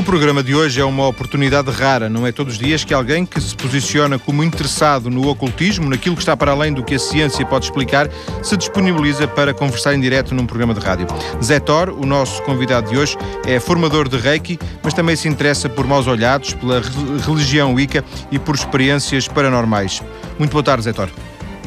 O 0.00 0.02
programa 0.02 0.42
de 0.42 0.54
hoje 0.54 0.80
é 0.80 0.84
uma 0.84 1.06
oportunidade 1.06 1.70
rara. 1.70 2.08
Não 2.08 2.26
é 2.26 2.32
todos 2.32 2.54
os 2.54 2.58
dias 2.58 2.82
que 2.82 2.94
alguém 2.94 3.26
que 3.26 3.38
se 3.38 3.54
posiciona 3.54 4.18
como 4.18 4.42
interessado 4.42 5.10
no 5.10 5.28
ocultismo, 5.28 5.90
naquilo 5.90 6.16
que 6.16 6.22
está 6.22 6.34
para 6.34 6.52
além 6.52 6.72
do 6.72 6.82
que 6.82 6.94
a 6.94 6.98
ciência 6.98 7.44
pode 7.44 7.66
explicar, 7.66 8.08
se 8.42 8.56
disponibiliza 8.56 9.28
para 9.28 9.52
conversar 9.52 9.94
em 9.94 10.00
direto 10.00 10.34
num 10.34 10.46
programa 10.46 10.72
de 10.72 10.80
rádio. 10.80 11.06
Zé 11.44 11.60
Thor, 11.60 11.90
o 11.90 12.06
nosso 12.06 12.42
convidado 12.44 12.88
de 12.88 12.96
hoje, 12.96 13.14
é 13.44 13.60
formador 13.60 14.08
de 14.08 14.16
Reiki, 14.16 14.58
mas 14.82 14.94
também 14.94 15.14
se 15.16 15.28
interessa 15.28 15.68
por 15.68 15.86
maus 15.86 16.06
olhados, 16.06 16.54
pela 16.54 16.80
religião 17.26 17.74
Wicca 17.74 18.02
e 18.32 18.38
por 18.38 18.54
experiências 18.54 19.28
paranormais. 19.28 20.02
Muito 20.38 20.50
boa 20.50 20.64
tarde, 20.64 20.84
Zé 20.84 20.94
Thor. 20.94 21.10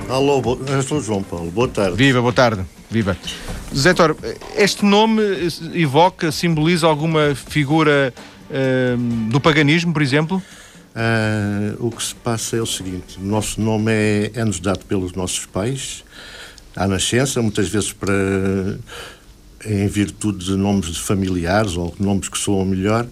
Alô, 0.09 0.41
eu 0.67 0.81
sou 0.81 0.99
João 0.99 1.21
Paulo. 1.21 1.51
Boa 1.51 1.67
tarde. 1.67 1.95
Viva, 1.95 2.19
boa 2.19 2.33
tarde. 2.33 2.63
Viva. 2.93 3.17
Zé 3.75 3.93
Tor, 3.93 4.15
este 4.55 4.85
nome 4.85 5.21
evoca, 5.73 6.31
simboliza 6.31 6.85
alguma 6.85 7.33
figura 7.33 8.13
uh, 8.49 9.29
do 9.31 9.41
paganismo, 9.41 9.91
por 9.91 10.03
exemplo? 10.03 10.41
Uh, 10.95 11.87
o 11.87 11.89
que 11.89 12.03
se 12.03 12.13
passa 12.13 12.55
é 12.55 12.61
o 12.61 12.67
seguinte: 12.67 13.17
o 13.19 13.25
nosso 13.25 13.59
nome 13.59 13.91
é, 13.91 14.31
é-nos 14.35 14.59
dado 14.59 14.85
pelos 14.85 15.13
nossos 15.13 15.47
pais 15.47 16.03
à 16.75 16.87
nascença, 16.87 17.41
muitas 17.41 17.67
vezes 17.67 17.91
para 17.91 18.13
em 19.65 19.87
virtude 19.87 20.45
de 20.45 20.55
nomes 20.55 20.87
de 20.87 20.99
familiares 20.99 21.75
ou 21.75 21.95
nomes 21.99 22.29
que 22.29 22.37
soam 22.37 22.65
melhor 22.65 23.07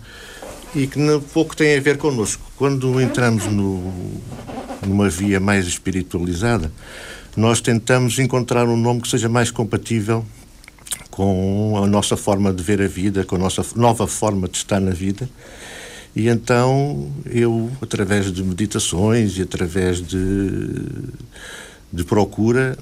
e 0.75 0.86
que 0.86 1.00
pouco 1.34 1.55
têm 1.55 1.77
a 1.77 1.81
ver 1.81 1.98
connosco. 1.98 2.44
Quando 2.55 3.02
entramos 3.02 3.45
no, 3.45 3.91
numa 4.86 5.09
via 5.09 5.39
mais 5.39 5.66
espiritualizada, 5.66 6.72
nós 7.35 7.62
tentamos 7.62 8.20
encontrar 8.20 8.67
um 8.67 8.76
nome 8.76 9.02
que 9.02 9.08
seja 9.08 9.30
mais 9.30 9.49
compatível 9.52 10.26
com 11.09 11.81
a 11.81 11.88
nossa 11.88 12.17
forma 12.17 12.52
de 12.52 12.62
ver 12.63 12.81
a 12.81 12.88
vida, 12.88 13.23
com 13.23 13.35
a 13.35 13.39
nossa 13.39 13.66
nova 13.76 14.08
forma 14.08 14.47
de 14.47 14.58
estar 14.58 14.80
na 14.80 14.92
vida. 14.92 15.30
E 16.16 16.28
então 16.28 17.11
eu, 17.25 17.72
através 17.81 18.31
de 18.31 18.44
meditações 18.44 19.38
e 19.38 19.42
através 19.42 20.02
de, 20.02 20.17
de 21.92 22.03
procura, 22.03 22.78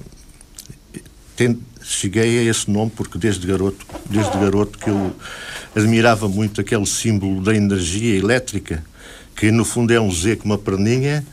cheguei 1.82 2.40
a 2.40 2.50
esse 2.50 2.70
nome 2.70 2.90
porque 2.94 3.18
desde 3.18 3.46
garoto, 3.46 3.86
desde 4.08 4.32
garoto 4.32 4.78
que 4.78 4.90
eu 4.90 5.12
admirava 5.74 6.28
muito 6.28 6.60
aquele 6.60 6.86
símbolo 6.86 7.40
da 7.40 7.54
energia 7.54 8.16
elétrica, 8.16 8.84
que 9.36 9.50
no 9.50 9.64
fundo 9.64 9.92
é 9.92 10.00
um 10.00 10.10
Z 10.10 10.36
com 10.36 10.46
uma 10.46 10.58
perninha, 10.58 11.24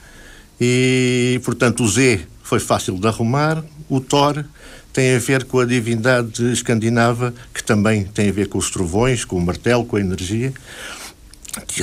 e 0.61 1.41
portanto 1.43 1.83
o 1.83 1.87
Z 1.87 2.25
foi 2.47 2.59
fácil 2.61 2.97
de 2.97 3.05
arrumar, 3.05 3.61
o 3.89 3.99
Thor 3.99 4.45
tem 4.93 5.15
a 5.15 5.19
ver 5.19 5.43
com 5.43 5.59
a 5.59 5.65
divindade 5.65 6.49
escandinava, 6.49 7.33
que 7.53 7.61
também 7.61 8.05
tem 8.05 8.29
a 8.29 8.31
ver 8.31 8.47
com 8.47 8.57
os 8.57 8.71
trovões, 8.71 9.25
com 9.25 9.35
o 9.35 9.45
martelo, 9.45 9.85
com 9.85 9.97
a 9.97 9.99
energia. 9.99 10.53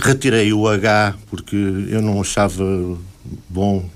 Retirei 0.00 0.54
o 0.54 0.66
H 0.66 1.16
porque 1.28 1.54
eu 1.54 2.00
não 2.00 2.18
achava 2.18 2.64
bom 3.46 3.88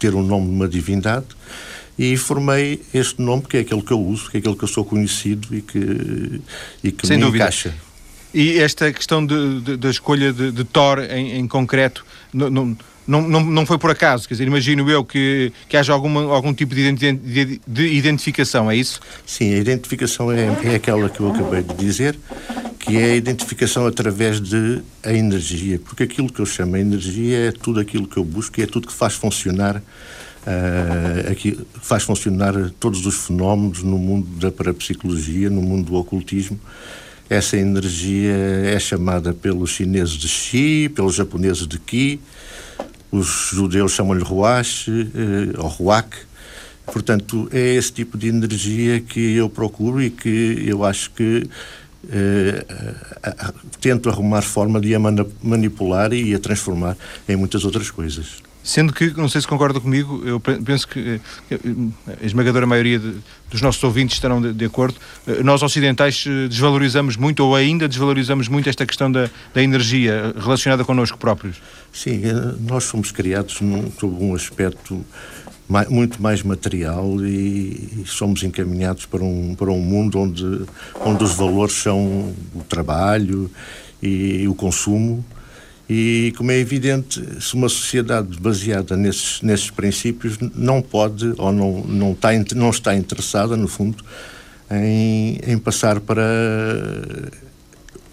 ter 0.00 0.12
o 0.12 0.20
nome 0.20 0.46
de 0.46 0.52
uma 0.52 0.68
divindade 0.68 1.26
e 1.96 2.16
formei 2.16 2.82
este 2.92 3.22
nome 3.22 3.42
que 3.42 3.58
é 3.58 3.60
aquele 3.60 3.82
que 3.82 3.92
eu 3.92 4.00
uso, 4.00 4.30
que 4.30 4.38
é 4.38 4.40
aquele 4.40 4.56
que 4.56 4.64
eu 4.64 4.68
sou 4.68 4.84
conhecido 4.84 5.54
e 5.54 5.62
que, 5.62 6.40
e 6.82 6.90
que 6.90 7.06
Sem 7.06 7.18
me 7.18 7.24
dúvida. 7.24 7.44
encaixa. 7.44 7.72
E 8.34 8.58
esta 8.58 8.92
questão 8.92 9.24
da 9.24 9.90
escolha 9.90 10.32
de, 10.32 10.50
de 10.50 10.64
Thor 10.64 10.98
em, 10.98 11.36
em 11.36 11.46
concreto, 11.46 12.04
não, 12.32 12.50
não, 12.50 12.76
não, 13.06 13.22
não, 13.22 13.44
não 13.44 13.66
foi 13.66 13.78
por 13.78 13.90
acaso, 13.90 14.28
quer 14.28 14.34
dizer, 14.34 14.46
imagino 14.46 14.88
eu 14.90 15.04
que, 15.04 15.52
que 15.68 15.76
haja 15.76 15.92
alguma, 15.92 16.22
algum 16.32 16.54
tipo 16.54 16.74
de, 16.74 16.82
identi 16.82 17.60
de 17.66 17.86
identificação, 17.86 18.70
é 18.70 18.76
isso? 18.76 19.00
Sim, 19.26 19.54
a 19.54 19.58
identificação 19.58 20.30
é, 20.30 20.46
é 20.64 20.74
aquela 20.76 21.08
que 21.08 21.20
eu 21.20 21.30
acabei 21.30 21.62
de 21.62 21.74
dizer, 21.74 22.16
que 22.78 22.96
é 22.96 23.12
a 23.12 23.16
identificação 23.16 23.86
através 23.86 24.40
de 24.40 24.82
a 25.02 25.12
energia, 25.12 25.78
porque 25.78 26.02
aquilo 26.02 26.32
que 26.32 26.40
eu 26.40 26.46
chamo 26.46 26.74
de 26.74 26.80
energia 26.80 27.48
é 27.48 27.52
tudo 27.52 27.80
aquilo 27.80 28.06
que 28.06 28.16
eu 28.16 28.24
busco 28.24 28.60
e 28.60 28.62
é 28.62 28.66
tudo 28.66 28.86
que 28.86 28.92
faz 28.92 29.14
funcionar 29.14 29.76
uh, 29.76 31.30
aqui, 31.30 31.58
faz 31.80 32.02
funcionar 32.02 32.54
todos 32.78 33.04
os 33.06 33.26
fenómenos 33.26 33.82
no 33.82 33.98
mundo 33.98 34.26
da 34.38 34.50
parapsicologia, 34.50 35.50
no 35.50 35.62
mundo 35.62 35.86
do 35.86 35.94
ocultismo. 35.96 36.58
Essa 37.28 37.56
energia 37.56 38.34
é 38.74 38.78
chamada 38.80 39.32
pelos 39.32 39.70
chineses 39.70 40.14
de 40.14 40.26
Xi, 40.26 40.90
pelos 40.92 41.14
japoneses 41.14 41.66
de 41.66 41.78
Qi, 41.78 42.18
os 43.10 43.50
judeus 43.52 43.92
chamam-lhe 43.92 44.22
Ruach 44.22 44.88
eh, 44.88 45.58
ou 45.58 45.68
Ruach. 45.68 46.10
Portanto, 46.86 47.48
é 47.52 47.74
esse 47.74 47.92
tipo 47.92 48.18
de 48.18 48.28
energia 48.28 49.00
que 49.00 49.34
eu 49.34 49.48
procuro 49.48 50.02
e 50.02 50.10
que 50.10 50.64
eu 50.66 50.84
acho 50.84 51.10
que 51.12 51.48
eh, 52.10 52.64
tento 53.80 54.08
arrumar 54.08 54.42
forma 54.42 54.80
de 54.80 54.94
a 54.94 54.98
manipular 55.42 56.12
e 56.12 56.34
a 56.34 56.38
transformar 56.38 56.96
em 57.28 57.36
muitas 57.36 57.64
outras 57.64 57.90
coisas. 57.90 58.42
Sendo 58.62 58.92
que, 58.92 59.10
não 59.16 59.28
sei 59.28 59.40
se 59.40 59.48
concorda 59.48 59.80
comigo, 59.80 60.22
eu 60.24 60.38
penso 60.38 60.86
que 60.86 61.20
eh, 61.50 61.58
a 62.20 62.24
esmagadora 62.24 62.66
maioria 62.66 62.98
de, 62.98 63.14
dos 63.50 63.62
nossos 63.62 63.82
ouvintes 63.82 64.16
estarão 64.16 64.40
de, 64.40 64.52
de, 64.52 64.64
acordo. 64.66 64.96
Eh, 65.26 65.42
nós 65.42 65.62
ocidentais 65.62 66.24
eh, 66.26 66.46
desvalorizamos 66.46 67.16
muito, 67.16 67.40
ou 67.40 67.56
ainda 67.56 67.88
desvalorizamos 67.88 68.48
muito, 68.48 68.68
esta 68.68 68.84
questão 68.84 69.10
da, 69.10 69.30
da 69.54 69.62
energia 69.62 70.34
relacionada 70.36 70.84
connosco 70.84 71.16
próprios. 71.16 71.56
Sim, 71.90 72.20
nós 72.60 72.84
somos 72.84 73.10
criados 73.10 73.62
num, 73.62 73.90
sob 73.98 74.22
um 74.22 74.34
aspecto 74.34 75.04
mais, 75.66 75.88
muito 75.88 76.20
mais 76.20 76.42
material 76.42 77.16
e, 77.24 78.02
e, 78.02 78.04
somos 78.06 78.42
encaminhados 78.42 79.06
para 79.06 79.24
um, 79.24 79.54
para 79.54 79.70
um 79.70 79.80
mundo 79.80 80.18
onde, 80.18 80.66
onde 81.00 81.24
os 81.24 81.32
valores 81.34 81.76
são 81.76 82.34
o 82.54 82.62
trabalho 82.68 83.50
e, 84.02 84.42
e 84.42 84.48
o 84.48 84.54
consumo 84.54 85.24
e, 85.92 86.32
como 86.36 86.52
é 86.52 86.56
evidente, 86.56 87.20
se 87.40 87.52
uma 87.54 87.68
sociedade 87.68 88.38
baseada 88.38 88.96
nesses, 88.96 89.42
nesses 89.42 89.72
princípios 89.72 90.38
não 90.54 90.80
pode 90.80 91.34
ou 91.36 91.50
não, 91.50 91.82
não, 91.82 92.12
está, 92.12 92.28
não 92.54 92.70
está 92.70 92.94
interessada, 92.94 93.56
no 93.56 93.66
fundo, 93.66 94.04
em, 94.70 95.40
em 95.44 95.58
passar 95.58 95.98
para 95.98 96.22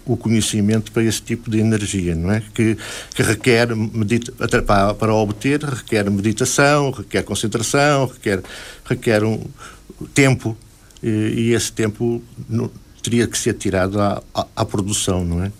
o 0.04 0.16
conhecimento 0.16 0.90
para 0.90 1.04
esse 1.04 1.22
tipo 1.22 1.48
de 1.48 1.60
energia, 1.60 2.16
não 2.16 2.32
é? 2.32 2.42
Que, 2.52 2.76
que 3.14 3.22
requer, 3.22 3.76
medita, 3.76 4.32
para, 4.62 4.92
para 4.92 5.14
obter, 5.14 5.62
requer 5.62 6.10
meditação, 6.10 6.90
requer 6.90 7.22
concentração, 7.22 8.06
requer, 8.06 8.42
requer 8.86 9.22
um 9.22 9.40
tempo, 10.12 10.56
e, 11.00 11.08
e 11.10 11.54
esse 11.54 11.70
tempo 11.70 12.20
teria 13.04 13.28
que 13.28 13.38
ser 13.38 13.54
tirado 13.54 14.00
à, 14.00 14.20
à, 14.34 14.46
à 14.56 14.64
produção, 14.64 15.24
não 15.24 15.44
é? 15.44 15.52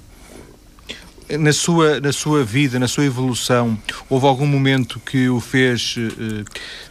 Na 1.37 1.53
sua, 1.53 2.01
na 2.01 2.13
sua 2.13 2.45
vida, 2.45 2.79
na 2.79 2.89
sua 2.89 3.05
evolução, 3.05 3.79
houve 4.09 4.27
algum 4.27 4.47
momento 4.47 4.99
que 5.01 5.29
o 5.29 5.41
fez, 5.41 5.97
eh, 5.99 6.45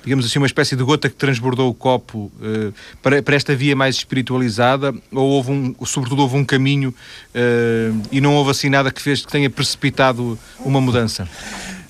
digamos 0.03 0.25
assim, 0.25 0.37
uma 0.37 0.45
espécie 0.45 0.75
de 0.75 0.83
gota 0.83 1.09
que 1.09 1.15
transbordou 1.15 1.69
o 1.69 1.73
copo 1.73 2.31
eh, 2.41 2.71
para, 3.01 3.23
para 3.23 3.35
esta 3.35 3.55
via 3.55 3.75
mais 3.75 3.95
espiritualizada? 3.95 4.93
Ou 5.11 5.29
houve 5.29 5.51
um, 5.51 5.75
sobretudo, 5.85 6.21
houve 6.21 6.35
um 6.35 6.45
caminho 6.45 6.93
eh, 7.33 7.91
e 8.11 8.21
não 8.21 8.35
houve 8.35 8.51
assim 8.51 8.69
nada 8.69 8.91
que 8.91 9.01
fez 9.01 9.25
que 9.25 9.31
tenha 9.31 9.49
precipitado 9.49 10.37
uma 10.59 10.79
mudança? 10.79 11.27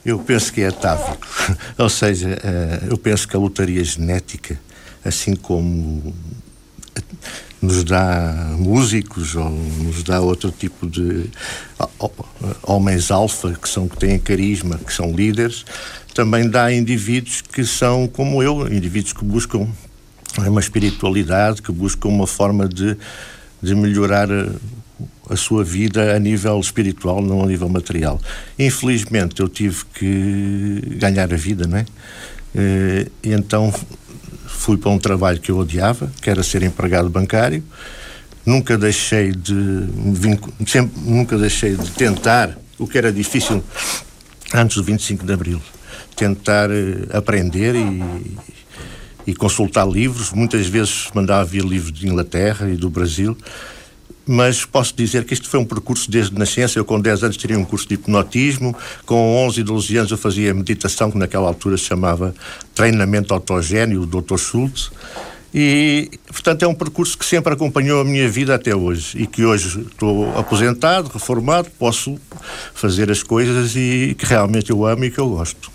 Eu 0.05 0.19
penso 0.19 0.53
que 0.53 0.61
é 0.61 0.67
atávico. 0.67 1.27
Ou 1.77 1.89
seja, 1.89 2.37
eu 2.89 2.97
penso 2.97 3.27
que 3.27 3.35
a 3.35 3.39
lotaria 3.39 3.83
genética, 3.83 4.57
assim 5.03 5.35
como 5.35 6.15
nos 7.61 7.83
dá 7.83 8.55
músicos 8.57 9.35
ou 9.35 9.49
nos 9.49 10.03
dá 10.03 10.21
outro 10.21 10.51
tipo 10.51 10.87
de 10.87 11.29
homens 12.63 13.09
alfa 13.11 13.53
que 13.53 13.67
são 13.67 13.87
que 13.87 13.97
têm 13.97 14.19
carisma, 14.19 14.77
que 14.77 14.93
são 14.93 15.11
líderes, 15.11 15.65
também 16.13 16.49
dá 16.49 16.71
indivíduos 16.71 17.41
que 17.41 17.65
são 17.65 18.07
como 18.07 18.41
eu, 18.41 18.71
indivíduos 18.71 19.13
que 19.13 19.23
buscam 19.23 19.67
uma 20.37 20.59
espiritualidade, 20.59 21.61
que 21.61 21.71
buscam 21.71 22.09
uma 22.09 22.27
forma 22.27 22.67
de, 22.67 22.95
de 23.61 23.75
melhorar 23.75 24.31
a, 24.31 24.49
a 25.29 25.35
sua 25.35 25.63
vida 25.63 26.15
a 26.15 26.19
nível 26.19 26.59
espiritual, 26.59 27.21
não 27.21 27.43
a 27.43 27.47
nível 27.47 27.69
material. 27.69 28.19
Infelizmente 28.57 29.41
eu 29.41 29.49
tive 29.49 29.83
que 29.93 30.81
ganhar 30.97 31.33
a 31.33 31.37
vida, 31.37 31.65
não 31.65 31.77
é? 31.77 31.85
Eh, 32.55 33.07
e 33.23 33.33
então 33.33 33.73
fui 34.67 34.75
para 34.75 34.89
um 34.89 34.99
trabalho 34.99 35.39
que 35.39 35.49
eu 35.49 35.57
odiava, 35.57 36.11
que 36.21 36.29
era 36.29 36.43
ser 36.43 36.61
empregado 36.61 37.09
bancário. 37.09 37.63
Nunca 38.45 38.77
deixei 38.77 39.31
de 39.31 39.87
sempre, 40.67 40.99
nunca 41.05 41.37
deixei 41.37 41.77
de 41.77 41.89
tentar 41.91 42.57
o 42.77 42.85
que 42.85 42.97
era 42.97 43.09
difícil 43.09 43.63
antes 44.53 44.75
do 44.75 44.83
25 44.83 45.25
de 45.25 45.31
Abril, 45.31 45.61
tentar 46.17 46.69
uh, 46.69 47.17
aprender 47.17 47.75
e, 47.75 48.35
e 49.25 49.33
consultar 49.33 49.87
livros. 49.87 50.33
Muitas 50.33 50.67
vezes 50.67 51.07
mandava 51.13 51.45
vir 51.45 51.63
livros 51.63 51.93
de 51.93 52.05
Inglaterra 52.05 52.69
e 52.69 52.75
do 52.75 52.89
Brasil 52.89 53.37
mas 54.27 54.65
posso 54.65 54.95
dizer 54.95 55.23
que 55.23 55.33
isto 55.33 55.49
foi 55.49 55.59
um 55.59 55.65
percurso 55.65 56.11
desde 56.11 56.37
nascença. 56.37 56.77
Eu, 56.77 56.85
com 56.85 56.99
10 56.99 57.23
anos, 57.23 57.37
teria 57.37 57.57
um 57.57 57.65
curso 57.65 57.87
de 57.87 57.95
hipnotismo, 57.95 58.75
com 59.05 59.45
11 59.45 59.61
e 59.61 59.63
12 59.63 59.97
anos, 59.97 60.11
eu 60.11 60.17
fazia 60.17 60.53
meditação, 60.53 61.09
que 61.09 61.17
naquela 61.17 61.47
altura 61.47 61.77
se 61.77 61.85
chamava 61.85 62.35
Treinamento 62.75 63.33
Autogénio, 63.33 64.05
do 64.05 64.21
Dr. 64.21 64.37
Schultz, 64.37 64.91
E, 65.53 66.11
portanto, 66.27 66.63
é 66.63 66.67
um 66.67 66.75
percurso 66.75 67.17
que 67.17 67.25
sempre 67.25 67.53
acompanhou 67.53 68.01
a 68.01 68.03
minha 68.03 68.29
vida 68.29 68.53
até 68.53 68.75
hoje 68.75 69.17
e 69.17 69.25
que 69.25 69.45
hoje 69.45 69.79
estou 69.81 70.37
aposentado, 70.37 71.09
reformado, 71.09 71.69
posso 71.79 72.19
fazer 72.73 73.09
as 73.09 73.23
coisas 73.23 73.75
e 73.75 74.15
que 74.17 74.25
realmente 74.25 74.69
eu 74.69 74.85
amo 74.85 75.05
e 75.05 75.09
que 75.09 75.19
eu 75.19 75.29
gosto. 75.29 75.71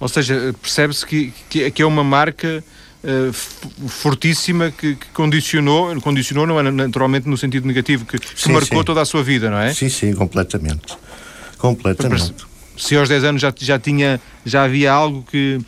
Ou 0.00 0.08
seja, 0.08 0.54
percebe-se 0.60 1.06
que, 1.06 1.32
que, 1.48 1.82
é 1.82 1.86
uma 1.86 2.04
marca 2.04 2.62
uh, 3.06 3.32
fortíssima 3.32 4.70
que, 4.70 4.96
que, 4.96 5.06
condicionou, 5.08 5.98
condicionou 6.00 6.46
não 6.46 6.58
é 6.60 6.70
naturalmente 6.70 7.28
no 7.28 7.36
sentido 7.36 7.66
negativo, 7.66 8.04
que, 8.04 8.18
que 8.18 8.28
sim, 8.34 8.52
marcou 8.52 8.78
sim. 8.78 8.84
toda 8.84 9.00
a 9.00 9.04
sua 9.04 9.22
vida, 9.22 9.50
não 9.50 9.58
é? 9.58 9.72
Sim, 9.72 9.88
sim, 9.88 10.12
completamente. 10.14 10.96
Completamente. 11.58 12.34
Se 12.76 12.94
aos 12.96 13.08
10 13.08 13.24
anos 13.24 13.42
já, 13.42 13.52
já 13.56 13.78
tinha, 13.78 14.20
já 14.44 14.64
havia 14.64 14.92
algo 14.92 15.24
que 15.30 15.60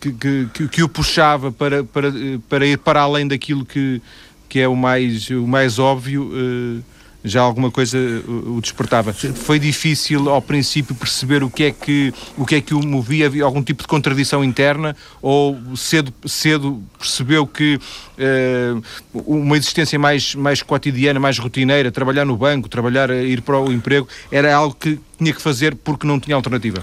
que, 0.00 0.48
que, 0.54 0.68
que, 0.68 0.82
o 0.82 0.88
puxava 0.88 1.52
para, 1.52 1.84
para, 1.84 2.10
para 2.48 2.66
ir 2.66 2.78
para 2.78 3.02
além 3.02 3.28
daquilo 3.28 3.66
que, 3.66 4.00
que 4.48 4.58
é 4.58 4.66
o 4.66 4.74
mais, 4.74 5.28
o 5.28 5.46
mais 5.46 5.78
óbvio, 5.78 6.30
eh, 6.34 6.82
já 7.24 7.40
alguma 7.40 7.70
coisa 7.70 7.98
o 8.26 8.60
despertava. 8.60 9.12
Foi 9.12 9.58
difícil 9.58 10.28
ao 10.28 10.40
princípio 10.40 10.94
perceber 10.94 11.42
o 11.42 11.50
que 11.50 11.64
é 11.64 11.70
que 11.70 12.12
o 12.36 12.46
que 12.46 12.54
é 12.56 12.60
que 12.60 12.74
o 12.74 12.80
movia, 12.84 13.26
havia 13.26 13.44
algum 13.44 13.62
tipo 13.62 13.82
de 13.82 13.88
contradição 13.88 14.42
interna 14.42 14.96
ou 15.20 15.58
cedo 15.76 16.12
cedo 16.26 16.82
percebeu 16.98 17.46
que 17.46 17.76
uh, 17.76 18.82
uma 19.26 19.56
existência 19.56 19.98
mais 19.98 20.34
mais 20.34 20.62
cotidiana, 20.62 21.20
mais 21.20 21.38
rotineira, 21.38 21.92
trabalhar 21.92 22.24
no 22.24 22.36
banco, 22.36 22.68
trabalhar 22.68 23.10
ir 23.10 23.42
para 23.42 23.58
o 23.58 23.72
emprego, 23.72 24.08
era 24.30 24.54
algo 24.54 24.74
que 24.74 24.98
tinha 25.18 25.32
que 25.32 25.42
fazer 25.42 25.74
porque 25.74 26.06
não 26.06 26.18
tinha 26.18 26.36
alternativa. 26.36 26.82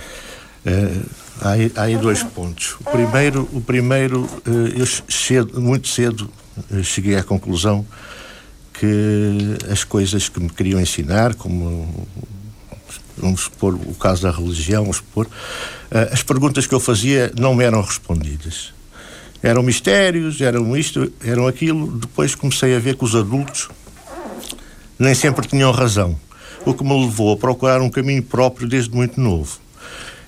Uh, 0.66 1.10
há, 1.42 1.81
há 1.81 1.83
aí 1.83 1.98
dois 1.98 2.22
pontos. 2.22 2.75
O 2.81 2.92
primeiro, 2.92 3.50
o 3.51 3.62
primeiro 3.62 4.30
eu 4.75 4.86
cedo, 4.86 5.60
muito 5.60 5.88
cedo 5.88 6.30
cheguei 6.83 7.16
à 7.16 7.24
conclusão 7.24 7.86
que 8.80 9.58
as 9.72 9.84
coisas 9.84 10.30
que 10.30 10.40
me 10.40 10.50
queriam 10.50 10.80
ensinar, 10.80 11.36
como 11.36 12.08
vamos 13.18 13.42
supor 13.42 13.74
o 13.74 13.96
caso 13.96 14.24
da 14.24 14.32
religião, 14.32 14.84
vamos 14.84 14.98
supor, 14.98 15.28
as 16.12 16.22
perguntas 16.22 16.68
que 16.68 16.76
eu 16.76 16.80
fazia 16.80 17.32
não 17.38 17.56
me 17.56 17.64
eram 17.64 17.82
respondidas. 17.82 18.74
Eram 19.42 19.64
mistérios, 19.64 20.42
eram 20.42 20.76
isto, 20.76 21.12
eram 21.24 21.48
aquilo. 21.48 21.98
Depois 21.98 22.36
comecei 22.36 22.76
a 22.76 22.80
ver 22.80 22.96
que 22.96 23.04
os 23.04 23.16
adultos 23.16 23.70
nem 24.98 25.14
sempre 25.14 25.48
tinham 25.48 25.72
razão, 25.72 26.20
o 26.66 26.74
que 26.74 26.84
me 26.84 27.06
levou 27.06 27.34
a 27.34 27.38
procurar 27.38 27.82
um 27.82 27.90
caminho 27.90 28.24
próprio 28.24 28.68
desde 28.68 28.94
muito 28.96 29.20
novo. 29.22 29.60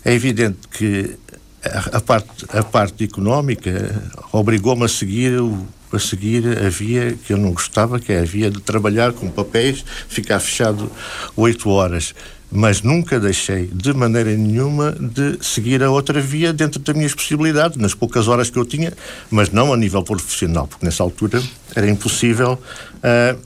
É 0.06 0.14
evidente 0.14 0.60
que 0.72 1.18
a, 1.64 1.98
a 1.98 2.02
parte, 2.02 2.46
a 2.50 2.64
parte 2.64 3.04
económica 3.04 4.02
obrigou-me 4.32 4.86
a 4.86 4.88
seguir 4.88 5.42
o, 5.42 5.68
a 5.92 6.00
seguir 6.00 6.46
a 6.58 6.70
via 6.70 7.18
que 7.26 7.34
eu 7.34 7.38
não 7.38 7.52
gostava, 7.52 8.00
que 8.00 8.12
é 8.12 8.20
a 8.20 8.26
via 8.26 8.50
de 8.50 8.62
trabalhar 8.62 9.14
com 9.14 9.30
papéis, 9.30 9.84
ficar 10.08 10.40
fechado 10.40 10.92
oito 11.36 11.70
horas. 11.70 12.14
Mas 12.52 12.82
nunca 12.82 13.20
deixei, 13.20 13.68
de 13.68 13.94
maneira 13.94 14.36
nenhuma, 14.36 14.92
de 14.92 15.38
seguir 15.40 15.84
a 15.84 15.92
outra 15.92 16.20
via 16.20 16.52
dentro 16.52 16.80
das 16.80 16.96
minhas 16.96 17.14
possibilidades, 17.14 17.78
nas 17.78 17.94
poucas 17.94 18.28
horas 18.28 18.50
que 18.50 18.58
eu 18.58 18.66
tinha, 18.66 18.92
mas 19.30 19.52
não 19.52 19.72
a 19.72 19.78
nível 19.78 20.02
profissional, 20.02 20.68
porque 20.68 20.84
nessa 20.84 21.04
altura 21.04 21.42
era 21.76 21.88
impossível. 21.88 22.60
Uh... 22.98 23.40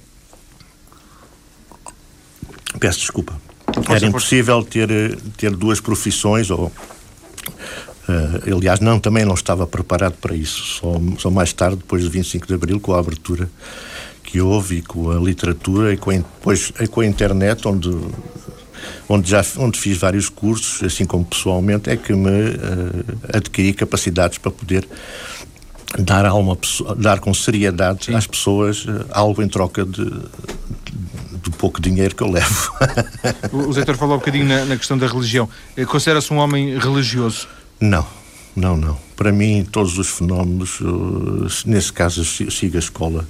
Peço 2.79 2.99
desculpa. 2.99 3.39
Era 3.89 4.05
impossível 4.05 4.63
ter, 4.63 5.17
ter 5.37 5.51
duas 5.51 5.81
profissões 5.81 6.49
ou 6.49 6.71
Uh, 8.07 8.55
aliás, 8.55 8.79
não, 8.79 8.99
também 8.99 9.25
não 9.25 9.33
estava 9.33 9.65
preparado 9.65 10.15
para 10.19 10.35
isso. 10.35 10.63
Só, 10.63 11.01
só 11.19 11.29
mais 11.29 11.53
tarde, 11.53 11.77
depois 11.77 12.03
do 12.03 12.09
25 12.09 12.47
de 12.47 12.53
Abril, 12.53 12.79
com 12.79 12.93
a 12.93 12.99
abertura 12.99 13.49
que 14.23 14.41
houve, 14.41 14.77
e 14.77 14.81
com 14.81 15.11
a 15.11 15.19
literatura 15.19 15.93
e 15.93 15.97
com 15.97 16.09
a, 16.09 16.15
depois, 16.15 16.73
e 16.79 16.87
com 16.87 17.01
a 17.01 17.05
internet, 17.05 17.67
onde, 17.67 17.95
onde 19.07 19.29
já 19.29 19.45
onde 19.57 19.79
fiz 19.79 19.97
vários 19.97 20.27
cursos, 20.27 20.83
assim 20.83 21.05
como 21.05 21.23
pessoalmente, 21.23 21.89
é 21.89 21.95
que 21.95 22.13
me 22.13 22.29
uh, 22.29 23.05
adquiri 23.31 23.73
capacidades 23.73 24.37
para 24.37 24.51
poder 24.51 24.87
dar, 25.99 26.25
a 26.25 26.33
uma, 26.33 26.57
dar 26.97 27.19
com 27.19 27.33
seriedade 27.33 28.05
Sim. 28.05 28.15
às 28.15 28.27
pessoas 28.27 28.85
uh, 28.85 29.05
algo 29.11 29.41
em 29.41 29.47
troca 29.47 29.85
de, 29.85 30.03
do 30.03 31.51
pouco 31.57 31.81
dinheiro 31.81 32.15
que 32.15 32.23
eu 32.23 32.29
levo. 32.29 32.73
o 33.53 33.71
Zé 33.71 33.81
Doutor 33.81 33.97
falou 33.97 34.15
um 34.15 34.19
bocadinho 34.19 34.45
na, 34.45 34.65
na 34.65 34.77
questão 34.77 34.97
da 34.97 35.07
religião. 35.07 35.47
Considera-se 35.87 36.33
um 36.33 36.37
homem 36.37 36.77
religioso? 36.77 37.47
Não, 37.79 38.05
não, 38.55 38.77
não. 38.77 38.97
Para 39.15 39.31
mim, 39.31 39.65
todos 39.69 39.97
os 39.97 40.09
fenómenos, 40.09 40.79
uh, 40.81 41.47
nesse 41.65 41.91
caso, 41.91 42.23
sigo 42.25 42.75
a 42.75 42.79
escola, 42.79 43.27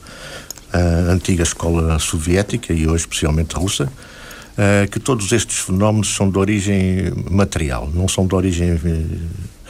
a 0.72 1.12
antiga 1.12 1.44
escola 1.44 2.00
soviética 2.00 2.74
e 2.74 2.88
hoje 2.88 3.04
especialmente 3.04 3.56
russa, 3.56 3.86
uh, 3.86 4.90
que 4.90 5.00
todos 5.00 5.32
estes 5.32 5.60
fenómenos 5.60 6.16
são 6.16 6.30
de 6.30 6.38
origem 6.38 7.14
material, 7.30 7.90
não 7.94 8.08
são 8.08 8.28
de 8.28 8.36
origem 8.36 8.80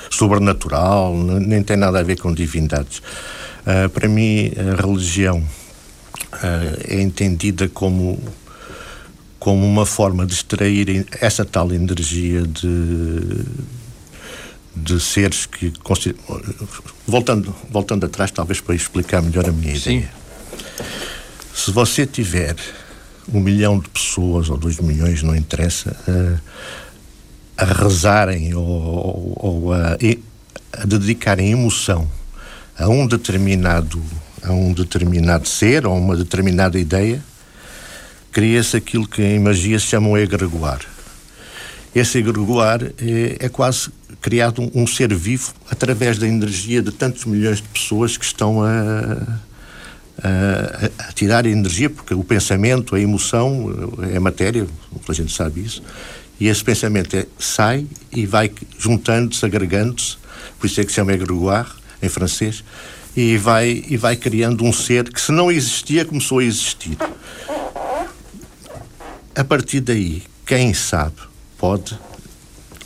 sobrenatural, 0.10 1.16
nem 1.16 1.64
tem 1.64 1.78
nada 1.78 2.00
a 2.00 2.04
ver 2.04 2.19
com 2.19 2.34
divindades. 2.34 3.02
Para 3.94 4.10
mim, 4.10 4.52
a 4.58 4.81
religião 4.81 5.42
é 6.90 7.02
entendida 7.02 7.69
como 7.69 8.19
como 9.44 9.66
uma 9.66 9.86
forma 9.86 10.26
de 10.26 10.34
extrair 10.34 11.06
essa 11.19 11.44
tal 11.44 11.74
energia 11.74 12.44
de 12.44 13.44
de 14.75 15.00
seres 15.00 15.46
que 15.46 15.72
voltando 17.08 17.56
voltando 17.70 18.06
atrás 18.06 18.31
talvez 18.31 18.60
para 18.60 18.75
explicar 18.75 19.22
melhor 19.22 19.48
a 19.48 19.52
minha 19.52 19.75
Sim. 19.75 19.98
ideia 19.98 20.10
se 21.54 21.72
você 21.72 22.06
tiver 22.06 22.56
um 23.31 23.40
milhão 23.40 23.80
de 23.80 23.88
pessoas 23.90 24.50
ou 24.50 24.58
dois 24.58 24.80
milhões 24.80 25.22
não 25.22 25.36
interessa 25.36 25.96
a, 27.58 27.64
a 27.64 27.66
rezarem 27.66 28.54
ou, 28.56 29.34
ou 29.36 29.74
a, 29.74 29.98
a 30.74 30.86
dedicarem 30.86 31.52
emoção 31.52 32.10
a 32.78 32.88
um 32.90 33.06
determinado 33.06 34.04
a 34.44 34.52
um 34.52 34.74
determinado 34.74 35.48
ser 35.48 35.86
ou 35.88 35.98
uma 35.98 36.16
determinada 36.16 36.78
ideia, 36.78 37.24
cria-se 38.31 38.76
aquilo 38.76 39.08
que 39.08 39.24
em 39.24 39.40
magia 39.40 39.80
se 39.80 39.88
chama 39.88 40.10
um 40.10 40.18
egregoar. 40.18 40.81
Esse 41.95 42.18
egregoar 42.18 42.81
é, 42.84 43.38
é 43.40 43.50
quase 43.50 43.90
criado 44.19 44.62
um, 44.62 44.84
um, 44.84 44.88
ser 44.88 45.13
vivo 45.13 45.54
através 45.69 46.18
da 46.18 46.28
energia 46.28 46.81
de 46.81 46.92
tantos 46.92 47.25
milhões 47.25 47.57
de 47.57 47.68
pessoas 47.68 48.18
que 48.18 48.25
estão 48.25 48.63
a, 48.63 49.40
a, 50.24 51.10
a 51.10 51.12
tirar 51.12 51.45
energia, 51.45 51.90
porque 51.90 52.16
o 52.16 52.24
pensamento, 52.24 52.95
a 52.95 53.00
emoção, 53.00 53.92
é 54.12 54.18
matéria, 54.18 54.66
a 55.07 55.14
gente 55.14 55.31
sabe 55.33 55.62
isso, 55.62 55.83
e 56.40 56.47
esse 56.47 56.64
pensamento 56.64 57.16
é, 57.16 57.28
sai 57.38 57.85
e 58.12 58.26
vai 58.26 58.52
juntando-se, 58.80 59.45
agregando-se, 59.45 60.18
por 60.57 60.66
isso 60.66 60.81
é 60.81 60.83
que 60.83 60.90
se 60.90 60.95
chama 60.95 61.14
egregoar, 61.14 61.76
em 62.02 62.09
francês, 62.09 62.64
e 63.16 63.38
vai, 63.38 63.83
e 63.88 63.97
vai 63.97 64.16
criando 64.16 64.64
um 64.64 64.73
ser 64.73 65.12
que, 65.12 65.21
se 65.21 65.31
não 65.31 65.52
existia, 65.52 66.04
começou 66.04 66.40
a 66.40 66.44
existir. 66.44 66.97
A 69.35 69.44
partir 69.44 69.81
daí, 69.81 70.23
quem 70.45 70.73
sabe 70.73 71.32
pode 71.64 71.98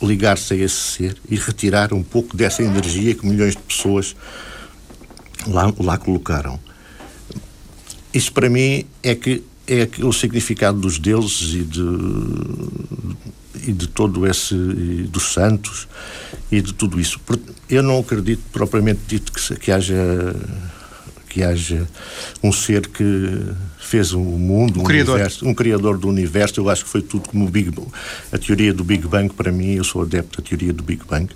ligar-se 0.00 0.54
a 0.54 0.56
esse 0.56 0.76
ser 0.76 1.16
e 1.28 1.34
retirar 1.34 1.92
um 1.92 2.00
pouco 2.00 2.36
dessa 2.36 2.62
energia 2.62 3.12
que 3.12 3.26
milhões 3.26 3.56
de 3.56 3.62
pessoas 3.62 4.14
lá, 5.48 5.74
lá 5.80 5.98
colocaram. 5.98 6.60
Isso 8.14 8.32
para 8.32 8.48
mim 8.48 8.84
é 9.02 9.16
que 9.16 9.42
é 9.66 9.88
o 10.04 10.12
significado 10.12 10.78
dos 10.78 10.96
deuses 10.96 11.54
e 11.54 11.64
de, 11.64 11.80
e 13.66 13.72
de 13.72 13.88
todo 13.88 14.24
esse 14.24 14.54
dos 14.54 15.32
santos 15.32 15.88
e 16.48 16.60
de 16.62 16.72
tudo 16.72 17.00
isso. 17.00 17.20
Eu 17.68 17.82
não 17.82 17.98
acredito 17.98 18.44
propriamente 18.52 19.00
dito 19.08 19.32
que, 19.32 19.56
que 19.56 19.72
haja 19.72 20.36
que 21.28 21.42
haja 21.42 21.84
um 22.44 22.52
ser 22.52 22.86
que 22.86 23.04
fez 23.88 24.12
o 24.12 24.20
um 24.20 24.38
mundo, 24.38 24.78
um, 24.78 24.82
um 24.82 24.84
criador. 24.84 25.14
universo, 25.14 25.48
um 25.48 25.54
criador 25.54 25.98
do 25.98 26.08
universo. 26.08 26.60
Eu 26.60 26.68
acho 26.68 26.84
que 26.84 26.90
foi 26.90 27.02
tudo 27.02 27.28
como 27.28 27.46
o 27.46 27.48
Big 27.48 27.70
Bang. 27.70 27.88
A 28.30 28.38
teoria 28.38 28.72
do 28.72 28.84
Big 28.84 29.06
Bang, 29.06 29.32
para 29.32 29.50
mim, 29.50 29.74
eu 29.74 29.84
sou 29.84 30.02
adepto 30.02 30.42
da 30.42 30.48
teoria 30.48 30.72
do 30.72 30.82
Big 30.82 31.02
Bang, 31.08 31.28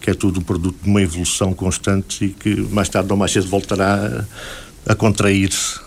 que 0.00 0.10
é 0.10 0.14
tudo 0.14 0.40
um 0.40 0.42
produto 0.42 0.76
de 0.82 0.88
uma 0.88 1.02
evolução 1.02 1.52
constante 1.52 2.24
e 2.24 2.28
que 2.30 2.54
mais 2.72 2.88
tarde 2.88 3.10
ou 3.10 3.16
mais 3.16 3.32
cedo 3.32 3.48
voltará 3.48 4.26
a, 4.86 4.92
a 4.92 4.94
contrair-se. 4.94 5.78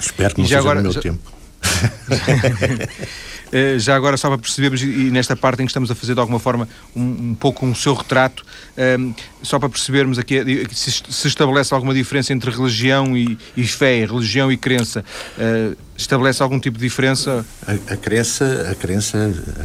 Espero 0.00 0.34
que 0.34 0.40
não 0.40 0.48
seja 0.48 0.60
agora, 0.60 0.76
no 0.76 0.84
meu 0.84 0.92
já... 0.92 1.00
tempo. 1.00 1.32
Eh, 3.52 3.78
já 3.78 3.96
agora, 3.96 4.16
só 4.16 4.28
para 4.28 4.38
percebermos, 4.38 4.82
e 4.82 5.10
nesta 5.10 5.34
parte 5.34 5.62
em 5.62 5.66
que 5.66 5.70
estamos 5.70 5.90
a 5.90 5.94
fazer 5.94 6.14
de 6.14 6.20
alguma 6.20 6.38
forma 6.38 6.68
um, 6.94 7.02
um 7.02 7.34
pouco 7.34 7.66
um 7.66 7.74
seu 7.74 7.94
retrato, 7.94 8.44
um, 8.76 8.80
ehm, 8.80 9.14
só 9.42 9.58
para 9.58 9.68
percebermos 9.68 10.18
aqui 10.18 10.66
se, 10.72 11.02
se, 11.08 11.28
estabelece 11.28 11.74
alguma 11.74 11.92
diferença 11.92 12.32
entre 12.32 12.50
religião 12.50 13.16
e, 13.16 13.36
e 13.56 13.66
fé, 13.66 14.04
religião 14.04 14.52
e 14.52 14.56
crença. 14.56 15.04
Uh, 15.36 15.76
estabelece 15.96 16.42
algum 16.42 16.60
tipo 16.60 16.78
de 16.78 16.84
diferença? 16.84 17.44
A, 17.66 17.72
a, 17.72 17.96
crença, 17.96 18.68
a 18.70 18.74
crença, 18.74 19.18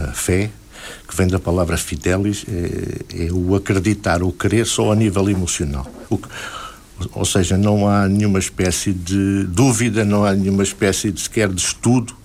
a 0.09 0.13
fé, 0.13 0.49
que 1.07 1.15
vem 1.15 1.27
da 1.27 1.39
palavra 1.39 1.77
fidelis, 1.77 2.45
é, 2.47 3.25
é 3.25 3.31
o 3.31 3.55
acreditar, 3.55 4.23
o 4.23 4.31
querer 4.31 4.65
só 4.65 4.91
a 4.91 4.95
nível 4.95 5.29
emocional. 5.29 5.89
O, 6.09 6.19
ou 7.13 7.25
seja, 7.25 7.57
não 7.57 7.87
há 7.87 8.07
nenhuma 8.07 8.39
espécie 8.39 8.93
de 8.93 9.43
dúvida, 9.43 10.05
não 10.05 10.23
há 10.25 10.33
nenhuma 10.33 10.63
espécie 10.63 11.11
de 11.11 11.21
sequer 11.21 11.49
de 11.49 11.61
estudo. 11.61 12.15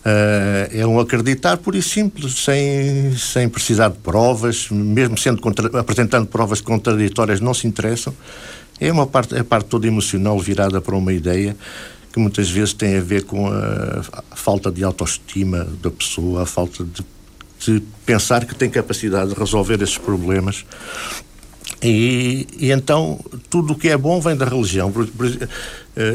Uh, 0.00 0.64
é 0.72 0.86
um 0.86 0.98
acreditar 0.98 1.58
por 1.58 1.74
e 1.74 1.82
simples, 1.82 2.38
sem, 2.38 3.14
sem 3.16 3.48
precisar 3.48 3.90
de 3.90 3.98
provas, 3.98 4.68
mesmo 4.70 5.18
sendo 5.18 5.42
contra, 5.42 5.78
apresentando 5.78 6.26
provas 6.26 6.62
contraditórias, 6.62 7.38
não 7.38 7.52
se 7.52 7.66
interessam. 7.66 8.14
É 8.80 8.90
uma 8.90 9.06
parte, 9.06 9.34
é 9.34 9.40
a 9.40 9.44
parte 9.44 9.66
toda 9.66 9.86
emocional 9.86 10.38
virada 10.38 10.80
para 10.80 10.96
uma 10.96 11.12
ideia 11.12 11.54
que 12.12 12.18
muitas 12.18 12.50
vezes 12.50 12.72
tem 12.72 12.96
a 12.96 13.00
ver 13.00 13.24
com 13.24 13.46
a, 13.46 14.02
a 14.30 14.36
falta 14.36 14.70
de 14.70 14.82
autoestima 14.82 15.68
da 15.82 15.90
pessoa, 15.90 16.42
a 16.42 16.46
falta 16.46 16.84
de, 16.84 17.04
de 17.58 17.82
pensar 18.06 18.46
que 18.46 18.54
tem 18.54 18.70
capacidade 18.70 19.34
de 19.34 19.38
resolver 19.38 19.80
esses 19.82 19.98
problemas 19.98 20.64
e, 21.82 22.46
e, 22.58 22.70
então 22.70 23.18
tudo 23.48 23.72
o 23.72 23.76
que 23.76 23.88
é 23.88 23.96
bom 23.96 24.20
vem 24.20 24.36
da 24.36 24.44
religião. 24.44 24.92
Por, 24.92 25.06
por, 25.06 25.26
uh, 25.26 25.38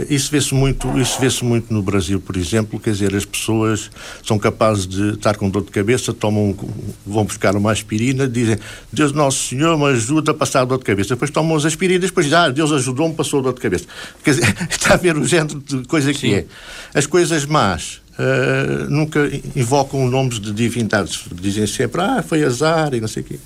isso 0.09 0.29
vê-se 0.31 0.53
muito, 0.53 0.87
isso 0.99 1.19
vê-se 1.19 1.43
muito 1.43 1.73
no 1.73 1.81
Brasil, 1.81 2.21
por 2.21 2.37
exemplo. 2.37 2.79
Quer 2.79 2.91
dizer, 2.91 3.15
as 3.15 3.25
pessoas 3.25 3.89
são 4.23 4.37
capazes 4.37 4.85
de 4.85 5.13
estar 5.13 5.35
com 5.37 5.49
dor 5.49 5.63
de 5.63 5.71
cabeça, 5.71 6.13
tomam, 6.13 6.55
vão 7.05 7.25
buscar 7.25 7.55
uma 7.55 7.71
aspirina, 7.71 8.27
dizem 8.27 8.57
Deus 8.93 9.11
Nosso 9.11 9.49
Senhor 9.49 9.75
me 9.77 9.85
ajuda 9.85 10.31
a 10.31 10.33
passar 10.33 10.61
a 10.61 10.65
dor 10.65 10.77
de 10.77 10.83
cabeça. 10.83 11.15
Depois 11.15 11.31
tomam 11.31 11.57
as 11.57 11.65
aspirinas, 11.65 12.09
depois 12.09 12.27
dizem 12.27 12.39
ah, 12.39 12.49
Deus 12.49 12.71
ajudou-me, 12.71 13.15
passou 13.15 13.39
a 13.39 13.43
dor 13.43 13.53
de 13.53 13.61
cabeça. 13.61 13.85
Quer 14.23 14.35
dizer, 14.35 14.55
está 14.69 14.93
a 14.93 14.97
ver 14.97 15.17
o 15.17 15.25
género 15.25 15.59
de 15.59 15.83
coisa 15.85 16.13
que 16.13 16.19
Sim. 16.19 16.33
é. 16.33 16.45
As 16.93 17.07
coisas 17.07 17.45
más 17.45 18.04
Uh, 18.17 18.89
nunca 18.89 19.29
invocam 19.55 20.07
nomes 20.07 20.39
de 20.39 20.51
divindades. 20.53 21.25
Dizem 21.33 21.67
sempre, 21.67 22.01
ah, 22.01 22.23
foi 22.25 22.43
azar 22.43 22.93
e 22.93 23.01
não 23.01 23.07
sei 23.07 23.23
o 23.23 23.25
quê. 23.25 23.39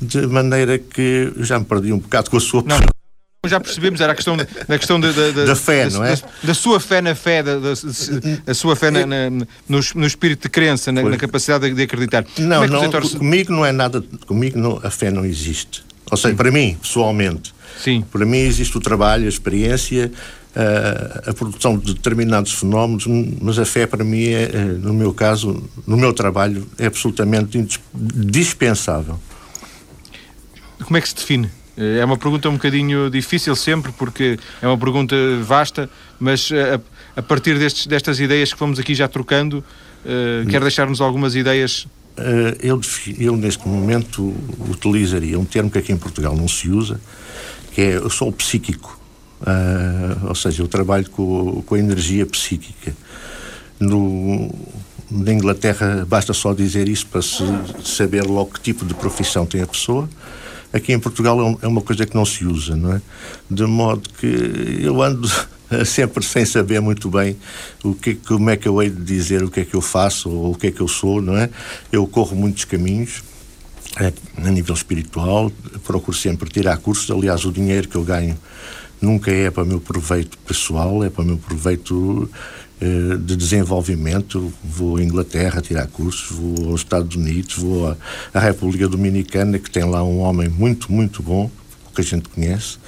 De 0.00 0.26
maneira 0.26 0.78
que 0.78 1.32
já 1.36 1.58
me 1.58 1.64
perdi 1.64 1.92
um 1.92 1.98
bocado 1.98 2.28
com 2.28 2.36
a 2.36 2.40
sua. 2.40 2.64
Não, 2.66 2.80
já 3.48 3.58
percebemos, 3.58 4.00
era 4.00 4.12
a 4.12 4.14
questão 4.14 4.36
da, 4.36 4.44
questão 4.78 5.00
de, 5.00 5.12
de, 5.12 5.46
da 5.46 5.56
fé, 5.56 5.88
da, 5.88 5.98
não 5.98 6.04
é? 6.04 6.14
Da, 6.14 6.22
da, 6.44 6.54
sua 6.54 6.78
fé 6.78 7.00
na 7.00 7.12
fé, 7.14 7.42
da, 7.42 7.54
a 8.46 8.54
sua 8.54 8.76
fé 8.76 8.90
na, 8.90 9.04
na, 9.04 9.30
no, 9.30 9.46
no, 9.68 10.06
espírito 10.06 10.42
de 10.42 10.48
crença, 10.48 10.92
na, 10.92 11.02
na 11.02 11.16
capacidade 11.16 11.72
de, 11.74 11.82
acreditar. 11.82 12.24
Não, 12.38 12.62
é 12.62 12.68
não 12.68 12.88
comigo 12.90 13.52
não 13.52 13.66
é 13.66 13.72
nada, 13.72 14.00
comigo 14.26 14.56
não, 14.56 14.80
a 14.82 14.90
fé 14.90 15.10
não 15.10 15.24
existe. 15.24 15.84
Ou 16.08 16.16
seja, 16.16 16.30
Sim. 16.30 16.36
para 16.36 16.52
mim, 16.52 16.76
pessoalmente, 16.80 17.52
Sim. 17.82 18.04
para 18.12 18.24
mim 18.24 18.38
existe 18.38 18.76
o 18.76 18.80
trabalho, 18.80 19.26
a 19.26 19.28
experiência, 19.28 20.12
a, 20.54 21.30
a 21.30 21.34
produção 21.34 21.78
de 21.78 21.94
determinados 21.94 22.52
fenómenos, 22.52 23.06
mas 23.40 23.58
a 23.58 23.64
fé 23.64 23.86
para 23.86 24.04
mim 24.04 24.28
é, 24.28 24.42
é, 24.42 24.64
no 24.64 24.92
meu 24.92 25.12
caso, 25.12 25.62
no 25.86 25.96
meu 25.96 26.12
trabalho, 26.12 26.66
é 26.78 26.86
absolutamente 26.86 27.66
dispensável. 27.94 29.18
Como 30.84 30.96
é 30.96 31.00
que 31.00 31.08
se 31.08 31.14
define? 31.14 31.50
É 31.76 32.04
uma 32.04 32.18
pergunta 32.18 32.48
um 32.50 32.54
bocadinho 32.54 33.08
difícil 33.08 33.56
sempre, 33.56 33.92
porque 33.92 34.38
é 34.60 34.66
uma 34.66 34.76
pergunta 34.76 35.16
vasta, 35.42 35.88
mas 36.20 36.50
a, 36.52 36.80
a 37.18 37.22
partir 37.22 37.58
destes, 37.58 37.86
destas 37.86 38.20
ideias 38.20 38.52
que 38.52 38.58
fomos 38.58 38.78
aqui 38.78 38.94
já 38.94 39.08
trocando, 39.08 39.64
uh, 40.04 40.46
quer 40.50 40.60
deixar-nos 40.60 41.00
algumas 41.00 41.34
ideias? 41.34 41.86
Uh, 42.18 42.54
eu, 42.60 42.78
eu, 43.18 43.36
neste 43.38 43.66
momento, 43.66 44.34
utilizaria 44.68 45.38
um 45.38 45.46
termo 45.46 45.70
que 45.70 45.78
aqui 45.78 45.92
em 45.92 45.96
Portugal 45.96 46.36
não 46.36 46.46
se 46.46 46.68
usa, 46.68 47.00
que 47.72 47.80
é 47.80 47.96
eu 47.96 48.10
sou 48.10 48.30
psíquico. 48.30 49.01
Uh, 49.42 50.28
ou 50.28 50.34
seja, 50.34 50.62
eu 50.62 50.68
trabalho 50.68 51.08
com, 51.10 51.62
com 51.62 51.74
a 51.74 51.78
energia 51.78 52.24
psíquica. 52.24 52.94
No, 53.80 54.50
na 55.10 55.32
Inglaterra 55.32 56.06
basta 56.08 56.32
só 56.32 56.54
dizer 56.54 56.88
isso 56.88 57.06
para 57.06 57.20
se 57.20 57.44
saber 57.84 58.24
logo 58.24 58.52
que 58.52 58.60
tipo 58.60 58.86
de 58.86 58.94
profissão 58.94 59.44
tem 59.44 59.60
a 59.60 59.66
pessoa. 59.66 60.08
Aqui 60.72 60.92
em 60.92 60.98
Portugal 60.98 61.58
é, 61.60 61.66
é 61.66 61.68
uma 61.68 61.82
coisa 61.82 62.06
que 62.06 62.14
não 62.14 62.24
se 62.24 62.46
usa, 62.46 62.76
não 62.76 62.94
é? 62.94 63.02
De 63.50 63.66
modo 63.66 64.08
que 64.18 64.80
eu 64.80 65.02
ando 65.02 65.28
sempre 65.84 66.24
sem 66.24 66.46
saber 66.46 66.80
muito 66.80 67.10
bem 67.10 67.36
o 67.82 67.94
que, 67.94 68.14
como 68.14 68.48
é 68.48 68.56
que 68.56 68.68
eu 68.68 68.80
hei 68.80 68.88
de 68.88 69.02
dizer 69.02 69.42
o 69.42 69.50
que 69.50 69.60
é 69.60 69.64
que 69.64 69.74
eu 69.74 69.82
faço 69.82 70.30
ou 70.30 70.52
o 70.52 70.54
que 70.54 70.68
é 70.68 70.70
que 70.70 70.80
eu 70.80 70.88
sou, 70.88 71.20
não 71.20 71.36
é? 71.36 71.50
Eu 71.90 72.06
corro 72.06 72.36
muitos 72.36 72.64
caminhos 72.64 73.22
é, 74.00 74.12
a 74.38 74.50
nível 74.50 74.74
espiritual, 74.74 75.52
procuro 75.84 76.16
sempre 76.16 76.48
tirar 76.48 76.78
cursos. 76.78 77.10
Aliás, 77.10 77.44
o 77.44 77.52
dinheiro 77.52 77.88
que 77.88 77.96
eu 77.96 78.02
ganho 78.02 78.38
nunca 79.02 79.30
é 79.30 79.50
para 79.50 79.64
o 79.64 79.66
meu 79.66 79.80
proveito 79.80 80.38
pessoal, 80.38 81.02
é 81.04 81.10
para 81.10 81.22
o 81.22 81.26
meu 81.26 81.36
proveito 81.36 82.30
eh, 82.80 83.16
de 83.16 83.36
desenvolvimento. 83.36 84.52
Vou 84.64 84.96
à 84.96 85.02
Inglaterra 85.02 85.60
tirar 85.60 85.86
cursos, 85.86 86.36
vou 86.36 86.70
aos 86.70 86.80
Estados 86.80 87.14
Unidos, 87.14 87.56
vou 87.56 87.96
à, 88.34 88.40
República 88.40 88.88
Dominicana, 88.88 89.58
que 89.58 89.70
tem 89.70 89.84
lá 89.84 90.02
um 90.02 90.18
homem 90.18 90.48
muito, 90.48 90.90
muito 90.90 91.22
bom, 91.22 91.50
que 91.94 92.00
a 92.00 92.04
gente 92.04 92.28
conhece. 92.28 92.78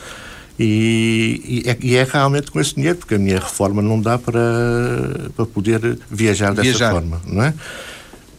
E, 0.59 1.62
e, 1.64 1.68
é, 1.68 1.76
e, 1.80 1.94
é, 1.97 2.04
realmente 2.04 2.50
com 2.50 2.61
esse 2.61 2.75
dinheiro, 2.75 2.99
porque 2.99 3.14
a 3.14 3.18
minha 3.18 3.38
reforma 3.38 3.83
não 3.83 4.00
dá 4.00 4.18
para, 4.18 5.30
para 5.37 5.47
poder 5.47 5.99
viajar 6.11 6.54
dessa 6.54 6.62
viajar. 6.62 6.90
forma, 6.92 7.21
não 7.26 7.42
é? 7.42 7.54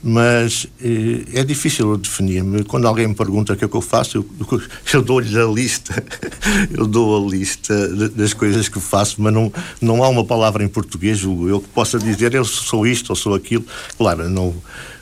Mas 0.07 0.67
eh, 0.79 1.39
é 1.39 1.43
difícil 1.43 1.97
definir-me. 1.97 2.63
Quando 2.63 2.88
alguém 2.88 3.07
me 3.07 3.15
pergunta 3.15 3.53
o 3.53 3.57
que 3.57 3.65
é 3.65 3.67
que 3.67 3.75
eu 3.75 3.81
faço, 3.81 4.17
eu, 4.19 4.62
eu 4.93 5.01
dou-lhe 5.01 5.35
a 5.35 5.45
lista, 5.45 6.03
eu 6.71 6.85
dou 6.85 7.25
a 7.25 7.27
lista 7.27 7.88
das 8.09 8.31
coisas 8.31 8.69
que 8.69 8.79
faço, 8.79 9.19
mas 9.19 9.33
não, 9.33 9.51
não 9.81 10.03
há 10.03 10.07
uma 10.07 10.24
palavra 10.24 10.63
em 10.63 10.67
português, 10.67 11.24
eu 11.24 11.59
que 11.59 11.69
possa 11.69 11.97
dizer 11.97 12.35
eu 12.35 12.45
sou 12.45 12.85
isto 12.85 13.09
ou 13.09 13.15
sou 13.15 13.33
aquilo. 13.33 13.65
Claro, 13.97 14.29
não, 14.29 14.53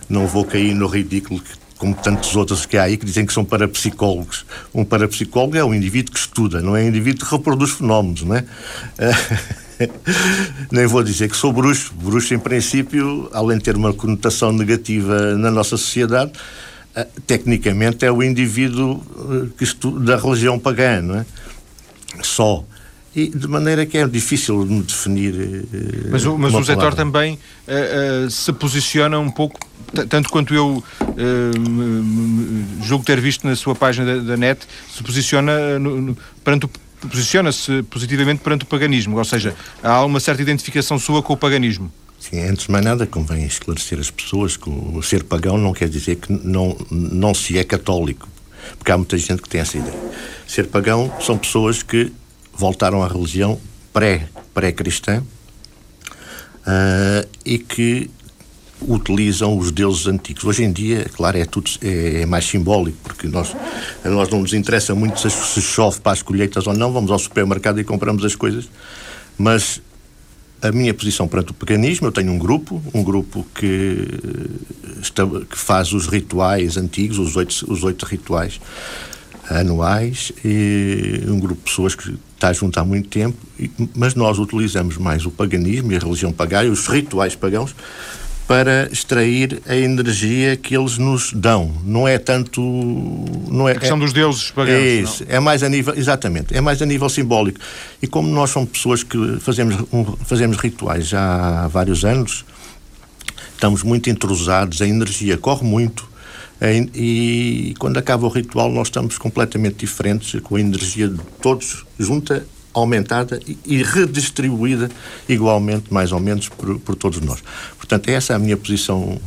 não 0.07 0.25
vou 0.25 0.45
cair 0.45 0.73
no 0.73 0.87
ridículo 0.87 1.41
que 1.41 1.51
como 1.77 1.93
tantos 1.95 2.33
outros 2.37 2.65
que 2.65 2.77
há 2.77 2.83
aí 2.83 2.95
que 2.95 3.05
dizem 3.05 3.25
que 3.25 3.33
são 3.33 3.43
parapsicólogos. 3.43 4.45
Um 4.73 4.85
parapsicólogo 4.85 5.57
é 5.57 5.65
um 5.65 5.73
indivíduo 5.73 6.13
que 6.13 6.19
estuda, 6.19 6.61
não 6.61 6.77
é 6.77 6.83
um 6.83 6.87
indivíduo 6.87 7.25
que 7.25 7.35
reproduz 7.35 7.71
fenómenos, 7.71 8.23
não 8.23 8.37
é? 8.37 8.45
Nem 10.71 10.85
vou 10.87 11.03
dizer 11.03 11.29
que 11.29 11.37
sou 11.37 11.51
bruxo. 11.51 11.93
Bruxo, 11.93 12.33
em 12.33 12.39
princípio, 12.39 13.29
além 13.33 13.57
de 13.57 13.63
ter 13.63 13.75
uma 13.75 13.93
conotação 13.93 14.51
negativa 14.51 15.35
na 15.35 15.51
nossa 15.51 15.77
sociedade, 15.77 16.31
eh, 16.95 17.07
tecnicamente 17.25 18.05
é 18.05 18.11
o 18.11 18.21
indivíduo 18.21 19.01
eh, 19.31 19.47
que 19.57 19.65
da 19.99 20.15
religião 20.17 20.59
pagã, 20.59 21.01
não 21.01 21.15
é? 21.15 21.25
Só. 22.21 22.63
E 23.15 23.29
de 23.29 23.47
maneira 23.47 23.85
que 23.85 23.97
é 23.97 24.07
difícil 24.07 24.65
de 24.65 24.73
me 24.73 24.81
definir. 24.81 25.35
Eh, 25.35 26.09
mas, 26.09 26.25
o, 26.25 26.35
mas 26.35 26.53
o 26.53 26.63
Zé 26.63 26.75
Tor 26.75 26.95
também 26.95 27.35
uh, 27.67 28.25
uh, 28.25 28.31
se 28.31 28.51
posiciona 28.53 29.19
um 29.19 29.29
pouco, 29.29 29.59
tanto 30.09 30.29
quanto 30.29 30.53
eu 30.53 30.83
uh, 31.01 32.83
julgo 32.83 33.05
ter 33.05 33.21
visto 33.21 33.45
na 33.45 33.55
sua 33.55 33.75
página 33.75 34.15
da, 34.15 34.29
da 34.29 34.37
net, 34.37 34.65
se 34.91 35.03
posiciona 35.03 35.77
no, 35.77 36.01
no, 36.01 36.17
perante 36.43 36.65
o 36.65 36.69
posiciona-se 37.07 37.83
positivamente 37.83 38.41
perante 38.41 38.63
o 38.63 38.67
paganismo, 38.67 39.17
ou 39.17 39.25
seja, 39.25 39.55
há 39.81 40.03
uma 40.05 40.19
certa 40.19 40.41
identificação 40.41 40.97
sua 40.99 41.21
com 41.21 41.33
o 41.33 41.37
paganismo. 41.37 41.91
Sim, 42.19 42.39
antes 42.41 42.67
de 42.67 42.71
mais 42.71 42.85
nada 42.85 43.05
convém 43.05 43.45
esclarecer 43.45 43.99
as 43.99 44.09
pessoas 44.09 44.55
que 44.55 44.69
o 44.69 45.01
ser 45.01 45.23
pagão 45.23 45.57
não 45.57 45.73
quer 45.73 45.89
dizer 45.89 46.15
que 46.15 46.31
não, 46.31 46.77
não 46.89 47.33
se 47.33 47.57
é 47.57 47.63
católico, 47.63 48.29
porque 48.77 48.91
há 48.91 48.97
muita 48.97 49.17
gente 49.17 49.41
que 49.41 49.49
tem 49.49 49.59
essa 49.59 49.77
ideia. 49.77 49.97
Ser 50.47 50.67
pagão 50.67 51.13
são 51.19 51.37
pessoas 51.37 51.83
que 51.83 52.11
voltaram 52.53 53.03
à 53.03 53.07
religião 53.07 53.59
pré-cristã 53.91 55.21
pré 55.21 55.23
uh, 56.71 57.29
e 57.45 57.57
que 57.59 58.09
utilizam 58.87 59.57
os 59.57 59.71
deuses 59.71 60.07
antigos. 60.07 60.43
Hoje 60.43 60.63
em 60.63 60.71
dia, 60.71 61.05
claro, 61.13 61.37
é 61.37 61.45
tudo 61.45 61.69
é, 61.81 62.21
é 62.21 62.25
mais 62.25 62.45
simbólico, 62.45 62.97
porque 63.03 63.27
nós, 63.27 63.55
a 64.03 64.09
nós 64.09 64.29
não 64.29 64.41
nos 64.41 64.53
interessa 64.53 64.93
muito 64.95 65.19
se, 65.19 65.29
se 65.29 65.61
chove 65.61 65.99
para 65.99 66.11
as 66.11 66.21
colheitas 66.21 66.67
ou 66.67 66.73
não, 66.73 66.91
vamos 66.91 67.11
ao 67.11 67.19
supermercado 67.19 67.79
e 67.79 67.83
compramos 67.83 68.23
as 68.25 68.35
coisas, 68.35 68.69
mas 69.37 69.81
a 70.61 70.71
minha 70.71 70.93
posição 70.93 71.27
perante 71.27 71.51
o 71.51 71.53
paganismo, 71.53 72.07
eu 72.07 72.11
tenho 72.11 72.31
um 72.31 72.37
grupo, 72.37 72.81
um 72.93 73.03
grupo 73.03 73.45
que, 73.53 74.07
está, 75.01 75.23
que 75.25 75.57
faz 75.57 75.91
os 75.91 76.07
rituais 76.07 76.77
antigos, 76.77 77.19
os 77.19 77.35
oito, 77.35 77.65
os 77.69 77.83
oito 77.83 78.05
rituais 78.05 78.61
anuais, 79.49 80.31
e 80.43 81.21
um 81.27 81.37
grupo 81.37 81.55
de 81.55 81.69
pessoas 81.69 81.95
que 81.95 82.17
está 82.33 82.53
junto 82.53 82.79
há 82.79 82.85
muito 82.85 83.09
tempo, 83.09 83.37
mas 83.93 84.15
nós 84.15 84.39
utilizamos 84.39 84.97
mais 84.97 85.25
o 85.25 85.31
paganismo 85.31 85.91
e 85.91 85.97
a 85.97 85.99
religião 85.99 86.31
pagã 86.31 86.63
e 86.63 86.69
os 86.69 86.87
rituais 86.87 87.35
pagãos 87.35 87.75
para 88.53 88.87
extrair 88.91 89.63
a 89.67 89.75
energia 89.75 90.55
que 90.55 90.77
eles 90.77 90.99
nos 90.99 91.33
dão. 91.33 91.71
Não 91.83 92.07
é 92.07 92.19
tanto. 92.19 92.61
Não 93.49 93.67
é, 93.67 93.71
a 93.71 93.79
questão 93.79 93.97
é, 93.97 93.99
dos 93.99 94.13
deuses 94.13 94.51
pagãos. 94.51 94.75
É 94.75 94.89
isso. 95.01 95.25
É 95.27 95.39
mais 95.39 95.63
a 95.63 95.69
nível. 95.69 95.95
Exatamente. 95.97 96.55
É 96.55 96.61
mais 96.61 96.79
a 96.79 96.85
nível 96.85 97.09
simbólico. 97.09 97.59
E 97.99 98.05
como 98.05 98.29
nós 98.29 98.51
somos 98.51 98.69
pessoas 98.69 99.01
que 99.01 99.39
fazemos, 99.39 99.83
um, 99.91 100.05
fazemos 100.23 100.57
rituais 100.57 101.07
já 101.07 101.63
há 101.63 101.67
vários 101.67 102.05
anos, 102.05 102.45
estamos 103.55 103.81
muito 103.81 104.11
entrosados, 104.11 104.83
a 104.83 104.87
energia 104.87 105.35
corre 105.35 105.65
muito. 105.65 106.07
E 106.93 107.73
quando 107.79 107.97
acaba 107.97 108.27
o 108.27 108.29
ritual, 108.29 108.71
nós 108.71 108.87
estamos 108.87 109.17
completamente 109.17 109.77
diferentes, 109.77 110.39
com 110.41 110.57
a 110.57 110.61
energia 110.61 111.07
de 111.07 111.19
todos 111.41 111.85
junta 111.97 112.45
aumentada 112.73 113.39
e 113.65 113.83
redistribuída 113.83 114.89
igualmente, 115.29 115.93
mais 115.93 116.11
ou 116.11 116.19
menos, 116.19 116.49
por, 116.49 116.79
por 116.79 116.95
todos 116.95 117.19
nós. 117.21 117.43
Portanto, 117.77 118.09
essa 118.09 118.33
é 118.33 118.35
a 118.35 118.39
minha 118.39 118.57
posição 118.57 119.19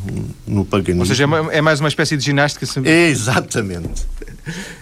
no 0.46 0.64
paganismo. 0.64 1.02
Ou 1.02 1.06
seja, 1.06 1.24
é, 1.24 1.58
é 1.58 1.60
mais 1.60 1.80
uma 1.80 1.88
espécie 1.88 2.16
de 2.16 2.24
ginástica. 2.24 2.66
Exatamente. 2.88 4.06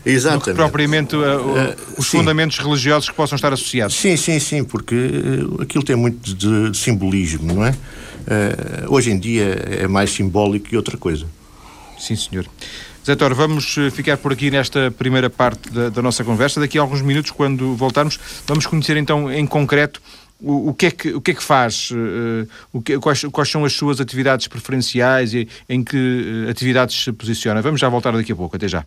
Exatamente. 0.04 0.44
Do 0.44 0.50
que 0.50 0.54
propriamente 0.54 1.16
uh, 1.16 1.21
uh, 1.21 1.76
os 1.99 2.06
sim. 2.06 2.18
fundamentos 2.18 2.59
religiosos 2.59 3.09
que 3.09 3.14
possam 3.14 3.37
estar 3.37 3.52
associados. 3.52 3.97
Sim, 3.97 4.16
sim, 4.16 4.38
sim, 4.38 4.64
porque 4.64 4.94
uh, 4.94 5.62
aquilo 5.62 5.83
tem 5.83 5.97
muito 5.97 6.35
de, 6.35 6.71
de 6.71 6.76
simbolismo, 6.76 7.52
não 7.52 7.64
é? 7.64 7.71
Uh, 7.71 8.94
hoje 8.94 9.11
em 9.11 9.18
dia 9.18 9.44
é 9.44 9.87
mais 9.87 10.11
simbólico 10.11 10.68
que 10.68 10.76
outra 10.76 10.97
coisa. 10.97 11.26
Sim, 11.99 12.16
senhor. 12.16 12.47
Zé 13.04 13.14
Toro, 13.14 13.34
vamos 13.34 13.76
uh, 13.76 13.90
ficar 13.90 14.16
por 14.16 14.32
aqui 14.32 14.50
nesta 14.50 14.90
primeira 14.90 15.28
parte 15.28 15.70
da, 15.70 15.90
da, 15.90 16.00
nossa 16.00 16.25
conversa. 16.25 16.58
Daqui 16.58 16.78
a 16.78 16.80
alguns 16.80 17.02
minutos, 17.02 17.30
quando 17.30 17.76
voltarmos, 17.76 18.18
vamos 18.46 18.66
conhecer 18.66 18.96
então 18.96 19.30
em 19.30 19.46
concreto 19.46 20.00
o, 20.40 20.70
o, 20.70 20.75
que, 20.75 20.87
é 20.87 20.90
que, 20.90 21.12
o 21.12 21.20
que 21.20 21.32
é 21.32 21.34
que 21.34 21.42
faz, 21.42 21.90
uh, 21.90 22.49
o 22.73 22.80
que, 22.80 22.99
quais, 22.99 23.23
quais, 23.25 23.50
são 23.50 23.62
as 23.62 23.75
suas 23.75 24.00
atividades 24.00 24.49
preferenciais 24.49 25.34
e 25.34 25.46
em 25.68 25.84
que 25.84 26.46
uh, 26.46 26.50
atividades 26.50 27.04
se 27.04 27.12
posiciona. 27.12 27.61
Vamos 27.61 27.78
já 27.78 27.90
voltar 27.90 28.11
daqui 28.12 28.32
a 28.32 28.37
pouco. 28.37 28.56
Até 28.56 28.68
já. 28.68 28.87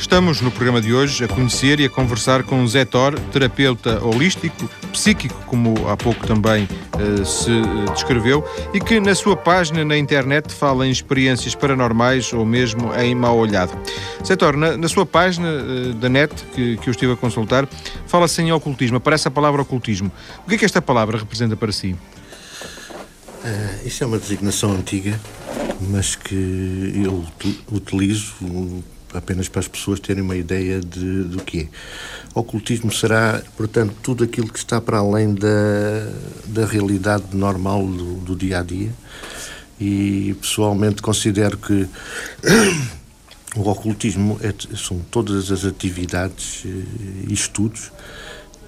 Estamos 0.00 0.40
no 0.40 0.50
programa 0.50 0.80
de 0.80 0.94
hoje 0.94 1.22
a 1.22 1.28
conhecer 1.28 1.78
e 1.78 1.84
a 1.84 1.90
conversar 1.90 2.42
com 2.42 2.66
Zé 2.66 2.86
Thor, 2.86 3.20
terapeuta 3.30 4.02
holístico, 4.02 4.68
psíquico, 4.90 5.38
como 5.44 5.74
há 5.90 5.96
pouco 5.96 6.26
também 6.26 6.64
uh, 6.64 7.24
se 7.24 7.50
eh, 7.50 7.92
descreveu, 7.92 8.42
e 8.72 8.80
que 8.80 8.98
na 8.98 9.14
sua 9.14 9.36
página 9.36 9.84
na 9.84 9.98
internet 9.98 10.54
fala 10.54 10.86
em 10.86 10.90
experiências 10.90 11.54
paranormais 11.54 12.32
ou 12.32 12.46
mesmo 12.46 12.94
em 12.94 13.14
mal 13.14 13.36
olhado. 13.36 13.78
Zé 14.26 14.36
Thor, 14.36 14.56
na, 14.56 14.74
na 14.74 14.88
sua 14.88 15.04
página 15.04 15.46
uh, 15.46 15.92
da 15.92 16.08
net, 16.08 16.34
que, 16.54 16.78
que 16.78 16.88
eu 16.88 16.92
estive 16.92 17.12
a 17.12 17.16
consultar, 17.16 17.68
fala-se 18.06 18.40
em 18.40 18.50
ocultismo, 18.50 18.96
aparece 18.96 19.28
a 19.28 19.30
palavra 19.30 19.60
ocultismo. 19.60 20.10
O 20.46 20.48
que 20.48 20.54
é 20.54 20.58
que 20.58 20.64
esta 20.64 20.80
palavra 20.80 21.18
representa 21.18 21.56
para 21.56 21.70
si? 21.72 21.92
Uh, 21.92 23.86
isso 23.86 24.02
é 24.02 24.06
uma 24.06 24.18
designação 24.18 24.72
antiga, 24.72 25.20
mas 25.78 26.16
que 26.16 27.02
eu 27.04 27.22
utilizo 27.70 28.34
apenas 29.14 29.48
para 29.48 29.60
as 29.60 29.68
pessoas 29.68 30.00
terem 30.00 30.22
uma 30.22 30.36
ideia 30.36 30.80
de, 30.80 31.24
do 31.24 31.42
que 31.42 31.60
é. 31.60 31.68
Ocultismo 32.34 32.92
será, 32.92 33.42
portanto, 33.56 33.94
tudo 34.02 34.24
aquilo 34.24 34.48
que 34.52 34.58
está 34.58 34.80
para 34.80 34.98
além 34.98 35.34
da, 35.34 35.48
da 36.46 36.66
realidade 36.66 37.24
normal 37.32 37.84
do, 37.86 38.14
do 38.16 38.36
dia 38.36 38.60
a 38.60 38.62
dia. 38.62 38.92
E 39.80 40.36
pessoalmente 40.40 41.00
considero 41.00 41.56
que 41.56 41.88
o 43.56 43.68
ocultismo 43.68 44.38
é, 44.42 44.54
são 44.76 45.00
todas 45.10 45.50
as 45.50 45.64
atividades 45.64 46.62
eh, 46.66 46.68
e 47.28 47.32
estudos 47.32 47.90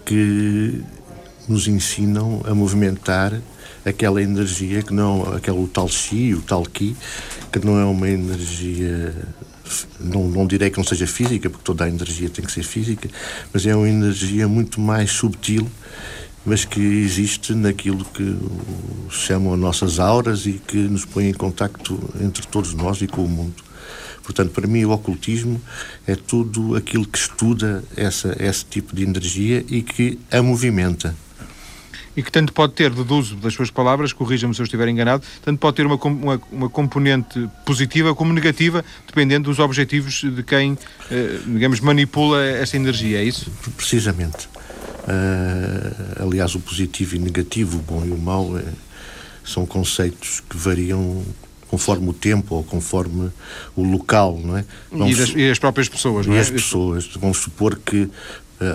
que 0.04 0.82
nos 1.48 1.68
ensinam 1.68 2.42
a 2.46 2.54
movimentar 2.54 3.40
aquela 3.84 4.22
energia 4.22 4.82
que 4.82 4.92
não, 4.94 5.34
aquele 5.34 5.66
tal 5.68 5.88
chi, 5.88 6.34
o 6.34 6.40
tal 6.40 6.64
ki, 6.64 6.96
que 7.52 7.58
não 7.64 7.78
é 7.78 7.84
uma 7.84 8.08
energia 8.08 9.14
não, 10.00 10.28
não 10.28 10.46
direi 10.46 10.70
que 10.70 10.78
não 10.78 10.84
seja 10.84 11.06
física, 11.06 11.48
porque 11.48 11.64
toda 11.64 11.84
a 11.84 11.88
energia 11.88 12.28
tem 12.28 12.44
que 12.44 12.52
ser 12.52 12.62
física, 12.62 13.08
mas 13.52 13.66
é 13.66 13.74
uma 13.74 13.88
energia 13.88 14.48
muito 14.48 14.80
mais 14.80 15.10
subtil, 15.10 15.68
mas 16.44 16.64
que 16.64 16.80
existe 16.80 17.54
naquilo 17.54 18.04
que 18.04 18.36
chamam 19.10 19.54
as 19.54 19.60
nossas 19.60 19.98
auras 20.00 20.46
e 20.46 20.54
que 20.54 20.76
nos 20.76 21.04
põe 21.04 21.28
em 21.28 21.32
contacto 21.32 21.98
entre 22.20 22.46
todos 22.46 22.74
nós 22.74 23.00
e 23.00 23.06
com 23.06 23.24
o 23.24 23.28
mundo. 23.28 23.62
Portanto, 24.22 24.50
para 24.50 24.66
mim, 24.66 24.84
o 24.84 24.90
ocultismo 24.90 25.60
é 26.06 26.14
tudo 26.14 26.76
aquilo 26.76 27.06
que 27.06 27.18
estuda 27.18 27.82
essa, 27.96 28.36
esse 28.38 28.64
tipo 28.64 28.94
de 28.94 29.02
energia 29.02 29.64
e 29.68 29.82
que 29.82 30.18
a 30.30 30.40
movimenta 30.42 31.14
e 32.16 32.22
que 32.22 32.30
tanto 32.30 32.52
pode 32.52 32.74
ter, 32.74 32.90
deduzo 32.90 33.36
das 33.36 33.54
suas 33.54 33.70
palavras, 33.70 34.12
corrija-me 34.12 34.54
se 34.54 34.60
eu 34.60 34.64
estiver 34.64 34.88
enganado, 34.88 35.24
tanto 35.42 35.58
pode 35.58 35.76
ter 35.76 35.86
uma, 35.86 35.96
uma, 35.96 36.40
uma, 36.50 36.68
componente 36.68 37.48
positiva 37.64 38.14
como 38.14 38.32
negativa, 38.32 38.84
dependendo 39.06 39.48
dos 39.48 39.58
objetivos 39.58 40.22
de 40.22 40.42
quem, 40.42 40.76
eh, 41.10 41.38
digamos, 41.46 41.80
manipula 41.80 42.44
essa 42.44 42.76
energia, 42.76 43.18
é 43.18 43.24
isso? 43.24 43.50
Precisamente. 43.76 44.48
Uh, 45.02 46.22
aliás, 46.22 46.54
o 46.54 46.60
positivo 46.60 47.16
e 47.16 47.18
negativo, 47.18 47.78
o 47.78 47.82
bom 47.82 48.04
e 48.04 48.10
o 48.10 48.18
mau, 48.18 48.56
é, 48.56 48.62
são 49.44 49.66
conceitos 49.66 50.40
que 50.48 50.56
variam 50.56 51.24
conforme 51.72 52.10
o 52.10 52.12
tempo 52.12 52.54
ou 52.54 52.62
conforme 52.62 53.30
o 53.74 53.82
local, 53.82 54.38
não 54.44 54.58
é? 54.58 54.64
Vamos, 54.90 55.16
e, 55.16 55.20
das, 55.20 55.28
e, 55.34 55.50
as 55.50 55.58
próprias 55.58 55.88
pessoas, 55.88 56.26
não 56.26 56.34
é? 56.34 56.36
E 56.36 56.40
as 56.40 56.50
pessoas. 56.50 57.06
Vamos 57.16 57.38
supor 57.38 57.76
que 57.76 58.10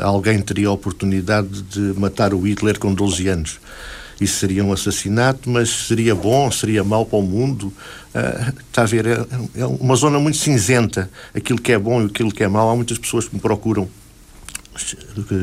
alguém 0.02 0.42
teria 0.42 0.68
a 0.68 0.72
oportunidade 0.72 1.62
de 1.64 1.80
matar 2.00 2.34
o 2.34 2.42
Hitler 2.42 2.80
com 2.80 2.94
12 2.94 3.28
anos. 3.28 3.60
Isso 4.20 4.40
seria 4.40 4.64
um 4.64 4.74
assassinato, 4.74 5.50
mas 5.50 5.70
seria 5.70 6.16
bom, 6.16 6.50
seria 6.52 6.84
mau 6.84 7.06
para 7.06 7.20
o 7.20 7.22
mundo. 7.22 7.72
Uh, 8.16 8.54
está 8.68 8.82
a 8.82 8.86
ver? 8.86 9.06
É, 9.06 9.26
é 9.62 9.66
uma 9.66 9.96
zona 9.96 10.20
muito 10.20 10.38
cinzenta. 10.38 11.10
Aquilo 11.36 11.62
que 11.62 11.72
é 11.72 11.78
bom 11.78 12.02
e 12.02 12.06
aquilo 12.06 12.32
que 12.32 12.44
é 12.44 12.48
mau. 12.48 12.70
Há 12.70 12.76
muitas 12.76 12.98
pessoas 12.98 13.28
que 13.28 13.36
me 13.36 13.42
procuram 13.42 13.88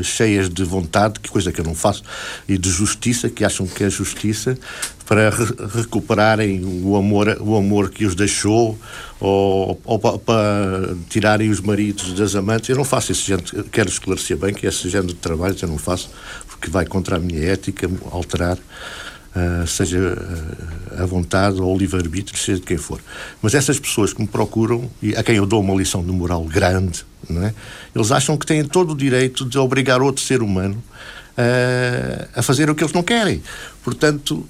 cheias 0.03 0.49
de 0.49 0.63
vontade, 0.63 1.19
que 1.19 1.29
coisa 1.29 1.51
que 1.51 1.59
eu 1.59 1.65
não 1.65 1.75
faço, 1.75 2.03
e 2.47 2.57
de 2.57 2.69
justiça, 2.69 3.29
que 3.29 3.43
acham 3.43 3.67
que 3.67 3.83
é 3.83 3.89
justiça, 3.89 4.57
para 5.05 5.29
re 5.29 5.45
recuperarem 5.75 6.63
o 6.83 6.95
amor, 6.95 7.37
o 7.41 7.55
amor 7.55 7.89
que 7.89 8.05
os 8.05 8.15
deixou 8.15 8.77
ou, 9.19 9.79
ou 9.83 9.99
para 9.99 10.95
tirarem 11.09 11.49
os 11.49 11.61
maridos 11.61 12.13
das 12.13 12.35
amantes. 12.35 12.69
Eu 12.69 12.75
não 12.75 12.83
faço 12.83 13.11
esse 13.11 13.21
género, 13.21 13.63
quero 13.71 13.89
esclarecer 13.89 14.37
bem 14.37 14.53
que 14.53 14.65
esse 14.65 14.89
género 14.89 15.09
de 15.09 15.15
trabalho 15.15 15.55
eu 15.61 15.67
não 15.67 15.77
faço, 15.77 16.09
porque 16.47 16.69
vai 16.69 16.85
contra 16.85 17.17
a 17.17 17.19
minha 17.19 17.43
ética, 17.43 17.89
alterar. 18.11 18.57
Uh, 19.35 19.67
seja 19.67 19.99
uh, 19.99 21.03
a 21.03 21.05
vontade 21.05 21.59
ou 21.59 21.77
livre-arbítrio, 21.77 22.39
seja 22.39 22.61
de 22.61 22.65
quem 22.65 22.77
for. 22.77 23.01
Mas 23.41 23.53
essas 23.53 23.77
pessoas 23.77 24.13
que 24.13 24.21
me 24.21 24.27
procuram 24.29 24.89
e 25.01 25.13
a 25.13 25.21
quem 25.21 25.35
eu 25.35 25.45
dou 25.45 25.59
uma 25.59 25.75
lição 25.75 26.01
de 26.01 26.09
moral 26.09 26.41
grande, 26.45 27.05
é? 27.29 27.53
eles 27.93 28.13
acham 28.13 28.37
que 28.37 28.45
têm 28.45 28.63
todo 28.63 28.93
o 28.93 28.95
direito 28.95 29.43
de 29.43 29.57
obrigar 29.57 30.01
outro 30.01 30.23
ser 30.23 30.41
humano 30.41 30.81
a 32.35 32.41
fazer 32.41 32.69
o 32.69 32.75
que 32.75 32.83
eles 32.83 32.93
não 32.93 33.03
querem. 33.03 33.41
Portanto, 33.83 34.47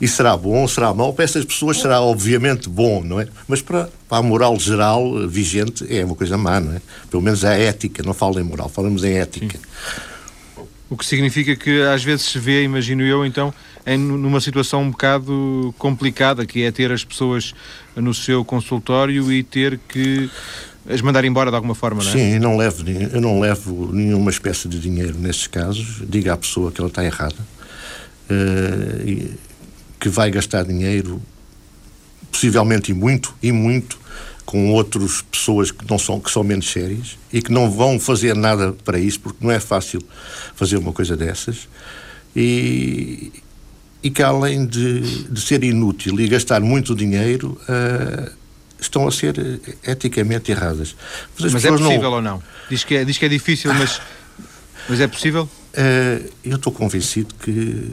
isso 0.00 0.16
será 0.16 0.36
bom, 0.36 0.66
será 0.68 0.92
mau? 0.92 1.12
Para 1.12 1.24
essas 1.24 1.44
pessoas 1.44 1.80
será 1.80 2.00
obviamente 2.00 2.68
bom, 2.68 3.02
não 3.02 3.20
é? 3.20 3.26
Mas 3.48 3.62
para, 3.62 3.88
para 4.08 4.18
a 4.18 4.22
moral 4.22 4.58
geral 4.58 5.26
vigente 5.28 5.86
é 5.88 6.04
uma 6.04 6.14
coisa 6.14 6.36
má, 6.36 6.60
não 6.60 6.72
é? 6.74 6.80
Pelo 7.10 7.22
menos 7.22 7.44
a 7.44 7.54
ética, 7.54 8.02
não 8.02 8.14
falo 8.14 8.38
em 8.38 8.42
moral, 8.42 8.68
falamos 8.68 9.02
em 9.02 9.18
ética. 9.18 9.58
Sim. 9.58 9.64
O 10.88 10.96
que 10.96 11.04
significa 11.04 11.56
que 11.56 11.82
às 11.82 12.04
vezes 12.04 12.26
se 12.26 12.38
vê, 12.38 12.62
imagino 12.62 13.02
eu, 13.02 13.26
então, 13.26 13.52
em 13.84 13.98
numa 13.98 14.40
situação 14.40 14.82
um 14.82 14.90
bocado 14.90 15.74
complicada, 15.78 16.46
que 16.46 16.62
é 16.62 16.70
ter 16.70 16.92
as 16.92 17.04
pessoas 17.04 17.54
no 17.96 18.14
seu 18.14 18.44
consultório 18.44 19.32
e 19.32 19.42
ter 19.42 19.80
que 19.88 20.30
as 20.88 21.00
mandar 21.00 21.24
embora 21.24 21.50
de 21.50 21.56
alguma 21.56 21.74
forma, 21.74 22.02
não 22.02 22.10
é? 22.10 22.12
Sim, 22.12 22.34
eu 22.34 22.40
não 22.40 22.56
levo, 22.56 22.88
eu 22.88 23.20
não 23.20 23.40
levo 23.40 23.92
nenhuma 23.92 24.30
espécie 24.30 24.68
de 24.68 24.78
dinheiro 24.78 25.18
nesses 25.18 25.46
casos. 25.46 26.02
Diga 26.08 26.34
à 26.34 26.36
pessoa 26.36 26.70
que 26.70 26.80
ela 26.80 26.88
está 26.88 27.04
errada, 27.04 27.36
uh, 28.30 29.34
que 29.98 30.08
vai 30.08 30.30
gastar 30.30 30.64
dinheiro, 30.64 31.20
possivelmente 32.30 32.92
e 32.92 32.94
muito, 32.94 33.34
e 33.42 33.50
muito, 33.50 33.98
com 34.44 34.70
outras 34.70 35.22
pessoas 35.22 35.72
que 35.72 35.84
não 35.90 35.98
são 35.98 36.20
que 36.20 36.30
são 36.30 36.44
menos 36.44 36.70
sérias 36.70 37.18
e 37.32 37.42
que 37.42 37.50
não 37.50 37.68
vão 37.68 37.98
fazer 37.98 38.36
nada 38.36 38.72
para 38.84 38.98
isso, 38.98 39.18
porque 39.18 39.44
não 39.44 39.50
é 39.50 39.58
fácil 39.58 40.00
fazer 40.54 40.76
uma 40.76 40.92
coisa 40.92 41.16
dessas. 41.16 41.68
E, 42.34 43.32
e 44.02 44.10
que 44.10 44.22
além 44.22 44.64
de, 44.64 45.24
de 45.24 45.40
ser 45.40 45.64
inútil 45.64 46.20
e 46.20 46.28
gastar 46.28 46.60
muito 46.60 46.94
dinheiro, 46.94 47.58
uh, 47.62 48.30
estão 48.80 49.06
a 49.06 49.12
ser 49.12 49.38
eh, 49.38 49.90
eticamente 49.92 50.50
erradas. 50.50 50.94
Mas, 51.38 51.52
mas 51.52 51.64
é 51.64 51.70
possível 51.70 52.02
não... 52.02 52.12
ou 52.12 52.22
não? 52.22 52.42
Diz 52.68 52.84
que 52.84 52.96
é, 52.96 53.04
diz 53.04 53.18
que 53.18 53.24
é 53.24 53.28
difícil, 53.28 53.72
mas, 53.74 54.00
mas 54.88 55.00
é 55.00 55.06
possível? 55.06 55.48
Uh, 55.76 56.32
eu 56.42 56.56
estou 56.56 56.72
convencido 56.72 57.34
que 57.34 57.92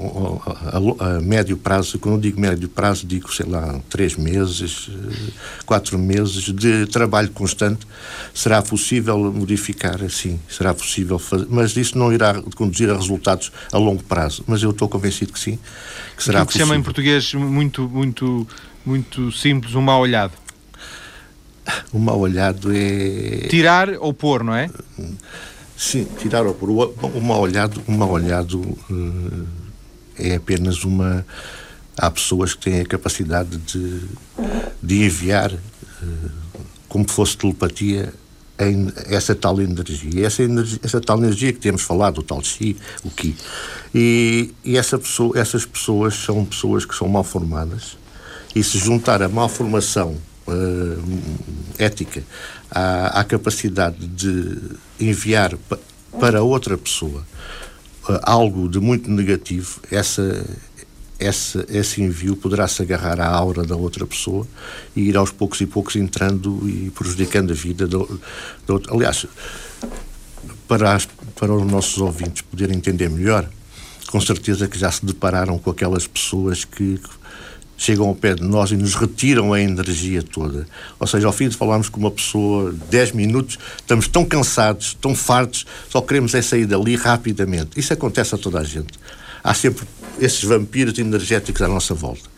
a, 0.00 1.04
a, 1.04 1.16
a, 1.16 1.20
médio 1.20 1.58
prazo, 1.58 1.98
quando 1.98 2.22
digo 2.22 2.40
médio 2.40 2.70
prazo, 2.70 3.06
digo, 3.06 3.30
sei 3.34 3.44
lá, 3.44 3.78
três 3.90 4.16
meses, 4.16 4.88
quatro 5.66 5.98
meses 5.98 6.44
de 6.44 6.86
trabalho 6.86 7.28
constante, 7.28 7.86
será 8.32 8.62
possível 8.62 9.30
modificar 9.30 10.02
assim, 10.02 10.40
será 10.48 10.72
possível 10.72 11.18
fazer, 11.18 11.46
mas 11.50 11.76
isso 11.76 11.98
não 11.98 12.10
irá 12.10 12.40
conduzir 12.56 12.88
a 12.88 12.96
resultados 12.96 13.52
a 13.70 13.76
longo 13.76 14.02
prazo, 14.02 14.42
mas 14.46 14.62
eu 14.62 14.70
estou 14.70 14.88
convencido 14.88 15.34
que 15.34 15.38
sim, 15.38 15.58
que 16.16 16.24
será 16.24 16.38
Aquilo 16.38 16.46
que 16.46 16.52
possível. 16.54 16.66
chama 16.68 16.80
em 16.80 16.82
português 16.82 17.34
muito, 17.34 17.86
muito, 17.90 18.48
muito 18.84 19.30
simples, 19.32 19.74
um 19.74 19.80
mal 19.80 20.00
olhado. 20.00 20.32
O 21.92 21.98
mal 21.98 22.18
olhado 22.18 22.72
é... 22.74 23.46
Tirar 23.48 23.90
ou 24.00 24.12
pôr, 24.12 24.42
não 24.42 24.54
é? 24.54 24.68
Sim, 25.76 26.06
tirar 26.18 26.46
ou 26.46 26.54
pôr. 26.54 26.70
O, 26.70 27.20
mal 27.20 27.40
olhado, 27.40 27.82
o 27.86 27.92
mal 27.92 28.10
olhado 28.10 28.60
uh, 28.60 29.46
é 30.18 30.36
apenas 30.36 30.84
uma. 30.84 31.24
Há 31.96 32.10
pessoas 32.10 32.54
que 32.54 32.70
têm 32.70 32.80
a 32.80 32.86
capacidade 32.86 33.56
de, 33.58 34.00
de 34.82 35.04
enviar, 35.04 35.52
uh, 35.52 36.30
como 36.88 37.08
fosse 37.08 37.36
telepatia, 37.36 38.12
essa 39.08 39.34
tal 39.34 39.60
energia. 39.60 40.26
Essa, 40.26 40.42
energia, 40.42 40.80
essa 40.82 41.00
tal 41.00 41.18
energia 41.18 41.52
que 41.52 41.60
temos 41.60 41.82
falado, 41.82 42.18
o 42.18 42.22
tal 42.22 42.42
chi, 42.42 42.76
o 43.04 43.10
ki. 43.10 43.36
E, 43.94 44.52
e 44.64 44.76
essa 44.76 44.98
pessoa, 44.98 45.38
essas 45.38 45.64
pessoas 45.64 46.14
são 46.14 46.44
pessoas 46.44 46.84
que 46.84 46.94
são 46.94 47.08
mal 47.08 47.24
formadas 47.24 48.01
E 48.54 48.62
se 48.62 48.78
juntar 48.78 49.22
a 49.22 49.28
malformação 49.28 50.16
uh, 50.46 51.22
ética 51.78 52.22
à, 52.70 53.20
à, 53.20 53.24
capacidade 53.24 54.06
de 54.06 54.58
enviar 55.00 55.56
pa, 55.56 55.78
para 56.20 56.42
outra 56.42 56.76
pessoa 56.76 57.26
uh, 58.08 58.20
algo 58.22 58.68
de 58.68 58.78
muito 58.78 59.10
negativo, 59.10 59.80
essa, 59.90 60.44
essa, 61.18 61.64
esse 61.68 62.02
envio 62.02 62.36
poderá 62.36 62.68
se 62.68 62.82
agarrar 62.82 63.20
à 63.20 63.28
aura 63.28 63.64
da 63.64 63.76
outra 63.76 64.06
pessoa 64.06 64.46
e 64.94 65.08
ir 65.08 65.16
aos 65.16 65.30
poucos 65.30 65.60
e 65.60 65.66
poucos 65.66 65.96
entrando 65.96 66.68
e 66.68 66.90
prejudicando 66.90 67.52
a 67.52 67.54
vida 67.54 67.86
da, 67.86 67.98
outra. 68.68 68.92
Aliás, 68.92 69.26
para, 70.68 70.94
as, 70.94 71.08
para 71.36 71.52
os 71.52 71.66
nossos 71.70 71.98
ouvintes 71.98 72.42
poderem 72.42 72.76
entender 72.76 73.08
melhor, 73.08 73.48
com 74.10 74.20
certeza 74.20 74.68
que 74.68 74.78
já 74.78 74.90
se 74.90 75.04
depararam 75.04 75.58
com 75.58 75.70
aquelas 75.70 76.06
pessoas 76.06 76.64
que 76.64 77.00
chegam 77.82 78.08
ao 78.08 78.14
pé 78.14 78.34
de 78.34 78.42
nós 78.42 78.70
e 78.70 78.76
nos 78.76 78.94
retiram 78.94 79.52
a 79.52 79.60
energia 79.60 80.22
toda. 80.22 80.66
Ou 81.00 81.06
seja, 81.06 81.26
ao 81.26 81.32
fim 81.32 81.48
de 81.48 81.56
falarmos 81.56 81.88
com 81.88 81.98
uma 81.98 82.10
pessoa 82.10 82.74
10 82.90 83.12
minutos, 83.12 83.58
estamos 83.76 84.06
tão 84.08 84.24
cansados, 84.24 84.94
tão 85.00 85.14
fartos, 85.14 85.66
só 85.88 86.00
queremos 86.00 86.34
é 86.34 86.42
sair 86.42 86.66
dali 86.66 86.94
rapidamente. 86.94 87.78
Isso 87.78 87.92
acontece 87.92 88.34
a 88.34 88.38
toda 88.38 88.60
a 88.60 88.64
gente. 88.64 88.92
Há 89.42 89.52
sempre 89.54 89.84
esses 90.20 90.42
vampiros 90.44 90.98
energéticos 90.98 91.60
à 91.62 91.68
nossa 91.68 91.94
volta. 91.94 92.30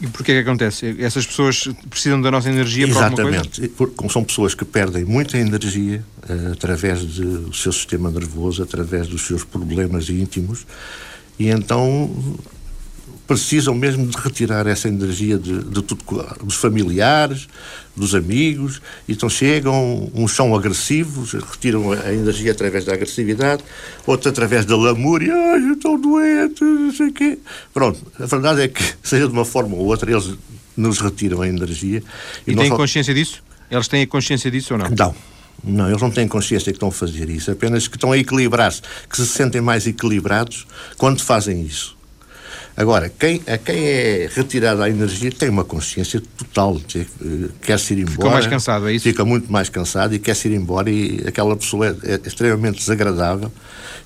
E 0.00 0.06
porquê 0.06 0.32
que 0.32 0.48
acontece? 0.48 0.96
Essas 1.00 1.26
pessoas 1.26 1.68
precisam 1.90 2.20
da 2.20 2.30
nossa 2.30 2.48
energia 2.48 2.86
Exatamente. 2.86 3.14
para 3.14 3.24
alguma 3.24 3.42
coisa? 3.42 3.64
Exatamente. 3.64 4.12
São 4.12 4.24
pessoas 4.24 4.54
que 4.54 4.64
perdem 4.64 5.04
muita 5.04 5.36
energia 5.38 6.04
uh, 6.28 6.52
através 6.52 7.04
do 7.04 7.52
seu 7.52 7.72
sistema 7.72 8.10
nervoso, 8.10 8.62
através 8.62 9.08
dos 9.08 9.22
seus 9.22 9.42
problemas 9.42 10.08
íntimos, 10.08 10.66
e 11.36 11.48
então 11.48 12.10
precisam 13.28 13.74
mesmo 13.74 14.06
de 14.06 14.16
retirar 14.16 14.66
essa 14.66 14.88
energia 14.88 15.38
de, 15.38 15.62
de 15.62 15.82
tudo, 15.82 16.02
dos 16.42 16.54
familiares, 16.54 17.46
dos 17.94 18.14
amigos, 18.14 18.80
então 19.06 19.28
chegam, 19.28 20.10
uns 20.14 20.32
são 20.32 20.56
agressivos, 20.56 21.34
retiram 21.34 21.92
a 21.92 22.10
energia 22.12 22.52
através 22.52 22.86
da 22.86 22.94
agressividade, 22.94 23.62
outros 24.06 24.32
através 24.32 24.64
da 24.64 24.76
lamúria, 24.76 25.34
ai, 25.34 25.62
eu 25.62 25.74
estou 25.74 25.98
doente, 25.98 26.64
não 26.64 26.92
sei 26.92 27.08
o 27.08 27.12
quê. 27.12 27.38
Pronto, 27.74 28.00
a 28.18 28.24
verdade 28.24 28.62
é 28.62 28.68
que, 28.68 28.82
seja 29.04 29.26
de 29.26 29.32
uma 29.32 29.44
forma 29.44 29.76
ou 29.76 29.84
outra, 29.84 30.10
eles 30.10 30.30
nos 30.74 30.98
retiram 30.98 31.42
a 31.42 31.48
energia. 31.48 32.02
E, 32.46 32.52
e 32.52 32.56
têm 32.56 32.68
só... 32.68 32.76
consciência 32.76 33.12
disso? 33.12 33.42
Eles 33.70 33.88
têm 33.88 34.02
a 34.02 34.06
consciência 34.06 34.50
disso 34.50 34.72
ou 34.72 34.78
não? 34.78 34.88
Não. 34.88 35.14
Não, 35.62 35.88
eles 35.88 36.00
não 36.00 36.10
têm 36.10 36.26
consciência 36.26 36.72
que 36.72 36.76
estão 36.76 36.88
a 36.88 36.92
fazer 36.92 37.28
isso, 37.28 37.50
apenas 37.50 37.88
que 37.88 37.96
estão 37.96 38.12
a 38.12 38.16
equilibrar-se, 38.16 38.80
que 39.10 39.16
se 39.16 39.26
sentem 39.26 39.60
mais 39.60 39.86
equilibrados 39.86 40.66
quando 40.96 41.20
fazem 41.20 41.62
isso. 41.62 41.97
Agora, 42.78 43.08
quem, 43.08 43.42
a 43.48 43.58
quem 43.58 43.88
é 43.88 44.30
retirada 44.32 44.84
a 44.84 44.88
energia 44.88 45.32
tem 45.32 45.48
uma 45.48 45.64
consciência 45.64 46.22
total, 46.36 46.80
eh, 46.94 47.06
quer 47.60 47.76
se 47.76 47.92
ir 47.92 47.98
embora. 48.02 48.12
Fica 48.12 48.30
mais 48.30 48.46
cansado, 48.46 48.88
é 48.88 48.92
isso? 48.92 49.02
Fica 49.02 49.24
muito 49.24 49.50
mais 49.50 49.68
cansado 49.68 50.14
e 50.14 50.20
quer 50.20 50.36
se 50.36 50.46
ir 50.46 50.54
embora 50.54 50.88
e 50.88 51.24
aquela 51.26 51.56
pessoa 51.56 51.88
é, 51.88 52.12
é 52.12 52.20
extremamente 52.24 52.78
desagradável 52.78 53.50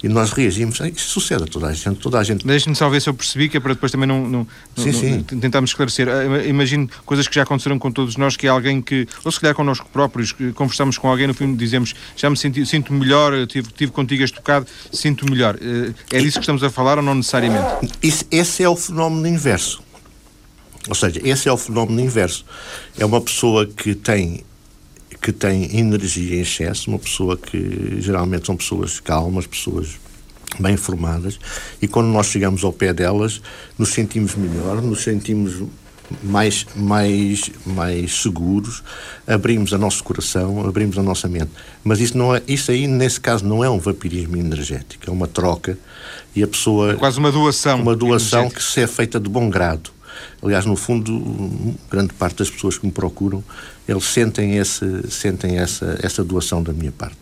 e 0.03 0.09
nós 0.09 0.33
reagimos. 0.33 0.81
Isso 0.81 1.09
sucede 1.09 1.45
a 1.45 1.47
toda 1.47 1.69
a 1.69 1.73
gente. 1.73 2.01
Toda 2.01 2.19
a 2.19 2.25
gente... 2.25 2.45
Deixe-me 2.47 2.75
só 2.75 2.89
ver 2.89 3.01
se 3.01 3.09
eu 3.09 3.15
percebi, 3.15 3.49
que 3.49 3.57
é 3.57 3.61
para 3.61 3.75
depois 3.75 3.93
também 3.93 4.09
não, 4.09 4.29
não, 4.29 4.47
sim, 4.77 4.91
não, 4.91 4.99
sim. 4.99 5.23
tentarmos 5.23 5.71
esclarecer. 5.71 6.09
Ah, 6.09 6.45
imagino 6.45 6.89
coisas 7.07 7.29
que 7.29 7.35
já 7.35 7.43
aconteceram 7.43 7.79
com 7.79 7.93
todos 7.93 8.17
nós, 8.17 8.37
que 8.37 8.47
é 8.47 8.51
alguém 8.51 8.83
que, 8.83 9.07
ou 9.25 9.31
se 9.31 9.39
calhar 9.39 9.55
connosco 9.55 9.89
próprios, 9.93 10.35
conversamos 10.55 10.99
com 10.99 11.09
alguém, 11.09 11.27
no 11.27 11.35
fim 11.35 11.55
dizemos 11.55 11.95
já 12.17 12.29
me 12.29 12.37
senti, 12.37 12.67
sinto 12.67 12.93
melhor, 12.93 13.47
tive, 13.47 13.69
tive 13.71 13.93
contigo 13.93 14.25
este 14.25 14.37
bocado, 14.37 14.67
sinto 14.93 15.31
melhor. 15.31 15.57
Eh, 15.61 15.93
é 16.11 16.21
disso 16.21 16.39
que 16.39 16.43
estamos 16.43 16.65
a 16.65 16.71
falar 16.71 16.99
ou 16.99 17.05
não 17.05 17.15
necessariamente? 17.15 17.93
Isso, 18.03 18.25
esse 18.31 18.62
é 18.63 18.69
o 18.69 18.77
fenómeno 18.77 19.27
inverso. 19.27 19.83
Ou 20.89 20.95
seja, 20.95 21.21
esse 21.25 21.49
é 21.49 21.53
o 21.53 21.57
fenómeno 21.57 22.01
inverso. 22.01 22.45
É 22.99 23.05
uma 23.05 23.21
pessoa 23.21 23.67
que 23.67 23.95
tem 23.95 24.45
que 25.21 25.31
tem 25.31 25.79
energia 25.79 26.37
em 26.37 26.41
excesso, 26.41 26.91
uma 26.91 26.99
pessoa 26.99 27.37
que 27.37 28.01
geralmente 28.01 28.45
são 28.45 28.57
pessoas 28.57 28.99
calmas, 28.99 29.47
pessoas 29.47 30.01
bem 30.59 30.77
formadas, 30.77 31.39
e 31.81 31.87
quando 31.87 32.09
nós 32.09 32.27
chegamos 32.27 32.65
ao 32.65 32.73
pé 32.73 32.93
delas, 32.93 33.41
nos 33.79 33.91
sentimos 33.91 34.35
melhor, 34.35 34.83
nos 34.83 35.03
sentimos 35.03 35.63
mais, 36.23 36.67
mais, 36.75 37.51
mais 37.65 38.23
seguros, 38.23 38.83
abrimos 39.27 39.73
o 39.73 39.79
nosso 39.79 40.03
coração, 40.03 40.67
abrimos 40.67 40.99
a 40.99 41.03
nossa 41.03 41.29
mente. 41.29 41.51
Mas 41.85 42.01
isso, 42.01 42.17
não 42.17 42.35
é, 42.35 42.43
isso 42.47 42.71
aí, 42.71 42.87
nesse 42.87 43.21
caso, 43.21 43.45
não 43.45 43.63
é 43.63 43.71
um 43.71 43.79
vampirismo 43.79 44.37
energético, 44.37 45.09
é 45.09 45.13
uma 45.13 45.27
troca 45.27 45.79
e 46.35 46.43
a 46.43 46.47
pessoa. 46.47 46.93
É 46.93 46.97
quase 46.97 47.19
uma 47.19 47.31
doação. 47.31 47.81
Uma 47.81 47.97
doação 47.97 48.49
que 48.49 48.63
se 48.63 48.81
é 48.81 48.87
feita 48.87 49.21
de 49.21 49.29
bom 49.29 49.49
grado. 49.51 49.91
Aliás, 50.43 50.67
no 50.67 50.77
fundo, 50.77 51.75
grande 51.91 52.13
parte 52.15 52.39
das 52.39 52.51
pessoas 52.51 52.77
que 52.77 52.87
me 52.87 52.93
procuram, 52.93 53.43
eles 53.89 54.05
sentem, 54.05 54.57
esse, 54.57 55.11
sentem 55.11 55.59
essa, 55.59 55.99
essa 56.03 56.23
doação 56.23 56.63
da 56.63 56.73
minha 56.73 56.93
parte. 56.93 57.19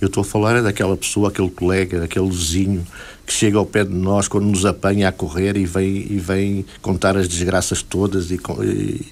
Eu 0.00 0.06
estou 0.06 0.22
a 0.22 0.24
falar 0.24 0.56
é 0.56 0.62
daquela 0.62 0.96
pessoa, 0.96 1.28
aquele 1.28 1.50
colega, 1.50 2.04
aquele 2.04 2.28
vizinho 2.28 2.86
que 3.26 3.32
chega 3.32 3.58
ao 3.58 3.66
pé 3.66 3.84
de 3.84 3.94
nós 3.94 4.26
quando 4.26 4.46
nos 4.46 4.64
apanha 4.64 5.08
a 5.08 5.12
correr 5.12 5.56
e 5.56 5.66
vem, 5.66 6.06
e 6.10 6.18
vem 6.18 6.64
contar 6.80 7.16
as 7.16 7.28
desgraças 7.28 7.82
todas 7.82 8.30
e, 8.30 8.40
e 8.62 9.06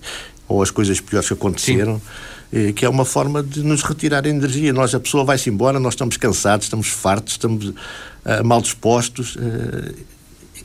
ou 0.48 0.62
as 0.62 0.70
coisas 0.70 1.00
piores 1.00 1.28
que 1.28 1.34
aconteceram. 1.34 2.00
Sim. 2.50 2.72
Que 2.72 2.86
é 2.86 2.88
uma 2.88 3.04
forma 3.04 3.42
de 3.42 3.62
nos 3.62 3.82
retirar 3.82 4.24
a 4.24 4.28
energia. 4.28 4.72
Nós, 4.72 4.94
a 4.94 5.00
pessoa 5.00 5.24
vai-se 5.24 5.50
embora, 5.50 5.80
nós 5.80 5.94
estamos 5.94 6.16
cansados, 6.16 6.66
estamos 6.66 6.88
fartos, 6.88 7.32
estamos 7.34 7.66
uh, 7.66 7.74
mal 8.44 8.62
dispostos. 8.62 9.34
Uh, 9.34 9.94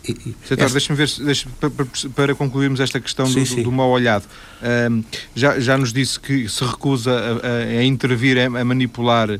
Setor, 0.03 0.65
esta... 0.65 0.69
deixa-me 0.69 0.97
ver, 0.97 1.09
deixa, 1.23 1.47
para, 1.59 1.69
para, 2.15 2.35
concluirmos 2.35 2.79
esta 2.79 2.99
questão 2.99 3.25
sim, 3.27 3.41
do, 3.41 3.45
sim. 3.45 3.63
do, 3.63 3.71
mau 3.71 3.89
olhado. 3.89 4.25
Um, 4.89 5.03
já, 5.35 5.59
já 5.59 5.77
nos 5.77 5.93
disse 5.93 6.19
que 6.19 6.49
se 6.49 6.63
recusa 6.63 7.11
a, 7.11 7.79
a 7.79 7.83
intervir, 7.83 8.37
a, 8.37 8.45
a 8.45 8.65
manipular 8.65 9.29
uh, 9.29 9.39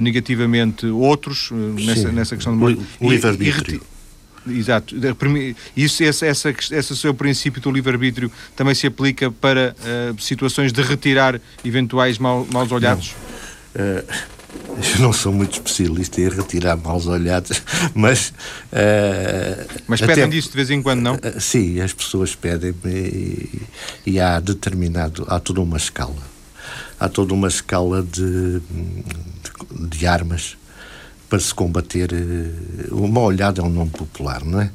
negativamente 0.00 0.86
outros 0.86 1.50
uh, 1.50 1.54
nessa, 1.54 2.10
nessa 2.10 2.34
questão 2.34 2.58
do 2.58 2.64
o 3.00 3.10
livre-arbítrio. 3.10 3.80
Exato. 4.48 4.96
Isso, 5.76 6.02
esse, 6.02 6.26
essa, 6.26 6.50
esse 6.50 6.96
seu 6.96 7.12
princípio 7.12 7.60
do 7.60 7.70
livre-arbítrio 7.70 8.32
também 8.56 8.74
se 8.74 8.86
aplica 8.86 9.30
para 9.30 9.76
uh, 9.78 10.20
situações 10.20 10.72
de 10.72 10.82
retirar 10.82 11.40
eventuais 11.64 12.18
mal, 12.18 12.46
maus 12.50 12.72
olhados? 12.72 13.14
Eu 14.94 15.00
não 15.00 15.12
sou 15.12 15.32
muito 15.32 15.54
especialista 15.54 16.20
em 16.20 16.28
retirar 16.28 16.76
maus 16.76 17.06
olhados, 17.06 17.62
mas. 17.94 18.30
Uh, 18.72 19.80
mas 19.86 20.00
pedem 20.00 20.24
até, 20.24 20.26
disso 20.28 20.50
de 20.50 20.56
vez 20.56 20.70
em 20.70 20.82
quando, 20.82 21.00
não? 21.00 21.14
Uh, 21.14 21.40
sim, 21.40 21.80
as 21.80 21.92
pessoas 21.92 22.34
pedem 22.34 22.74
e, 22.86 23.62
e 24.06 24.20
há 24.20 24.40
determinado. 24.40 25.26
há 25.28 25.38
toda 25.38 25.60
uma 25.60 25.76
escala. 25.76 26.30
Há 26.98 27.08
toda 27.08 27.34
uma 27.34 27.48
escala 27.48 28.02
de, 28.02 28.60
de, 28.60 29.88
de 29.88 30.06
armas 30.06 30.56
para 31.28 31.38
se 31.40 31.54
combater. 31.54 32.10
Uh, 32.12 33.04
uma 33.04 33.20
olhada 33.20 33.60
é 33.60 33.64
um 33.64 33.70
nome 33.70 33.90
popular, 33.90 34.44
não 34.44 34.60
é? 34.60 34.70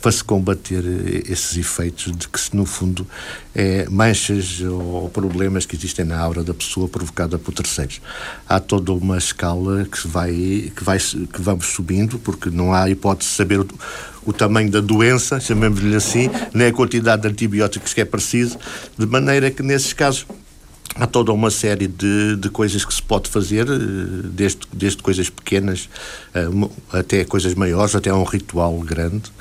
Para 0.00 0.10
se 0.10 0.24
combater 0.24 0.84
esses 1.30 1.56
efeitos 1.56 2.12
de 2.16 2.28
que, 2.28 2.40
no 2.52 2.66
fundo, 2.66 3.06
é 3.54 3.86
manchas 3.88 4.60
ou 4.60 5.08
problemas 5.10 5.64
que 5.64 5.76
existem 5.76 6.04
na 6.04 6.18
aura 6.18 6.42
da 6.42 6.52
pessoa 6.52 6.88
provocada 6.88 7.38
por 7.38 7.54
terceiros. 7.54 8.00
Há 8.48 8.58
toda 8.58 8.92
uma 8.92 9.16
escala 9.16 9.84
que 9.84 10.08
vai 10.08 10.72
que 10.74 10.82
vai 10.82 10.98
que 10.98 11.40
vamos 11.40 11.66
subindo 11.66 12.18
porque 12.18 12.50
não 12.50 12.72
há 12.72 12.90
hipótese 12.90 13.30
de 13.30 13.36
saber 13.36 13.60
o, 13.60 13.68
o 14.24 14.32
tamanho 14.32 14.70
da 14.70 14.80
doença, 14.80 15.38
chamemos-lhe 15.40 15.94
assim, 15.94 16.28
nem 16.52 16.68
a 16.68 16.72
quantidade 16.72 17.22
de 17.22 17.28
antibióticos 17.28 17.94
que 17.94 18.00
é 18.00 18.04
preciso, 18.04 18.58
de 18.98 19.06
maneira 19.06 19.50
que 19.50 19.62
nesses 19.62 19.92
casos 19.92 20.26
há 20.94 21.06
toda 21.06 21.32
uma 21.32 21.50
série 21.50 21.86
de, 21.86 22.36
de 22.36 22.48
coisas 22.50 22.84
que 22.84 22.92
se 22.92 23.02
pode 23.02 23.28
fazer, 23.28 23.66
eh, 23.68 23.78
desde, 24.24 24.60
desde 24.72 25.02
coisas 25.02 25.30
pequenas 25.30 25.88
eh, 26.34 26.48
até 26.92 27.24
coisas 27.24 27.54
maiores, 27.54 27.94
até 27.94 28.12
um 28.12 28.24
ritual 28.24 28.78
grande. 28.80 29.32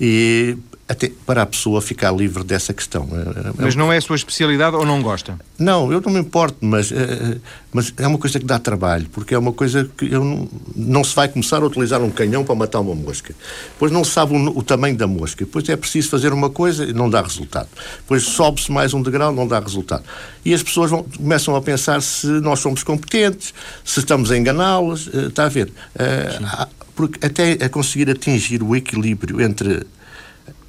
E 0.00 0.56
até 0.86 1.10
para 1.24 1.42
a 1.42 1.46
pessoa 1.46 1.80
ficar 1.80 2.12
livre 2.12 2.44
dessa 2.44 2.74
questão. 2.74 3.08
É, 3.12 3.48
é 3.48 3.52
mas 3.56 3.74
não 3.74 3.92
é 3.92 3.96
a 3.96 4.00
sua 4.00 4.16
especialidade 4.16 4.76
ou 4.76 4.84
não 4.84 5.00
gosta? 5.00 5.38
Não, 5.58 5.90
eu 5.90 6.00
não 6.00 6.12
me 6.12 6.20
importo, 6.20 6.58
mas, 6.60 6.92
é, 6.92 7.38
mas 7.72 7.92
é 7.96 8.06
uma 8.06 8.18
coisa 8.18 8.38
que 8.38 8.44
dá 8.44 8.58
trabalho, 8.58 9.06
porque 9.10 9.34
é 9.34 9.38
uma 9.38 9.52
coisa 9.52 9.88
que 9.96 10.12
eu 10.12 10.22
não, 10.22 10.48
não 10.76 11.02
se 11.02 11.14
vai 11.14 11.26
começar 11.28 11.62
a 11.62 11.66
utilizar 11.66 12.02
um 12.02 12.10
canhão 12.10 12.44
para 12.44 12.54
matar 12.54 12.80
uma 12.80 12.94
mosca. 12.94 13.34
Pois 13.78 13.90
não 13.90 14.04
se 14.04 14.10
sabe 14.10 14.36
o, 14.36 14.58
o 14.58 14.62
tamanho 14.62 14.96
da 14.96 15.06
mosca. 15.06 15.44
Depois 15.44 15.66
é 15.70 15.76
preciso 15.76 16.10
fazer 16.10 16.32
uma 16.32 16.50
coisa 16.50 16.84
e 16.84 16.92
não 16.92 17.08
dá 17.08 17.22
resultado. 17.22 17.68
Depois 17.98 18.22
sobe-se 18.24 18.70
mais 18.70 18.92
um 18.92 19.02
degrau, 19.02 19.32
não 19.32 19.48
dá 19.48 19.60
resultado. 19.60 20.04
E 20.44 20.52
as 20.52 20.62
pessoas 20.62 20.90
vão, 20.90 21.02
começam 21.02 21.56
a 21.56 21.62
pensar 21.62 22.02
se 22.02 22.26
nós 22.26 22.58
somos 22.58 22.82
competentes, 22.82 23.54
se 23.82 24.00
estamos 24.00 24.30
a 24.30 24.36
enganá-las. 24.36 25.06
Está 25.06 25.46
a 25.46 25.48
ver? 25.48 25.72
Porque 26.94 27.24
até 27.24 27.52
a 27.64 27.68
conseguir 27.68 28.10
atingir 28.10 28.62
o 28.62 28.74
equilíbrio 28.76 29.40
entre 29.40 29.86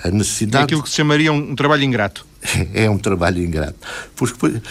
a 0.04 0.12
necessidade. 0.12 0.64
É 0.64 0.66
aquilo 0.66 0.84
que 0.84 0.90
se 0.90 0.96
chamaria 0.96 1.32
um, 1.32 1.52
um 1.52 1.56
trabalho 1.56 1.84
ingrato. 1.84 2.26
é 2.74 2.90
um 2.90 2.98
trabalho 2.98 3.44
ingrato. 3.44 3.76
Porque 4.16 4.62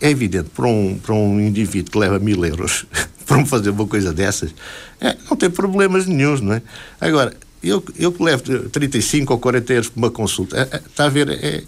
é 0.00 0.10
evidente, 0.10 0.50
para 0.50 0.66
um, 0.66 0.98
para 0.98 1.14
um 1.14 1.40
indivíduo 1.40 1.90
que 1.90 1.98
leva 1.98 2.18
mil 2.18 2.44
euros 2.44 2.86
para 3.26 3.44
fazer 3.44 3.70
uma 3.70 3.86
coisa 3.86 4.12
dessas, 4.12 4.54
é, 5.00 5.16
não 5.28 5.36
tem 5.36 5.50
problemas 5.50 6.06
nenhums, 6.06 6.40
não 6.40 6.54
é? 6.54 6.62
Agora, 7.00 7.34
eu, 7.62 7.84
eu 7.98 8.12
que 8.12 8.22
levo 8.22 8.68
35 8.68 9.32
ou 9.32 9.38
40 9.38 9.72
euros 9.72 9.88
para 9.88 9.98
uma 9.98 10.10
consulta, 10.10 10.56
é, 10.56 10.76
é, 10.76 10.80
está 10.86 11.06
a 11.06 11.08
ver, 11.08 11.28
é, 11.30 11.62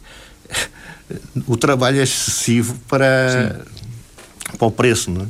o 1.46 1.56
trabalho 1.56 1.98
é 1.98 2.02
excessivo 2.02 2.78
para, 2.88 3.64
para 4.56 4.66
o 4.66 4.70
preço, 4.70 5.10
não 5.10 5.22
é? 5.22 5.26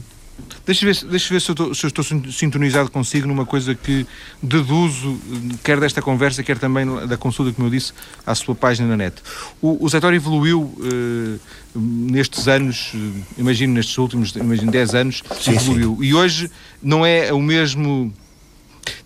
Deixa 0.71 0.87
ver, 0.87 1.11
deixa 1.11 1.35
ver 1.35 1.41
se, 1.41 1.49
eu 1.49 1.53
estou, 1.53 1.75
se 1.75 1.85
eu 1.85 1.89
estou 1.89 2.05
sintonizado 2.31 2.93
consigo 2.93 3.27
numa 3.27 3.45
coisa 3.45 3.75
que 3.75 4.07
deduzo, 4.41 5.19
quer 5.65 5.81
desta 5.81 6.01
conversa, 6.01 6.45
quer 6.45 6.59
também 6.59 6.87
da 7.09 7.17
consulta, 7.17 7.53
como 7.53 7.67
eu 7.67 7.73
disse, 7.73 7.93
à 8.25 8.37
sua 8.37 8.55
página 8.55 8.87
na 8.87 8.97
net. 8.97 9.17
O, 9.61 9.85
o 9.85 9.91
setor 9.91 10.15
evoluiu 10.15 10.73
eh, 10.81 11.41
nestes 11.75 12.47
anos, 12.47 12.93
eh, 12.95 13.23
imagino 13.37 13.75
nestes 13.75 13.99
últimos, 13.99 14.31
imagino 14.37 14.71
10 14.71 14.95
anos, 14.95 15.25
sim, 15.41 15.57
evoluiu. 15.57 15.97
Sim. 15.99 16.05
E 16.05 16.15
hoje 16.15 16.51
não 16.81 17.05
é 17.05 17.33
o 17.33 17.43
mesmo 17.43 18.15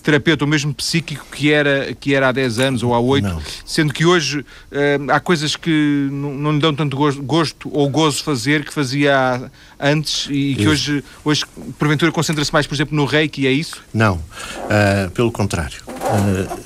terapeuta, 0.03 0.45
o 0.45 0.49
mesmo 0.49 0.73
psíquico 0.75 1.27
que 1.33 1.53
era, 1.53 1.95
que 1.95 2.15
era 2.15 2.29
há 2.29 2.33
10 2.33 2.59
anos 2.59 2.83
ou 2.83 2.95
há 2.95 3.01
8, 3.01 3.25
não. 3.27 3.43
sendo 3.65 3.93
que 3.93 4.05
hoje 4.05 4.41
uh, 4.41 5.11
há 5.11 5.19
coisas 5.19 5.57
que 5.57 6.09
não, 6.11 6.53
lhe 6.53 6.61
dão 6.61 6.75
tanto 6.75 6.97
gosto, 6.97 7.23
gosto, 7.23 7.71
ou 7.73 7.89
gozo 7.89 8.23
fazer 8.23 8.65
que 8.65 8.73
fazia 8.73 9.51
antes 9.81 10.29
e 10.31 10.55
que 10.55 10.69
hoje, 10.69 11.03
hoje 11.25 11.45
porventura 11.79 12.13
concentra-se 12.13 12.53
mais, 12.53 12.67
por 12.67 12.75
exemplo, 12.75 12.95
no 12.95 13.05
reiki, 13.05 13.47
é 13.47 13.51
isso? 13.51 13.83
Não, 13.93 14.17
uh, 14.17 15.11
pelo 15.13 15.33
contrário. 15.33 15.81
Uh, 15.89 16.59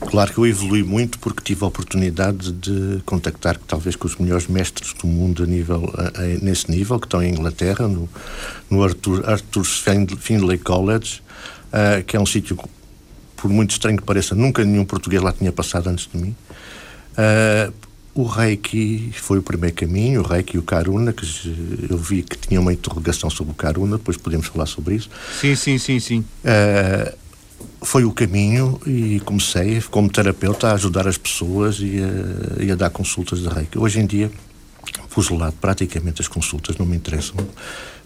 Claro 0.00 0.32
que 0.32 0.38
eu 0.38 0.46
evolui 0.46 0.82
muito 0.82 1.18
porque 1.18 1.42
tive 1.42 1.64
a 1.64 1.66
oportunidade 1.66 2.52
de 2.52 3.02
contactar 3.04 3.58
talvez 3.66 3.96
com 3.96 4.06
os 4.06 4.16
melhores 4.16 4.46
mestres 4.46 4.94
do 4.94 5.06
mundo 5.06 5.42
a 5.42 5.46
nível, 5.46 5.92
a, 5.94 6.20
a, 6.20 6.26
nesse 6.40 6.70
nível, 6.70 6.98
que 7.00 7.06
estão 7.06 7.22
em 7.22 7.30
Inglaterra, 7.30 7.88
no, 7.88 8.08
no 8.70 8.82
Arthur, 8.82 9.28
Arthur 9.28 9.64
Findlay 9.64 10.58
College, 10.58 11.20
uh, 11.68 12.02
que 12.04 12.16
é 12.16 12.20
um 12.20 12.26
sítio, 12.26 12.58
por 13.36 13.50
muito 13.50 13.72
estranho 13.72 13.96
que 13.96 14.04
pareça, 14.04 14.34
nunca 14.34 14.64
nenhum 14.64 14.84
português 14.84 15.22
lá 15.22 15.32
tinha 15.32 15.52
passado 15.52 15.88
antes 15.88 16.08
de 16.12 16.16
mim. 16.16 16.34
Uh, 17.12 17.72
o 18.14 18.24
Reiki 18.24 19.12
foi 19.14 19.38
o 19.38 19.42
primeiro 19.42 19.76
caminho, 19.76 20.22
o 20.22 20.24
Reiki 20.24 20.56
e 20.56 20.58
o 20.58 20.62
Karuna, 20.62 21.12
que 21.12 21.24
eu 21.88 21.96
vi 21.96 22.22
que 22.22 22.36
tinha 22.36 22.60
uma 22.60 22.72
interrogação 22.72 23.30
sobre 23.30 23.52
o 23.52 23.54
Karuna, 23.54 23.96
depois 23.96 24.16
podemos 24.16 24.46
falar 24.46 24.66
sobre 24.66 24.96
isso. 24.96 25.08
Sim, 25.40 25.54
sim, 25.54 25.78
sim, 25.78 26.00
sim. 26.00 26.24
Uh, 26.44 27.16
foi 27.82 28.04
o 28.04 28.12
caminho 28.12 28.80
e 28.86 29.20
comecei, 29.20 29.80
como 29.90 30.08
terapeuta, 30.08 30.68
a 30.68 30.74
ajudar 30.74 31.06
as 31.06 31.16
pessoas 31.16 31.78
e 31.80 31.98
a, 32.00 32.62
e 32.62 32.70
a 32.70 32.74
dar 32.74 32.90
consultas 32.90 33.40
de 33.40 33.48
Reiki. 33.48 33.78
Hoje 33.78 34.00
em 34.00 34.06
dia, 34.06 34.30
pus 35.10 35.26
de 35.26 35.34
lado 35.34 35.54
praticamente 35.60 36.20
as 36.20 36.28
consultas, 36.28 36.76
não 36.76 36.86
me 36.86 36.96
interessam. 36.96 37.36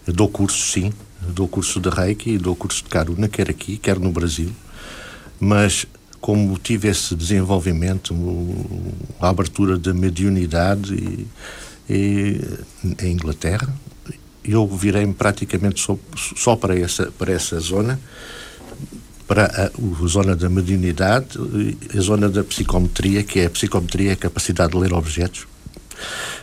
Eu 0.05 0.13
dou 0.13 0.27
cursos, 0.27 0.71
sim, 0.71 0.91
dou 1.21 1.47
curso 1.47 1.79
de 1.79 1.89
Reiki 1.89 2.31
e 2.31 2.37
dou 2.37 2.55
curso 2.55 2.83
de 2.83 2.89
Karuna, 2.89 3.27
quer 3.27 3.49
aqui, 3.49 3.77
quer 3.77 3.99
no 3.99 4.11
Brasil, 4.11 4.51
mas 5.39 5.85
como 6.19 6.57
tive 6.57 6.87
esse 6.87 7.15
desenvolvimento, 7.15 8.15
a 9.19 9.29
abertura 9.29 9.77
da 9.77 9.93
mediunidade 9.93 10.95
e, 10.95 11.27
e, 11.89 12.41
em 13.01 13.11
Inglaterra, 13.11 13.67
eu 14.43 14.65
virei-me 14.67 15.13
praticamente 15.13 15.81
só, 15.81 15.97
só, 16.15 16.55
para, 16.55 16.79
essa, 16.79 17.11
para 17.11 17.31
essa 17.31 17.59
zona, 17.59 17.99
para 19.27 19.45
a, 19.45 19.65
a, 19.65 20.07
zona 20.07 20.35
da 20.35 20.49
mediunidade, 20.49 21.37
a 21.95 22.01
zona 22.01 22.29
da 22.29 22.43
psicometria, 22.43 23.23
que 23.23 23.39
é 23.39 23.45
a 23.45 23.49
psicometria, 23.49 24.11
é 24.11 24.13
a 24.13 24.17
capacidade 24.17 24.73
de 24.73 24.77
ler 24.77 24.93
objetos. 24.93 25.47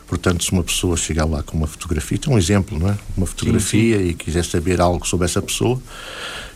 Portanto, 0.07 0.43
se 0.43 0.51
uma 0.53 0.64
pessoa 0.64 0.97
chegar 0.97 1.25
lá 1.25 1.43
com 1.43 1.57
uma 1.57 1.66
fotografia, 1.66 2.19
é 2.27 2.31
um 2.31 2.38
exemplo, 2.38 2.79
não 2.79 2.90
é? 2.90 2.99
Uma 3.16 3.27
fotografia 3.27 3.97
sim, 3.97 4.05
sim. 4.05 4.11
e 4.11 4.14
quiser 4.14 4.45
saber 4.45 4.81
algo 4.81 5.07
sobre 5.07 5.27
essa 5.27 5.40
pessoa, 5.40 5.81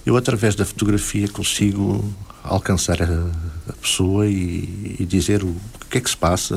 eu, 0.05 0.17
através 0.17 0.55
da 0.55 0.65
fotografia, 0.65 1.29
consigo 1.29 2.05
alcançar 2.43 3.01
a, 3.03 3.31
a 3.69 3.73
pessoa 3.75 4.27
e, 4.27 4.97
e, 4.99 5.07
dizer 5.07 5.43
o, 5.43 5.55
que 5.89 5.99
é 5.99 6.01
que 6.01 6.11
se 6.11 6.17
passa, 6.17 6.57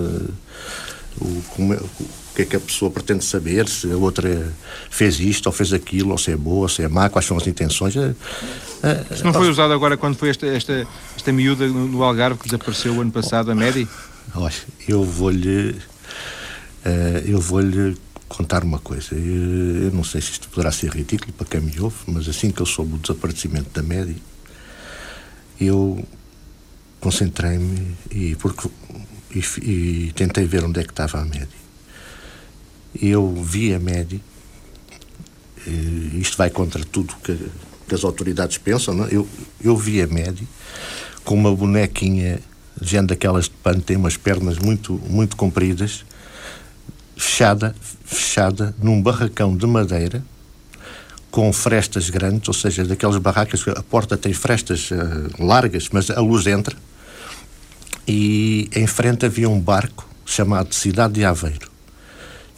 o, 1.21 1.41
como 1.49 1.73
é, 1.73 1.77
o 1.77 2.07
que 2.37 2.41
é 2.43 2.45
que 2.45 2.55
a 2.55 2.59
pessoa 2.59 2.91
pretende 2.91 3.25
saber, 3.25 3.67
se 3.67 3.91
a 3.91 3.97
outra 3.97 4.53
fez 4.89 5.19
isto 5.19 5.47
ou 5.47 5.51
fez 5.51 5.73
aquilo, 5.73 6.11
ou 6.11 6.17
se 6.17 6.31
é 6.31 6.37
boa, 6.37 6.69
se 6.69 6.83
é 6.83 6.87
má, 6.87 7.09
quais 7.09 7.25
são 7.25 7.35
as 7.35 7.47
intenções. 7.47 7.95
É, 7.95 8.13
é, 8.83 9.05
Isso 9.13 9.23
não 9.23 9.33
foi 9.33 9.49
usado 9.49 9.73
agora 9.73 9.97
quando 9.97 10.15
foi 10.15 10.29
esta, 10.29 10.45
esta, 10.45 10.87
esta 11.15 11.31
miúda 11.31 11.67
no 11.67 12.03
Algarve 12.03 12.39
que 12.39 12.45
desapareceu 12.45 12.93
o 12.93 13.01
ano 13.01 13.11
passado, 13.11 13.51
a 13.51 13.55
Medi? 13.55 13.87
Olha, 14.35 14.53
eu 14.87 15.03
vou-lhe 15.03 15.75
Uh, 16.87 17.19
eu 17.27 17.41
vou-lhe 17.41 17.97
contar 18.29 18.63
uma 18.63 18.79
coisa. 18.79 19.13
Eu, 19.13 19.83
eu, 19.83 19.91
não 19.91 20.05
sei 20.05 20.21
se 20.21 20.31
isto 20.31 20.47
poderá 20.47 20.71
ser 20.71 20.89
ridículo 20.89 21.33
para 21.33 21.45
quem 21.45 21.59
me 21.59 21.77
ouve, 21.81 21.97
mas 22.07 22.29
assim 22.29 22.49
que 22.49 22.61
eu 22.61 22.65
soube 22.65 22.93
o 22.93 22.97
desaparecimento 22.97 23.69
da 23.73 23.81
Média, 23.81 24.15
eu 25.59 26.07
concentrei-me 27.01 27.97
e, 28.09 28.35
porque, 28.35 28.69
e, 29.35 29.43
e, 29.61 30.13
tentei 30.13 30.45
ver 30.45 30.63
onde 30.63 30.79
é 30.79 30.83
que 30.83 30.91
estava 30.91 31.19
a 31.19 31.25
Média. 31.25 31.66
Eu 33.01 33.33
vi 33.43 33.73
a 33.73 33.79
Média, 33.79 34.19
isto 36.13 36.37
vai 36.37 36.49
contra 36.49 36.83
tudo 36.83 37.15
que, 37.23 37.37
que 37.87 37.95
as 37.95 38.03
autoridades 38.03 38.57
pensam, 38.57 38.93
não? 38.93 39.05
É? 39.05 39.09
Eu, 39.11 39.27
eu 39.61 39.75
vi 39.75 40.01
a 40.01 40.07
Média 40.07 40.47
com 41.23 41.35
uma 41.35 41.53
bonequinha, 41.53 42.39
gente 42.81 43.07
daquelas 43.07 43.45
de 43.45 43.51
pano, 43.51 43.81
tem 43.81 43.97
umas 43.97 44.15
pernas 44.15 44.57
muito, 44.57 44.93
muito 45.09 45.35
compridas, 45.35 46.05
fechada, 47.17 47.75
fechada 48.05 48.73
num 48.81 49.01
barracão 49.01 49.55
de 49.55 49.65
madeira 49.65 50.23
com 51.29 51.51
frestas 51.51 52.09
grandes, 52.09 52.47
ou 52.47 52.53
seja, 52.53 52.85
daquelas 52.85 53.17
barracas 53.17 53.63
que 53.63 53.69
a 53.69 53.83
porta 53.83 54.17
tem 54.17 54.33
frestas 54.33 54.89
uh, 54.91 55.43
largas, 55.43 55.89
mas 55.91 56.09
a 56.09 56.19
luz 56.21 56.47
entra. 56.47 56.75
E 58.07 58.69
em 58.73 58.87
frente 58.87 59.25
havia 59.25 59.49
um 59.49 59.59
barco 59.59 60.07
chamado 60.25 60.73
Cidade 60.73 61.15
de 61.15 61.25
Aveiro. 61.25 61.69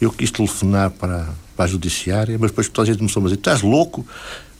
Eu 0.00 0.10
quis 0.10 0.30
telefonar 0.30 0.90
para, 0.90 1.28
para 1.56 1.64
a 1.64 1.68
judiciária, 1.68 2.38
mas 2.38 2.50
depois 2.50 2.68
toda 2.68 2.88
a 2.88 2.90
gente 2.90 2.98
começou 2.98 3.20
a 3.20 3.24
dizer: 3.24 3.36
estás 3.36 3.62
louco? 3.62 4.06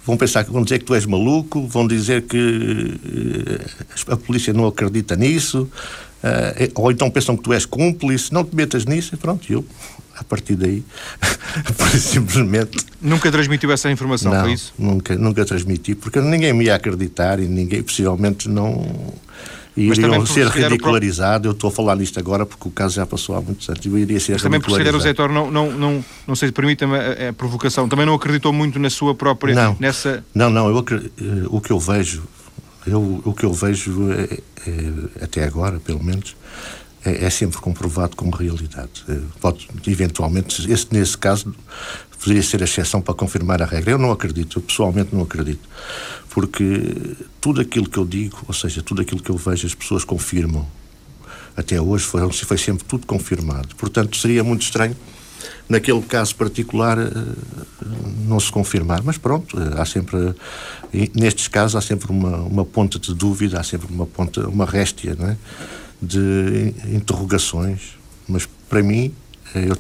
Vão 0.05 0.17
pensar 0.17 0.45
que 0.45 0.51
vão 0.51 0.63
dizer 0.63 0.79
que 0.79 0.85
tu 0.85 0.95
és 0.95 1.05
maluco, 1.07 1.67
vão 1.67 1.87
dizer 1.87 2.23
que 2.23 2.37
uh, 4.09 4.13
a 4.13 4.17
polícia 4.17 4.53
não 4.53 4.67
acredita 4.67 5.15
nisso, 5.15 5.71
Uh, 6.21 6.71
ou 6.75 6.91
então 6.91 7.11
pensam 7.11 7.35
que 7.35 7.43
tu 7.43 7.53
és 7.53 7.65
cúmplice, 7.65 8.33
não 8.33 8.45
te 8.45 8.55
metas 8.55 8.85
nisso, 8.85 9.15
e 9.15 9.17
pronto, 9.17 9.51
eu, 9.51 9.65
a 10.15 10.23
partir 10.23 10.55
daí, 10.55 10.85
simplesmente. 11.99 12.77
Nunca 13.01 13.33
transmitiu 13.33 13.73
essa 13.73 13.91
informação, 13.91 14.31
não, 14.31 14.43
foi 14.43 14.53
isso? 14.53 14.75
Nunca, 14.79 15.17
nunca 15.17 15.47
transmiti, 15.47 15.95
porque 15.95 16.21
ninguém 16.21 16.53
me 16.53 16.67
ia 16.67 16.75
acreditar 16.75 17.41
e 17.41 17.49
ninguém, 17.49 17.83
possivelmente, 17.83 18.49
não. 18.51 19.15
Iriam 19.77 20.27
ser 20.27 20.49
ridicularizado. 20.49 21.49
Eu 21.49 21.53
estou 21.53 21.69
a 21.69 21.71
falar 21.73 21.97
nisto 21.97 22.19
agora 22.19 22.45
porque 22.45 22.69
o 22.69 22.71
caso 22.71 22.97
já 22.97 23.07
passou 23.07 23.37
há 23.37 23.41
muitos 23.41 23.69
anos. 23.69 23.85
Eu 23.85 23.97
iria 23.97 24.19
ser 24.19 24.33
Mas 24.33 24.43
também 24.43 24.61
por 24.61 24.73
o 24.73 25.01
Zé 25.01 25.15
não, 25.29 25.51
não, 25.51 25.71
não, 25.71 26.05
não 26.27 26.35
sei 26.35 26.49
se 26.49 26.53
permita-me 26.53 26.97
a, 26.97 27.29
a, 27.29 27.33
provocação, 27.33 27.89
também 27.89 28.05
não 28.05 28.15
acreditou 28.15 28.53
muito 28.53 28.79
na 28.79 28.91
sua 28.91 29.15
própria. 29.15 29.55
Não, 29.55 29.77
nessa... 29.79 30.25
não, 30.35 30.51
não 30.51 30.69
eu, 30.69 30.79
eh, 30.79 31.47
o 31.49 31.61
que 31.61 31.71
eu 31.71 31.79
vejo 31.79 32.23
eu, 32.87 33.23
o 33.25 33.33
que 33.35 33.45
eu 33.45 33.53
vejo, 33.53 34.11
é, 34.13 34.39
é, 34.67 35.25
até 35.25 35.45
agora, 35.45 35.79
pelo 35.81 36.03
menos, 36.03 36.37
é, 37.05 37.27
é, 37.27 37.31
sempre 37.31 37.59
comprovado 37.59 38.17
como 38.17 38.35
realidade. 38.35 39.05
É, 39.09 39.19
pode, 39.41 39.69
eventualmente, 39.87 40.71
esse, 40.71 40.87
nesse 40.91 41.17
caso, 41.17 41.55
poderia 42.21 42.43
ser 42.43 42.61
a 42.61 42.65
exceção 42.65 43.01
para 43.01 43.15
confirmar 43.15 43.63
a 43.63 43.65
regra. 43.65 43.93
Eu 43.93 43.99
não 43.99 44.13
acredito, 44.13 44.59
eu 44.59 44.63
pessoalmente 44.63 45.15
não 45.15 45.23
acredito. 45.23 45.69
Porque 46.29 47.17
tudo 47.41 47.61
aquilo 47.61 47.89
que 47.89 47.99
eu 47.99 48.05
digo, 48.05 48.39
ou 48.47 48.55
seja, 48.55 48.83
tudo 48.83 49.03
aquilo 49.03 49.23
que 49.23 49.31
eu 49.31 49.37
vejo, 49.37 49.67
as 49.67 49.75
pessoas 49.75 50.05
confirmam. 50.05 50.67
Até 51.57 51.81
hoje 51.81 52.05
foi, 52.05 52.31
foi 52.33 52.59
sempre 52.59 52.85
tudo 52.85 53.07
confirmado. 53.07 53.75
Portanto, 53.77 54.17
seria 54.17 54.45
muito 54.45 54.63
estranho 54.63 54.97
naquele 55.69 56.03
caso 56.03 56.35
particular 56.35 56.99
eh, 56.99 57.11
não 58.27 58.39
se 58.41 58.51
confirmar. 58.51 59.03
Mas 59.03 59.17
pronto, 59.17 59.57
eh, 59.59 59.81
há 59.81 59.85
sempre, 59.85 60.35
nestes 61.15 61.49
casos, 61.49 61.77
há 61.77 61.81
sempre 61.81 62.11
uma, 62.11 62.39
uma 62.39 62.65
ponta 62.65 62.99
de 62.99 63.15
dúvida, 63.15 63.61
há 63.61 63.63
sempre 63.63 63.93
uma 63.93 64.07
ponta, 64.07 64.49
uma 64.49 64.65
réstia 64.65 65.17
é? 65.19 65.37
de 66.03 66.75
interrogações. 66.93 67.97
Mas 68.29 68.49
para 68.69 68.83
mim, 68.83 69.15
eh, 69.55 69.67
eu 69.71 69.77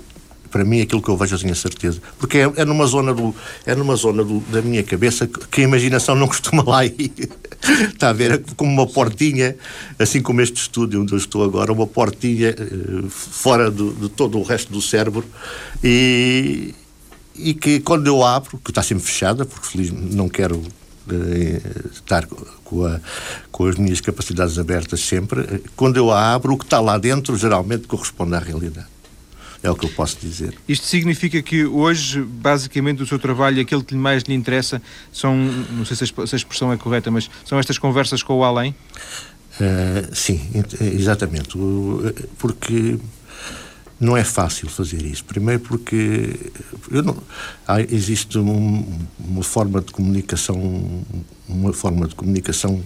para 0.51 0.65
mim 0.65 0.81
aquilo 0.81 1.01
que 1.03 1.09
eu 1.09 1.17
vejo 1.17 1.35
eu 1.35 1.39
tenho 1.39 1.53
a 1.53 1.57
certeza. 1.57 2.01
Porque 2.19 2.39
é, 2.39 2.53
é, 2.57 2.65
numa 2.65 2.87
zona 2.87 3.15
do 3.15 3.35
é 3.65 3.75
numa 3.75 3.97
zona 3.97 4.25
do, 4.25 4.41
da 4.51 4.61
minha 4.63 4.83
cabeça 4.83 5.27
que 5.27 5.61
a 5.61 5.65
imaginação 5.65 6.15
não 6.15 6.27
costuma 6.29 6.63
lá 6.63 6.85
ir. 6.85 7.31
Está 7.93 8.09
a 8.09 8.13
ver? 8.13 8.33
É 8.33 8.41
como 8.57 8.73
uma 8.73 8.87
portinha 8.87 9.57
assim 9.99 10.21
como 10.23 10.41
este 10.41 10.57
estúdio 10.57 11.03
onde 11.03 11.13
eu 11.13 11.19
estou 11.19 11.45
agora 11.45 11.73
uma 11.73 11.87
portinha 11.87 12.55
uh, 12.59 13.09
fora 13.11 13.71
do, 13.71 13.93
de 13.93 14.09
todo 14.09 14.39
o 14.39 14.43
resto 14.43 14.73
do 14.73 14.81
cérebro. 14.81 15.25
E 15.83 16.75
e 17.41 17.55
que 17.55 17.81
quando 17.81 18.07
eu 18.07 18.23
abro 18.23 18.59
que 18.59 18.71
está 18.71 18.83
sempre 18.83 19.05
fechada 19.05 19.45
porque 19.45 19.67
feliz 19.67 19.91
não 19.91 20.29
quero 20.29 20.57
uh, 20.59 21.91
estar 21.93 22.27
com, 22.65 22.85
a, 22.85 23.01
com 23.51 23.67
as 23.67 23.77
minhas 23.77 24.01
capacidades 24.01 24.59
abertas 24.59 25.01
sempre 25.01 25.63
quando 25.75 25.97
eu 25.97 26.11
a 26.11 26.35
abro 26.35 26.53
o 26.53 26.59
que 26.59 26.65
está 26.65 26.81
lá 26.81 26.99
dentro 26.99 27.37
geralmente 27.37 27.87
corresponde 27.87 28.35
à 28.35 28.39
realidade 28.39 28.89
é 29.63 29.71
o 29.71 29.75
que 29.75 29.87
eu 29.87 29.91
posso 29.91 30.19
dizer. 30.21 30.55
Isto 30.69 30.87
significa 30.87 31.43
que 31.43 31.65
hoje, 31.65 32.23
basicamente, 32.23 33.03
o 33.03 33.07
seu 33.07 33.19
trabalho, 33.19 33.61
aquilo 33.61 33.85
que 33.85 33.95
mais 33.95 34.23
lhe 34.23 34.35
interessa, 34.35 34.81
são, 35.13 35.37
não 35.37 35.85
sei 35.85 35.97
se 35.97 36.05
a 36.05 36.37
expressão 36.37 36.73
é 36.73 36.77
correta, 36.77 37.11
mas 37.11 37.31
são 37.45 37.59
estas 37.59 37.79
conversas 37.79 38.23
com 38.23 38.39
o 38.39 38.45
além? 38.45 38.75
Uh, 39.61 40.15
sim, 40.15 40.41
exatamente. 40.81 41.51
Porque 42.39 42.99
não 44.01 44.17
é 44.17 44.25
fácil 44.25 44.69
fazer 44.69 45.03
isso. 45.03 45.25
Primeiro 45.25 45.61
porque 45.61 46.35
não, 46.91 47.17
há, 47.69 47.83
existe 47.83 48.39
um, 48.39 48.99
uma 49.19 49.43
forma 49.43 49.83
de 49.83 49.93
comunicação, 49.93 51.05
uma 51.47 51.73
forma 51.75 52.09
de 52.09 52.15
comunicação 52.15 52.83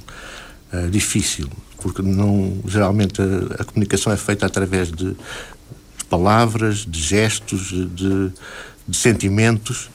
uh, 0.72 0.90
difícil, 0.90 1.48
porque 1.80 2.02
não 2.02 2.58
geralmente 2.66 3.22
a, 3.22 3.62
a, 3.62 3.64
comunicação 3.64 4.12
é 4.12 4.16
feita 4.16 4.44
através 4.44 4.90
de, 4.90 5.16
de 6.04 6.08
palavras, 6.08 6.86
de 6.86 7.00
gestos, 7.00 7.68
de, 7.68 8.32
de, 8.86 8.96
sentimentos. 8.96 9.90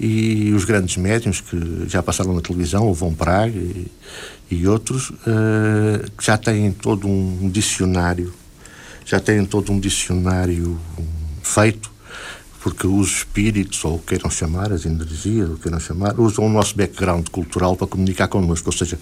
E 0.00 0.52
os 0.52 0.64
grandes 0.64 0.96
médiums 0.96 1.40
que 1.40 1.84
já 1.86 2.02
passaram 2.02 2.34
na 2.34 2.40
televisão, 2.40 2.88
o 2.88 2.94
Von 2.94 3.14
Praga 3.14 3.56
e, 3.56 3.86
e 4.50 4.66
outros, 4.66 5.10
uh, 5.10 6.04
já 6.20 6.36
têm 6.36 6.72
todo 6.72 7.06
um 7.06 7.48
dicionário 7.48 8.34
já 9.04 9.20
têm 9.20 9.44
todo 9.44 9.70
um 9.70 9.78
dicionário 9.78 10.80
feito, 11.42 11.92
porque 12.64 12.86
os 12.86 13.18
espíritos, 13.18 13.84
ou 13.84 13.98
queiram 13.98 14.30
chamar, 14.30 14.72
as 14.72 14.86
energias, 14.86 15.50
ou 15.50 15.56
queiram 15.58 15.78
chamar, 15.78 16.18
usam 16.18 16.46
o 16.46 16.48
nosso 16.48 16.74
background 16.74 17.28
cultural 17.28 17.76
para 17.76 17.86
comunicar 17.86 18.26
connosco. 18.26 18.70
Ou 18.70 18.72
seja, 18.72 18.98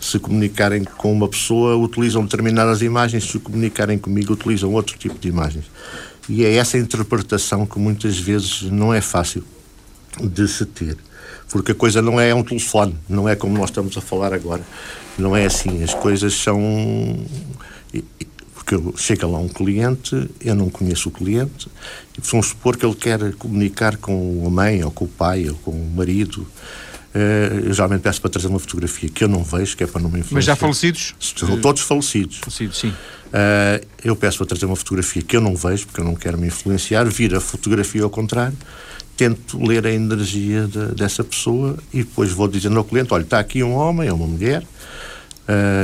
se 0.00 0.20
comunicarem 0.20 0.84
com 0.84 1.12
uma 1.12 1.26
pessoa, 1.26 1.74
utilizam 1.74 2.22
determinadas 2.22 2.80
imagens, 2.80 3.24
se 3.24 3.40
comunicarem 3.40 3.98
comigo, 3.98 4.34
utilizam 4.34 4.72
outro 4.72 4.96
tipo 4.96 5.18
de 5.18 5.26
imagens. 5.26 5.64
E 6.28 6.44
é 6.44 6.54
essa 6.54 6.78
interpretação 6.78 7.66
que 7.66 7.76
muitas 7.76 8.16
vezes 8.16 8.62
não 8.70 8.94
é 8.94 9.00
fácil 9.00 9.42
de 10.22 10.46
se 10.46 10.64
ter. 10.64 10.96
Porque 11.50 11.72
a 11.72 11.74
coisa 11.74 12.00
não 12.00 12.20
é 12.20 12.32
um 12.32 12.44
telefone, 12.44 12.96
não 13.08 13.28
é 13.28 13.34
como 13.34 13.58
nós 13.58 13.70
estamos 13.70 13.96
a 13.96 14.00
falar 14.00 14.32
agora. 14.32 14.62
Não 15.18 15.36
é 15.36 15.44
assim. 15.44 15.82
As 15.82 15.92
coisas 15.92 16.34
são 16.34 17.18
porque 18.80 19.02
chega 19.02 19.26
lá 19.26 19.38
um 19.38 19.48
cliente, 19.48 20.28
eu 20.40 20.54
não 20.54 20.70
conheço 20.70 21.08
o 21.08 21.12
cliente, 21.12 21.68
e 22.16 22.20
vamos 22.22 22.48
supor 22.48 22.76
que 22.76 22.86
ele 22.86 22.94
quer 22.94 23.32
comunicar 23.34 23.96
com 23.96 24.44
a 24.46 24.50
mãe, 24.50 24.82
ou 24.82 24.90
com 24.90 25.04
o 25.04 25.08
pai, 25.08 25.48
ou 25.48 25.54
com 25.56 25.70
o 25.70 25.90
marido. 25.94 26.46
Uh, 27.14 27.66
eu 27.66 27.74
geralmente 27.74 28.00
peço 28.00 28.22
para 28.22 28.30
trazer 28.30 28.46
uma 28.48 28.58
fotografia 28.58 29.08
que 29.08 29.22
eu 29.22 29.28
não 29.28 29.44
vejo, 29.44 29.76
que 29.76 29.84
é 29.84 29.86
para 29.86 30.00
não 30.00 30.08
me 30.08 30.20
influenciar. 30.20 30.36
Mas 30.36 30.44
já 30.46 30.56
falecidos? 30.56 31.14
São 31.20 31.60
todos 31.60 31.82
falecidos. 31.82 32.38
Falecidos, 32.38 32.78
sim. 32.78 32.88
Uh, 32.88 33.86
eu 34.02 34.16
peço 34.16 34.38
para 34.38 34.46
trazer 34.46 34.64
uma 34.64 34.76
fotografia 34.76 35.20
que 35.20 35.36
eu 35.36 35.40
não 35.40 35.54
vejo, 35.54 35.86
porque 35.86 36.00
eu 36.00 36.04
não 36.04 36.14
quero 36.14 36.38
me 36.38 36.46
influenciar, 36.46 37.04
vir 37.04 37.34
a 37.34 37.40
fotografia 37.40 38.02
ao 38.02 38.08
contrário, 38.08 38.56
tento 39.14 39.62
ler 39.62 39.86
a 39.86 39.92
energia 39.92 40.66
de, 40.66 40.94
dessa 40.94 41.22
pessoa 41.22 41.76
e 41.92 41.98
depois 41.98 42.30
vou 42.30 42.48
dizendo 42.48 42.78
ao 42.78 42.84
cliente: 42.84 43.12
olha, 43.12 43.22
está 43.22 43.38
aqui 43.38 43.62
um 43.62 43.74
homem 43.74 44.10
ou 44.10 44.16
uma 44.16 44.26
mulher, 44.26 44.62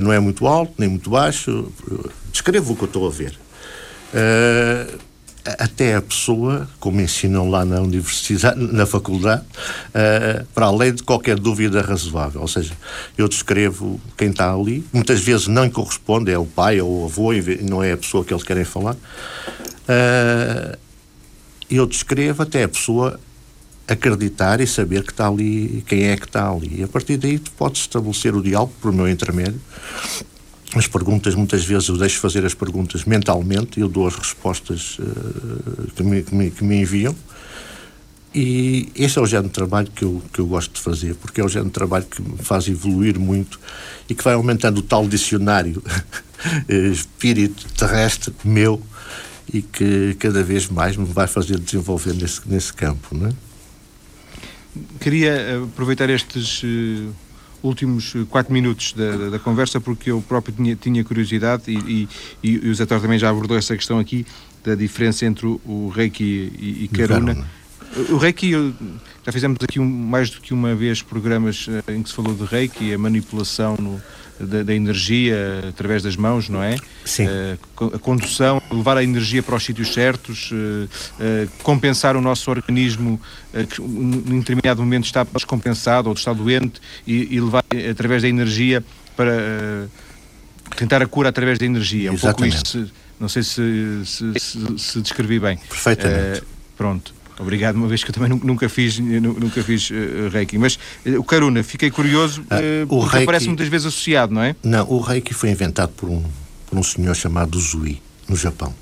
não 0.03 0.13
é 0.13 0.19
muito 0.19 0.47
alto 0.47 0.73
nem 0.79 0.89
muito 0.89 1.11
baixo, 1.11 1.71
descrevo 2.39 2.73
o 2.73 2.77
que 2.77 2.83
eu 2.83 2.87
estou 2.87 3.07
a 3.07 3.11
ver. 3.11 3.39
Uh, 4.15 4.99
até 5.59 5.95
a 5.95 6.03
pessoa, 6.03 6.69
como 6.79 7.01
ensinam 7.01 7.49
lá 7.49 7.65
na 7.65 7.81
universidade, 7.81 8.61
na 8.73 8.87
faculdade, 8.87 9.43
uh, 9.43 10.47
para 10.55 10.67
além 10.67 10.95
de 10.95 11.03
qualquer 11.03 11.39
dúvida 11.39 11.81
razoável. 11.83 12.41
Ou 12.41 12.49
seja, 12.49 12.75
eu 13.17 13.29
descrevo 13.29 14.01
quem 14.17 14.31
está 14.31 14.53
ali, 14.53 14.85
muitas 14.93 15.21
vezes 15.21 15.47
não 15.49 15.69
corresponde, 15.69 16.31
é 16.31 16.39
o 16.39 16.47
pai 16.47 16.81
ou 16.81 17.03
o 17.03 17.05
avô, 17.07 17.31
não 17.63 17.83
é 17.83 17.93
a 17.93 17.97
pessoa 17.97 18.25
que 18.25 18.33
eles 18.33 18.45
querem 18.45 18.65
falar. 18.65 18.95
Uh, 18.95 20.79
eu 21.71 21.87
descrevo 21.87 22.43
até 22.43 22.63
a 22.63 22.69
pessoa 22.69 23.19
acreditar 23.87 24.61
e 24.61 24.67
saber 24.67 25.03
que 25.03 25.13
está 25.13 25.29
ali, 25.29 25.83
quem 25.87 26.05
é 26.09 26.17
que 26.17 26.27
está 26.27 26.51
ali. 26.51 26.81
E 26.81 26.83
a 26.83 26.89
partir 26.89 27.17
daí 27.17 27.39
pode 27.57 27.79
estabelecer 27.79 28.35
o 28.35 28.43
diálogo 28.43 28.73
por 28.81 28.93
meu 28.93 29.09
intermédio 29.09 29.61
as 30.75 30.87
perguntas, 30.87 31.35
muitas 31.35 31.65
vezes 31.65 31.89
eu 31.89 31.97
deixo 31.97 32.19
fazer 32.21 32.45
as 32.45 32.55
perguntas 32.55 33.05
mentalmente 33.05 33.81
eu 33.81 33.89
dou 33.89 34.07
as 34.07 34.15
respostas 34.15 34.99
uh, 34.99 35.91
que, 35.97 36.03
me, 36.03 36.23
que, 36.23 36.35
me, 36.35 36.51
que, 36.51 36.65
me, 36.65 36.81
enviam. 36.81 37.15
E 38.35 38.91
esse 38.95 39.19
é 39.19 39.23
o 39.23 39.27
género 39.27 39.49
de 39.49 39.55
trabalho 39.55 39.89
que 39.91 40.05
eu, 40.05 40.23
que 40.33 40.39
eu 40.39 40.47
gosto 40.47 40.75
de 40.75 40.81
fazer, 40.81 41.15
porque 41.15 41.41
é 41.41 41.45
o 41.45 41.49
género 41.49 41.71
de 41.71 41.75
trabalho 41.75 42.05
que 42.05 42.21
me 42.21 42.37
faz 42.39 42.69
evoluir 42.69 43.19
muito 43.19 43.59
e 44.09 44.15
que 44.15 44.23
vai 44.23 44.35
aumentando 44.35 44.79
o 44.79 44.83
tal 44.83 45.09
dicionário 45.09 45.83
espírito 46.69 47.67
terrestre 47.73 48.35
meu 48.45 48.83
e 49.53 49.63
que 49.63 50.15
cada 50.19 50.43
vez 50.43 50.69
mais 50.69 50.97
me 50.97 51.07
vai 51.07 51.27
fazer 51.27 51.59
desenvolver 51.59 52.13
nesse, 52.15 52.41
nesse 52.47 52.73
campo. 52.73 53.17
Não 53.17 53.29
é? 53.29 53.33
Queria 55.01 55.31
eh, 55.31 55.63
aproveitar 55.65 56.11
estes. 56.11 56.63
Últimos 57.63 58.15
eh, 58.15 58.25
quatro 58.29 58.53
minutos 58.53 58.93
da, 58.93 59.31
da, 59.31 59.39
conversa, 59.39 59.81
porque 59.81 60.11
eu 60.11 60.23
próprio 60.23 60.55
tinha, 60.55 60.77
tinha 60.77 61.03
curiosidade 61.03 61.65
e, 61.69 62.09
e, 62.43 62.51
e 62.51 62.69
o 62.71 62.75
Zé 62.75 62.87
Tor 62.87 63.01
também 63.01 63.19
já 63.19 63.31
abordou 63.31 63.57
essa 63.57 63.75
questão 63.77 63.99
aqui 63.99 64.25
da 64.65 64.75
diferença 64.75 65.27
entre 65.27 65.47
o, 65.47 65.61
o 65.65 65.89
Reiki 65.89 66.53
e, 66.59 66.85
e 66.85 66.89
Karuna. 66.89 67.47
O 68.11 68.17
Reiki, 68.17 68.53
já 69.25 69.33
fizemos 69.33 69.59
aqui 69.63 69.81
um, 69.81 69.85
mais 69.85 70.31
do 70.31 70.41
que 70.41 70.53
uma 70.53 70.75
vez 70.75 71.03
programas 71.03 71.67
eh, 71.69 71.95
em 71.95 72.03
que 72.03 72.09
se 72.09 72.15
falou 72.15 72.35
de 72.35 72.45
Reiki, 72.45 72.93
a 72.93 72.99
manipulação 72.99 73.77
no, 73.79 74.01
da, 74.39 74.63
da, 74.63 74.75
energia 74.75 75.37
através 75.69 76.03
das 76.03 76.17
mãos, 76.17 76.49
não 76.49 76.63
é? 76.63 76.77
Sim. 77.05 77.27
Uh, 77.27 77.95
a 77.95 77.99
condução, 77.99 78.63
levar 78.71 78.97
a 78.97 79.03
energia 79.03 79.43
para 79.43 79.57
os 79.57 79.65
sítios 79.65 79.93
certos, 79.93 80.51
uh, 80.53 80.55
uh, 80.55 81.51
compensar 81.63 82.17
o 82.17 82.21
nosso 82.21 82.51
organismo 82.51 83.21
que 83.71 83.83
em 83.83 84.39
determinado 84.39 84.81
momento 84.83 85.07
está 85.07 85.25
descompensado 85.25 86.09
ou 86.09 86.15
está 86.15 86.33
doente 86.33 86.81
e, 87.07 87.35
e 87.35 87.41
levar 87.41 87.65
através 87.91 88.23
da 88.23 88.29
energia 88.29 88.85
para 89.17 89.89
tentar 90.77 91.03
a 91.03 91.07
cura 91.07 91.31
através 91.31 91.59
da 91.59 91.67
energia. 91.67 92.09
É 92.09 92.13
um 92.13 92.15
Exatamente. 92.15 92.55
pouco 92.55 92.87
isto. 92.87 92.95
Não 93.19 93.29
sei 93.29 93.43
se, 93.43 94.03
se, 94.05 94.33
se, 94.39 94.79
se 94.79 95.01
descrevi 95.01 95.41
bem. 95.41 95.57
Perfeitamente. 95.69 96.43
pronto. 96.77 97.18
Obrigado, 97.39 97.77
uma 97.77 97.87
vez 97.87 98.03
que 98.03 98.11
eu 98.11 98.15
também 98.15 98.31
nunca 98.43 98.69
fiz, 98.69 98.99
nunca 98.99 99.63
fiz 99.63 99.91
uh, 99.91 100.29
Reiki. 100.33 100.59
Mas 100.59 100.79
uh, 101.07 101.19
o 101.19 101.25
Karuna, 101.25 101.63
fiquei 101.63 101.91
curioso, 101.91 102.43
uh, 102.43 102.95
o 102.95 103.01
reiki, 103.01 103.25
aparece 103.25 103.47
muitas 103.47 103.69
vezes 103.69 103.87
associado, 103.87 104.35
não 104.35 104.43
é? 104.43 104.57
Não, 104.63 104.89
o 104.89 105.01
Reiki 105.01 105.33
foi 105.33 105.51
inventado 105.51 105.91
por 105.91 106.09
um, 106.09 106.23
por 106.67 106.79
um 106.79 106.83
senhor 106.83 107.15
chamado 107.15 107.59
Zui, 107.61 108.01
no 108.29 108.37
Japão. 108.37 108.75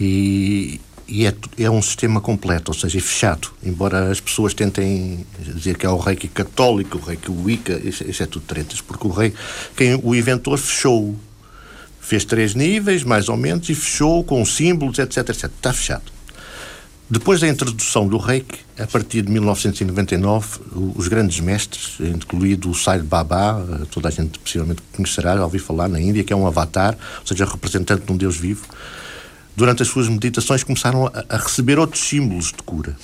E, 0.00 0.80
e 1.06 1.26
é, 1.26 1.34
é, 1.58 1.70
um 1.70 1.80
sistema 1.80 2.20
completo, 2.20 2.72
ou 2.72 2.76
seja, 2.76 2.98
é 2.98 3.00
fechado. 3.00 3.52
Embora 3.62 4.10
as 4.10 4.20
pessoas 4.20 4.54
tentem 4.54 5.24
dizer 5.38 5.76
que 5.76 5.86
é 5.86 5.88
o 5.88 5.98
Reiki 5.98 6.26
católico, 6.28 6.98
o 6.98 7.00
Reiki 7.00 7.30
Wicca, 7.30 7.80
isso, 7.84 8.02
isso 8.08 8.22
é 8.22 8.26
tudo 8.26 8.44
tretas, 8.44 8.80
porque 8.80 9.06
o 9.06 9.10
rei, 9.10 9.32
quem 9.76 9.94
o 10.02 10.14
inventor 10.14 10.58
fechou. 10.58 11.16
Fez 12.00 12.24
três 12.24 12.56
níveis, 12.56 13.04
mais 13.04 13.28
ou 13.28 13.36
menos, 13.36 13.68
e 13.68 13.76
fechou 13.76 14.24
com 14.24 14.44
símbolos, 14.44 14.98
etc, 14.98 15.18
etc. 15.18 15.44
Está 15.44 15.72
fechado. 15.72 16.02
Depois 17.12 17.42
da 17.42 17.46
introdução 17.46 18.08
do 18.08 18.16
reiki, 18.16 18.60
a 18.78 18.86
partir 18.86 19.20
de 19.20 19.30
1999, 19.30 20.60
os 20.96 21.08
grandes 21.08 21.40
mestres, 21.40 22.00
incluído 22.00 22.70
o 22.70 22.74
Sai 22.74 23.00
Baba, 23.00 23.62
eh, 23.82 23.86
toda 23.90 24.08
a 24.08 24.10
gente 24.10 24.38
possivelmente 24.38 24.80
conhecerá, 24.96 25.36
já 25.36 25.44
ouvi 25.44 25.58
falar 25.58 25.90
na 25.90 26.00
Índia, 26.00 26.24
que 26.24 26.32
é 26.32 26.36
um 26.36 26.46
avatar, 26.46 26.96
ou 27.20 27.26
seja, 27.26 27.44
representante 27.44 28.06
de 28.06 28.12
um 28.12 28.16
Deus 28.16 28.38
vivo, 28.38 28.64
durante 29.54 29.82
as 29.82 29.88
suas 29.88 30.08
meditações 30.08 30.64
começaram 30.64 31.06
a, 31.28 31.36
receber 31.36 31.78
outros 31.78 32.02
símbolos 32.02 32.46
de 32.46 32.62
cura. 32.64 32.96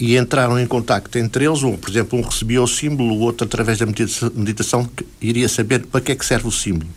E 0.00 0.16
entraram 0.16 0.58
em 0.58 0.66
contacto 0.66 1.18
entre 1.18 1.44
eles, 1.44 1.62
um, 1.62 1.76
por 1.76 1.90
exemplo, 1.90 2.18
um 2.18 2.22
recebia 2.22 2.62
o 2.62 2.66
símbolo, 2.66 3.12
o 3.12 3.18
outro, 3.18 3.46
através 3.46 3.76
da 3.76 3.84
meditação, 3.84 4.88
iria 5.20 5.50
saber 5.50 5.84
para 5.84 6.00
que 6.00 6.12
é 6.12 6.16
que 6.16 6.24
serve 6.24 6.48
o 6.48 6.50
símbolo. 6.50 6.88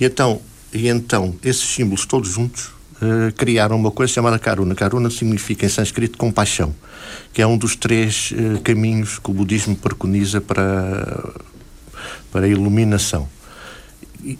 E 0.00 0.06
então, 0.06 0.40
e 0.72 0.88
então 0.88 1.36
esses 1.44 1.62
símbolos 1.62 2.06
todos 2.06 2.30
juntos 2.30 2.74
uh, 3.02 3.32
criaram 3.34 3.76
uma 3.76 3.90
coisa 3.90 4.12
chamada 4.12 4.38
Karuna. 4.38 4.74
Karuna 4.74 5.10
significa 5.10 5.66
em 5.66 5.68
sânscrito 5.68 6.18
compaixão, 6.18 6.74
que 7.32 7.42
é 7.42 7.46
um 7.46 7.56
dos 7.56 7.76
três 7.76 8.32
uh, 8.32 8.60
caminhos 8.60 9.18
que 9.18 9.30
o 9.30 9.34
budismo 9.34 9.76
preconiza 9.76 10.40
para, 10.40 11.34
para 12.30 12.46
a 12.46 12.48
iluminação. 12.48 13.28
E, 14.22 14.38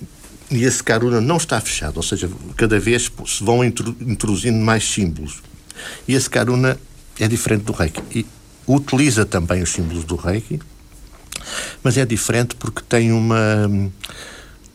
e 0.50 0.64
esse 0.64 0.82
Karuna 0.82 1.20
não 1.20 1.36
está 1.36 1.60
fechado, 1.60 1.96
ou 1.96 2.02
seja, 2.02 2.30
cada 2.56 2.78
vez 2.78 3.10
se 3.26 3.44
vão 3.44 3.64
introduzindo 3.64 4.58
mais 4.58 4.84
símbolos. 4.84 5.42
E 6.06 6.14
esse 6.14 6.30
Karuna 6.30 6.78
é 7.18 7.26
diferente 7.26 7.64
do 7.64 7.72
Reiki. 7.72 8.02
E 8.14 8.26
utiliza 8.66 9.24
também 9.24 9.62
os 9.62 9.70
símbolos 9.70 10.04
do 10.04 10.16
Reiki, 10.16 10.60
mas 11.82 11.96
é 11.96 12.04
diferente 12.04 12.54
porque 12.56 12.82
tem 12.88 13.12
uma 13.12 13.68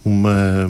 uma 0.04 0.70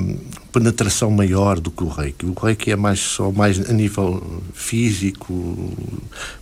penetração 0.52 1.10
maior 1.10 1.60
do 1.60 1.72
que 1.72 1.84
o 1.84 1.88
reiki. 1.88 2.26
O 2.26 2.34
reiki 2.34 2.72
é 2.72 2.76
mais 2.76 3.00
só 3.00 3.32
mais 3.32 3.70
a 3.70 3.74
nível 3.74 4.42
físico. 4.54 5.74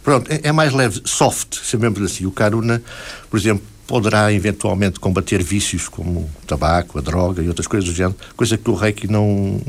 Pronto, 0.04 0.32
é, 0.32 0.42
é 0.44 0.52
mais 0.52 0.74
leve, 0.74 1.02
soft, 1.06 1.60
chamemos 1.64 2.02
assim. 2.02 2.26
O 2.26 2.32
karuna, 2.32 2.82
por 3.30 3.38
exemplo, 3.38 3.64
poderá 3.90 4.32
eventualmente 4.32 5.00
combater 5.00 5.42
vícios 5.42 5.90
como 5.90 6.20
o 6.20 6.46
tabaco, 6.46 7.00
a 7.00 7.02
droga 7.02 7.42
e 7.42 7.48
outras 7.48 7.66
coisas 7.66 7.90
do 7.90 7.96
género, 7.96 8.16
coisa 8.38 8.56
que 8.56 8.70
o 8.70 8.76
Reiki 8.76 9.08
não, 9.12 9.60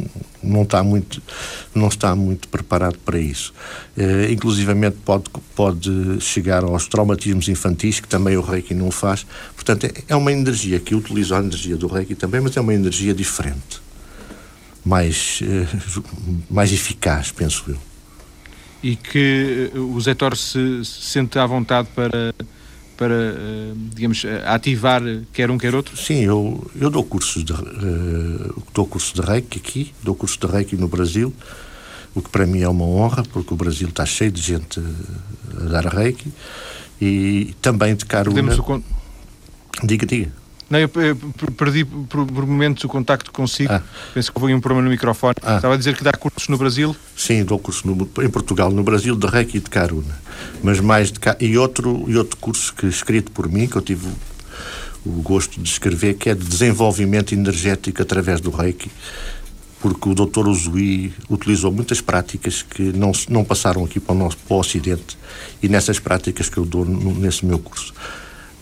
não, 0.43 0.63
está, 0.63 0.83
muito, 0.83 1.23
não 1.75 1.89
está 1.89 2.15
muito 2.15 2.47
preparado 2.47 2.99
para 2.99 3.19
isso. 3.19 3.55
Uh, 3.97 4.31
inclusivamente 4.31 4.99
pode, 5.07 5.25
pode 5.57 6.21
chegar 6.21 6.63
aos 6.63 6.87
traumatismos 6.87 7.49
infantis, 7.49 7.99
que 7.99 8.07
também 8.07 8.37
o 8.37 8.43
Reiki 8.43 8.75
não 8.75 8.91
faz. 8.91 9.25
Portanto, 9.55 9.85
é, 9.85 9.93
é 10.09 10.15
uma 10.15 10.31
energia 10.31 10.79
que 10.79 10.95
utiliza 10.95 11.39
a 11.39 11.41
energia 11.41 11.79
do 11.79 11.87
Reiki 11.87 12.15
também, 12.15 12.43
mas 12.43 12.55
é 12.59 12.61
uma 12.61 12.75
energia 12.75 13.15
diferente. 13.15 13.81
Mais, 14.85 15.41
uh, 15.41 16.05
mais 16.51 16.71
eficaz, 16.75 17.33
penso 17.33 17.65
eu. 17.69 17.79
E 18.83 18.97
que 18.97 19.71
o 19.75 19.99
Zé 19.99 20.15
se 20.37 20.85
sente 20.85 21.39
à 21.39 21.47
vontade 21.47 21.89
para 21.95 22.35
para, 23.01 23.15
eh, 23.15 23.73
digamos, 23.95 24.27
eh, 24.27 24.43
ativar 24.45 25.01
quer 25.33 25.51
um 25.51 25.57
quer 25.57 25.75
outro? 25.75 25.97
Sim, 25.97 26.23
eu, 26.23 26.71
eu 26.79 26.91
dou 26.91 27.03
cursos 27.03 27.43
de 27.43 27.55
uh, 27.55 28.63
dou 28.75 28.87
cursos 28.87 29.15
de 29.15 29.23
reiki 29.23 29.59
aqui, 29.59 29.95
dou 30.03 30.15
cursos 30.15 30.37
de 30.37 30.47
reiki 30.47 30.77
no 30.77 30.87
Brasil, 30.87 31.33
o 32.15 32.21
que 32.21 32.29
para 32.29 32.47
mim 32.47 32.61
é 32.61 32.69
uma 32.69 32.85
honra, 32.85 33.23
porque 33.33 33.55
o 33.55 33.57
Brasil 33.57 33.89
está 33.89 34.05
cheio 34.05 34.31
de 34.31 34.43
gente 34.43 34.83
a 35.57 35.65
dar 35.65 35.87
reiki 35.87 36.31
e 37.01 37.55
também 37.63 37.97
de 37.97 38.05
carona. 38.05 38.37
Podemos 38.37 38.59
o... 38.59 38.83
Diga, 39.83 40.05
diga. 40.05 40.40
Não, 40.71 40.79
eu 40.79 40.89
perdi 40.89 41.85
por, 41.85 42.25
por 42.25 42.47
momentos 42.47 42.85
o 42.85 42.89
contacto 42.89 43.33
consigo. 43.33 43.73
Ah. 43.73 43.83
Penso 44.15 44.33
que 44.33 44.41
houve 44.41 44.55
um 44.55 44.61
problema 44.61 44.85
no 44.85 44.91
microfone. 44.91 45.35
Ah. 45.43 45.57
Estava 45.57 45.75
a 45.75 45.77
dizer 45.77 45.97
que 45.97 46.05
dá 46.05 46.13
cursos 46.13 46.47
no 46.47 46.57
Brasil? 46.57 46.95
Sim, 47.17 47.43
dou 47.45 47.59
cursos 47.59 47.83
no, 47.83 48.09
em 48.23 48.31
Portugal, 48.31 48.71
no 48.71 48.85
Brasil, 48.85 49.17
de 49.17 49.27
Reiki 49.27 49.57
e 49.57 49.61
de 49.61 49.69
Karuna. 49.69 50.17
Mas 50.63 50.79
mais 50.79 51.11
de 51.11 51.19
e 51.41 51.59
outro 51.59 52.05
E 52.07 52.17
outro 52.17 52.37
curso 52.37 52.73
que 52.73 52.87
escrito 52.87 53.33
por 53.33 53.49
mim, 53.49 53.67
que 53.67 53.75
eu 53.75 53.83
tive 53.83 54.07
o, 55.05 55.11
gosto 55.23 55.61
de 55.61 55.69
escrever, 55.69 56.15
que 56.15 56.31
é 56.31 56.35
de 56.37 56.47
desenvolvimento 56.47 57.33
energético 57.33 58.01
através 58.01 58.41
do 58.41 58.51
Reiki 58.51 58.91
porque 59.81 60.11
o 60.11 60.15
Dr. 60.15 60.47
Uzui 60.47 61.13
utilizou 61.31 61.73
muitas 61.73 62.03
práticas 62.03 62.63
que 62.63 62.83
não, 62.83 63.13
não 63.31 63.43
passaram 63.43 63.83
aqui 63.83 63.99
para 63.99 64.15
o 64.15 64.19
nosso 64.19 64.37
para 64.37 64.55
o 64.55 64.61
Ocidente 64.61 65.17
e 65.63 65.69
nessas 65.69 65.99
práticas 65.99 66.51
que 66.51 66.59
eu 66.59 66.67
dou 66.67 66.85
nesse 66.85 67.47
meu 67.47 67.59
curso. 67.59 67.95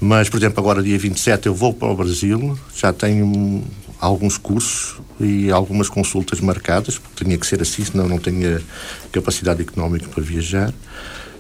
Mas, 0.01 0.29
por 0.29 0.37
exemplo, 0.37 0.61
agora 0.61 0.83
dia 0.83 0.99
27 0.99 1.47
eu 1.47 1.55
vou 1.55 1.73
para 1.73 1.89
o 1.89 1.97
Brasil, 1.97 2.59
já 2.75 2.93
tenho 2.93 3.65
alguns 4.01 4.39
cursos 4.39 5.01
e 5.21 5.51
algumas 5.51 5.89
consultas 5.89 6.41
marcadas, 6.41 6.99
porque 6.99 7.25
tinha 7.25 7.37
que 7.37 7.47
ser 7.47 7.61
assim, 7.61 7.85
senão 7.85 8.09
não 8.09 8.19
tenho 8.19 8.61
capacidade 9.11 9.61
económica 9.63 10.09
para 10.09 10.23
viajar. 10.23 10.73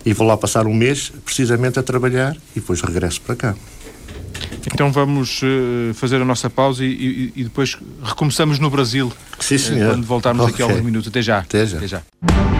E 0.04 0.12
vou 0.12 0.26
lá 0.26 0.36
passar 0.36 0.66
um 0.66 0.74
mês, 0.74 1.12
precisamente 1.24 1.78
a 1.78 1.82
trabalhar, 1.82 2.36
e 2.56 2.60
depois 2.60 2.80
regresso 2.80 3.20
para 3.20 3.36
cá. 3.36 3.54
Então 4.72 4.90
vamos 4.92 5.40
uh, 5.42 5.94
fazer 5.94 6.16
a 6.16 6.24
nossa 6.24 6.48
pausa 6.48 6.84
e, 6.84 6.88
e, 6.88 7.32
e, 7.36 7.44
depois 7.44 7.76
recomeçamos 8.02 8.58
no 8.58 8.70
Brasil. 8.70 9.12
Sim, 9.38 9.58
senhor. 9.58 9.88
Uh, 9.88 9.94
quando 9.94 10.06
voltarmos 10.06 10.42
okay. 10.42 10.54
aqui 10.54 10.62
a 10.62 10.64
alguns 10.66 10.84
minutos. 10.84 11.08
Até 11.08 11.22
já. 11.22 11.38
Até 11.38 11.66
já. 11.66 11.76
Até 11.78 11.86
já. 11.88 12.57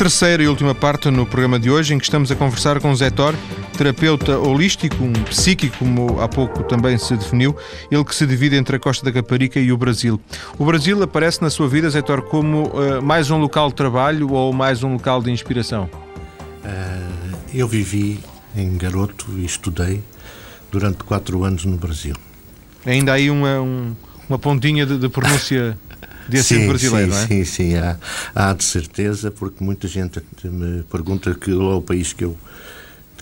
Terceira 0.00 0.42
e 0.42 0.48
última 0.48 0.74
parte 0.74 1.10
no 1.10 1.26
programa 1.26 1.60
de 1.60 1.70
hoje, 1.70 1.92
em 1.92 1.98
que 1.98 2.04
estamos 2.04 2.32
a 2.32 2.34
conversar 2.34 2.80
com 2.80 2.96
Zé 2.96 3.10
Thor, 3.10 3.34
terapeuta 3.76 4.38
holístico, 4.38 4.96
um 5.04 5.12
psíquico, 5.24 5.76
como 5.76 6.22
há 6.22 6.26
pouco 6.26 6.62
também 6.62 6.96
se 6.96 7.14
definiu, 7.14 7.54
ele 7.90 8.02
que 8.02 8.14
se 8.14 8.26
divide 8.26 8.56
entre 8.56 8.76
a 8.76 8.78
Costa 8.78 9.04
da 9.04 9.12
Caparica 9.12 9.60
e 9.60 9.70
o 9.70 9.76
Brasil. 9.76 10.18
O 10.58 10.64
Brasil 10.64 11.02
aparece 11.02 11.42
na 11.42 11.50
sua 11.50 11.68
vida, 11.68 11.90
Zé 11.90 12.00
Thor, 12.00 12.22
como 12.22 12.68
uh, 12.68 13.02
mais 13.02 13.30
um 13.30 13.36
local 13.36 13.68
de 13.68 13.74
trabalho 13.74 14.32
ou 14.32 14.54
mais 14.54 14.82
um 14.82 14.94
local 14.94 15.20
de 15.20 15.30
inspiração? 15.30 15.84
Uh, 16.64 17.36
eu 17.52 17.68
vivi 17.68 18.20
em 18.56 18.78
garoto 18.78 19.26
e 19.36 19.44
estudei 19.44 20.02
durante 20.72 21.04
quatro 21.04 21.44
anos 21.44 21.66
no 21.66 21.76
Brasil. 21.76 22.16
Ainda 22.86 23.12
aí 23.12 23.30
uma, 23.30 23.60
um, 23.60 23.94
uma 24.26 24.38
pontinha 24.38 24.86
de, 24.86 24.96
de 24.96 25.10
pronúncia 25.10 25.76
de 26.30 26.42
sim, 26.42 26.66
brasileiro, 26.68 27.12
sim, 27.12 27.16
não 27.16 27.22
é? 27.22 27.26
Sim, 27.26 27.44
sim, 27.44 27.74
há, 27.76 27.96
há 28.34 28.52
de 28.52 28.64
certeza, 28.64 29.30
porque 29.30 29.62
muita 29.62 29.86
gente 29.88 30.22
me 30.44 30.82
pergunta 30.84 31.34
que 31.34 31.50
é 31.50 31.54
o 31.54 31.82
país 31.82 32.12
que 32.12 32.24
eu 32.24 32.36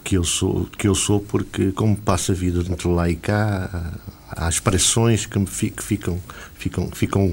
que 0.09 0.17
eu 0.17 0.25
sou 0.25 0.65
que 0.67 0.89
eu 0.89 0.95
sou 0.95 1.21
porque 1.21 1.71
como 1.73 1.95
passa 1.95 2.33
a 2.33 2.35
vida 2.35 2.61
entre 2.61 2.89
lá 2.89 3.11
e 3.11 3.17
cá 3.17 3.93
há 4.31 4.49
expressões 4.49 5.27
que 5.27 5.39
me 5.39 5.47
que 5.47 5.83
ficam 5.83 6.19
ficam 6.55 6.89
ficam 6.93 7.27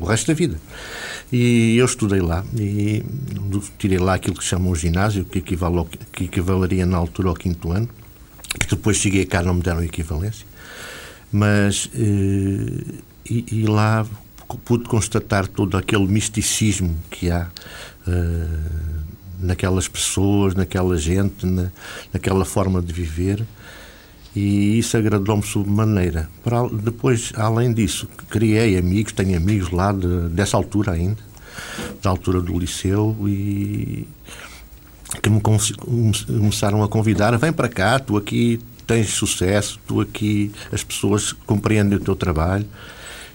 o 0.00 0.04
resto 0.04 0.26
da 0.26 0.34
vida 0.34 0.60
e 1.32 1.76
eu 1.78 1.86
estudei 1.86 2.20
lá 2.20 2.44
e 2.54 3.02
tirei 3.78 3.98
lá 3.98 4.14
aquilo 4.14 4.36
que 4.36 4.44
chamam 4.44 4.74
ginásio 4.74 5.24
que 5.24 5.38
equivale 5.38 5.78
ao, 5.78 5.86
que 5.86 6.24
equivaleria 6.24 6.84
na 6.84 6.98
altura 6.98 7.30
ao 7.30 7.34
quinto 7.34 7.72
ano 7.72 7.88
que 8.60 8.68
depois 8.68 8.98
cheguei 8.98 9.24
cá 9.24 9.42
não 9.42 9.54
me 9.54 9.62
deram 9.62 9.82
equivalência 9.82 10.46
mas 11.32 11.90
eh, 11.94 12.94
e, 13.30 13.44
e 13.50 13.66
lá 13.66 14.06
pude 14.56 14.84
constatar 14.84 15.46
todo 15.46 15.76
aquele 15.76 16.06
misticismo 16.06 16.96
que 17.10 17.30
há 17.30 17.48
uh, 18.06 19.04
naquelas 19.40 19.86
pessoas, 19.86 20.54
naquela 20.54 20.96
gente, 20.96 21.44
na, 21.44 21.70
naquela 22.12 22.44
forma 22.44 22.80
de 22.80 22.92
viver. 22.92 23.44
E 24.34 24.78
isso 24.78 24.96
agradou-me 24.96 25.42
sobremaneira. 25.42 26.28
Depois, 26.82 27.32
além 27.34 27.72
disso, 27.72 28.08
criei 28.28 28.78
amigos, 28.78 29.12
tenho 29.12 29.36
amigos 29.36 29.70
lá 29.70 29.92
de, 29.92 30.28
dessa 30.30 30.56
altura 30.56 30.92
ainda, 30.92 31.18
da 32.02 32.10
altura 32.10 32.40
do 32.40 32.58
liceu, 32.58 33.16
e 33.26 34.06
que 35.22 35.30
me 35.30 35.40
começaram 35.40 36.82
a 36.82 36.88
convidar: 36.88 37.36
vem 37.38 37.52
para 37.52 37.68
cá, 37.68 37.98
tu 37.98 38.16
aqui 38.16 38.60
tens 38.86 39.10
sucesso, 39.10 39.78
tu 39.86 40.00
aqui 40.00 40.52
as 40.72 40.84
pessoas 40.84 41.32
compreendem 41.32 41.98
o 41.98 42.00
teu 42.00 42.14
trabalho. 42.14 42.66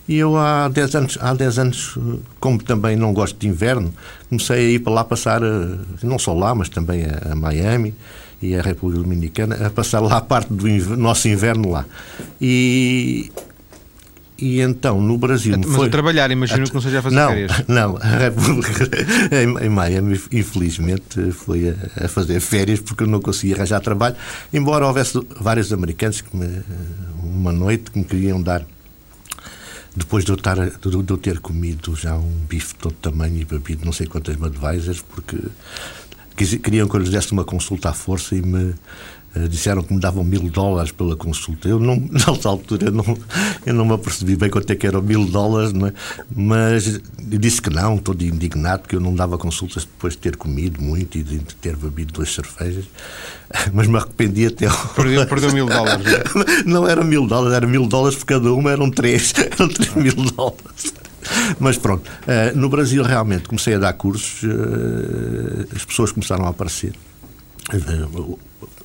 E 0.08 0.18
eu 0.18 0.38
há 0.38 0.68
10 0.68 0.95
anos, 0.95 1.18
há 1.22 1.34
10 1.34 1.60
anos, 1.60 1.97
como 2.39 2.62
também 2.62 2.95
não 2.95 3.14
gosto 3.14 3.38
de 3.38 3.47
inverno, 3.47 3.93
comecei 4.30 4.58
a 4.58 4.70
ir 4.72 4.80
para 4.80 4.93
lá 4.93 5.04
passar, 5.04 5.41
eh, 5.41 5.78
não 6.04 6.20
só 6.20 6.34
lá, 6.34 6.54
mas 6.54 6.68
também 6.68 7.06
a 7.06 7.34
Miami 7.36 7.95
e 8.41 8.56
a 8.56 8.62
República 8.62 9.01
Dominicana, 9.01 9.68
a 9.68 9.70
passar 9.70 10.01
lá 10.01 10.20
parte 10.20 10.51
do 10.51 10.68
inverno, 10.68 11.01
nosso 11.01 11.28
inverno 11.30 11.72
lá. 11.72 11.86
E 12.41 13.32
e 14.38 14.60
então, 14.60 14.99
no 14.99 15.18
Brasil. 15.18 15.56
Mas 15.58 15.74
foi... 15.74 15.88
a 15.88 15.89
trabalhar, 15.89 16.30
imagino 16.30 16.66
que 16.66 16.74
não 16.74 16.82
seja 16.82 16.99
a 16.99 17.01
fazer 17.01 17.16
não, 17.16 17.30
férias. 17.30 17.64
Não, 17.68 17.97
a 17.97 18.18
República 18.18 18.89
em, 19.32 19.66
em 19.66 19.70
Miami, 19.70 20.20
infelizmente, 20.34 21.32
foi 21.32 21.70
a, 21.70 22.06
a, 22.06 22.08
fazer 22.10 22.41
férias 22.41 22.82
porque 22.82 23.04
eu 23.04 23.08
não 23.08 23.22
conseguia 23.22 23.56
arranjar 23.56 23.80
trabalho, 23.80 24.16
embora 24.51 24.86
houvesse 24.86 25.22
vários 25.39 25.72
americanos 25.72 26.20
que 26.20 26.36
me, 26.36 26.62
uma 27.24 27.54
noite 27.54 27.91
que 27.91 27.99
me 27.99 28.04
queriam 28.04 28.41
dar 28.41 28.66
depois 29.95 30.25
de 30.25 30.31
eu, 30.31 30.35
de 30.37 31.13
eu 31.13 31.17
ter 31.17 31.39
comido 31.39 31.95
já 31.95 32.15
um 32.15 32.45
bife 32.49 32.73
de 32.73 32.79
todo 32.79 32.93
tamanho 32.95 33.37
e 33.37 33.45
bebido 33.45 33.85
não 33.85 33.93
sei 33.93 34.07
quantas 34.07 34.35
Budweisers, 34.35 35.01
porque 35.01 35.37
queriam 36.35 36.87
que 36.87 36.95
eu 36.95 36.99
lhes 36.99 37.09
desse 37.09 37.31
uma 37.31 37.43
consulta 37.43 37.89
à 37.89 37.93
força 37.93 38.35
e 38.35 38.41
me 38.41 38.73
disseram 39.49 39.81
que 39.81 39.93
me 39.93 39.99
davam 39.99 40.23
mil 40.23 40.49
dólares 40.49 40.91
pela 40.91 41.15
consulta. 41.15 41.67
Eu, 41.67 41.79
não, 41.79 41.95
nessa 42.11 42.49
altura, 42.49 42.91
não, 42.91 43.17
eu 43.65 43.73
não 43.73 43.86
me 43.86 43.93
apercebi 43.93 44.36
bem 44.36 44.49
quanto 44.49 44.69
é 44.71 44.75
que 44.75 44.86
eram 44.86 45.01
mil 45.01 45.25
dólares, 45.25 45.73
é? 45.73 45.93
mas 46.36 47.01
disse 47.17 47.61
que 47.61 47.69
não, 47.69 47.97
todo 47.97 48.23
indignado, 48.23 48.88
que 48.88 48.95
eu 48.95 48.99
não 48.99 49.13
dava 49.15 49.38
consultas 49.38 49.86
depois 49.86 50.13
de 50.13 50.19
ter 50.19 50.36
comido 50.36 50.81
muito 50.81 51.17
e 51.17 51.23
de 51.23 51.39
ter 51.39 51.75
bebido 51.75 52.13
duas 52.13 52.34
cervejas, 52.34 52.86
mas 53.73 53.88
me 53.88 53.97
arrependi 53.97 54.45
até. 54.45 54.67
Perdeu, 54.95 55.25
perdeu 55.25 55.51
mil 55.51 55.65
dólares. 55.65 56.05
Não, 56.65 56.81
não 56.81 56.88
era 56.88 57.03
mil 57.03 57.25
dólares, 57.25 57.55
era 57.55 57.67
mil 57.67 57.88
dólares 57.88 58.17
por 58.17 58.25
cada 58.25 58.53
uma, 58.53 58.71
eram 58.71 58.91
três, 58.91 59.34
eram 59.57 59.67
três 59.67 59.93
mil 59.95 60.15
dólares. 60.31 60.93
Mas 61.59 61.77
pronto, 61.77 62.07
uh, 62.07 62.57
no 62.57 62.69
Brasil 62.69 63.01
realmente 63.01 63.47
comecei 63.47 63.75
a 63.75 63.79
dar 63.79 63.93
cursos, 63.93 64.43
uh, 64.43 65.67
as 65.73 65.86
pessoas 65.86 66.11
começaram 66.11 66.45
a 66.45 66.49
aparecer 66.49 66.93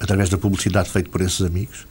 através 0.01 0.29
da 0.29 0.39
publicidade 0.39 0.91
feita 0.91 1.09
por 1.11 1.21
esses 1.21 1.43
amigos 1.43 1.87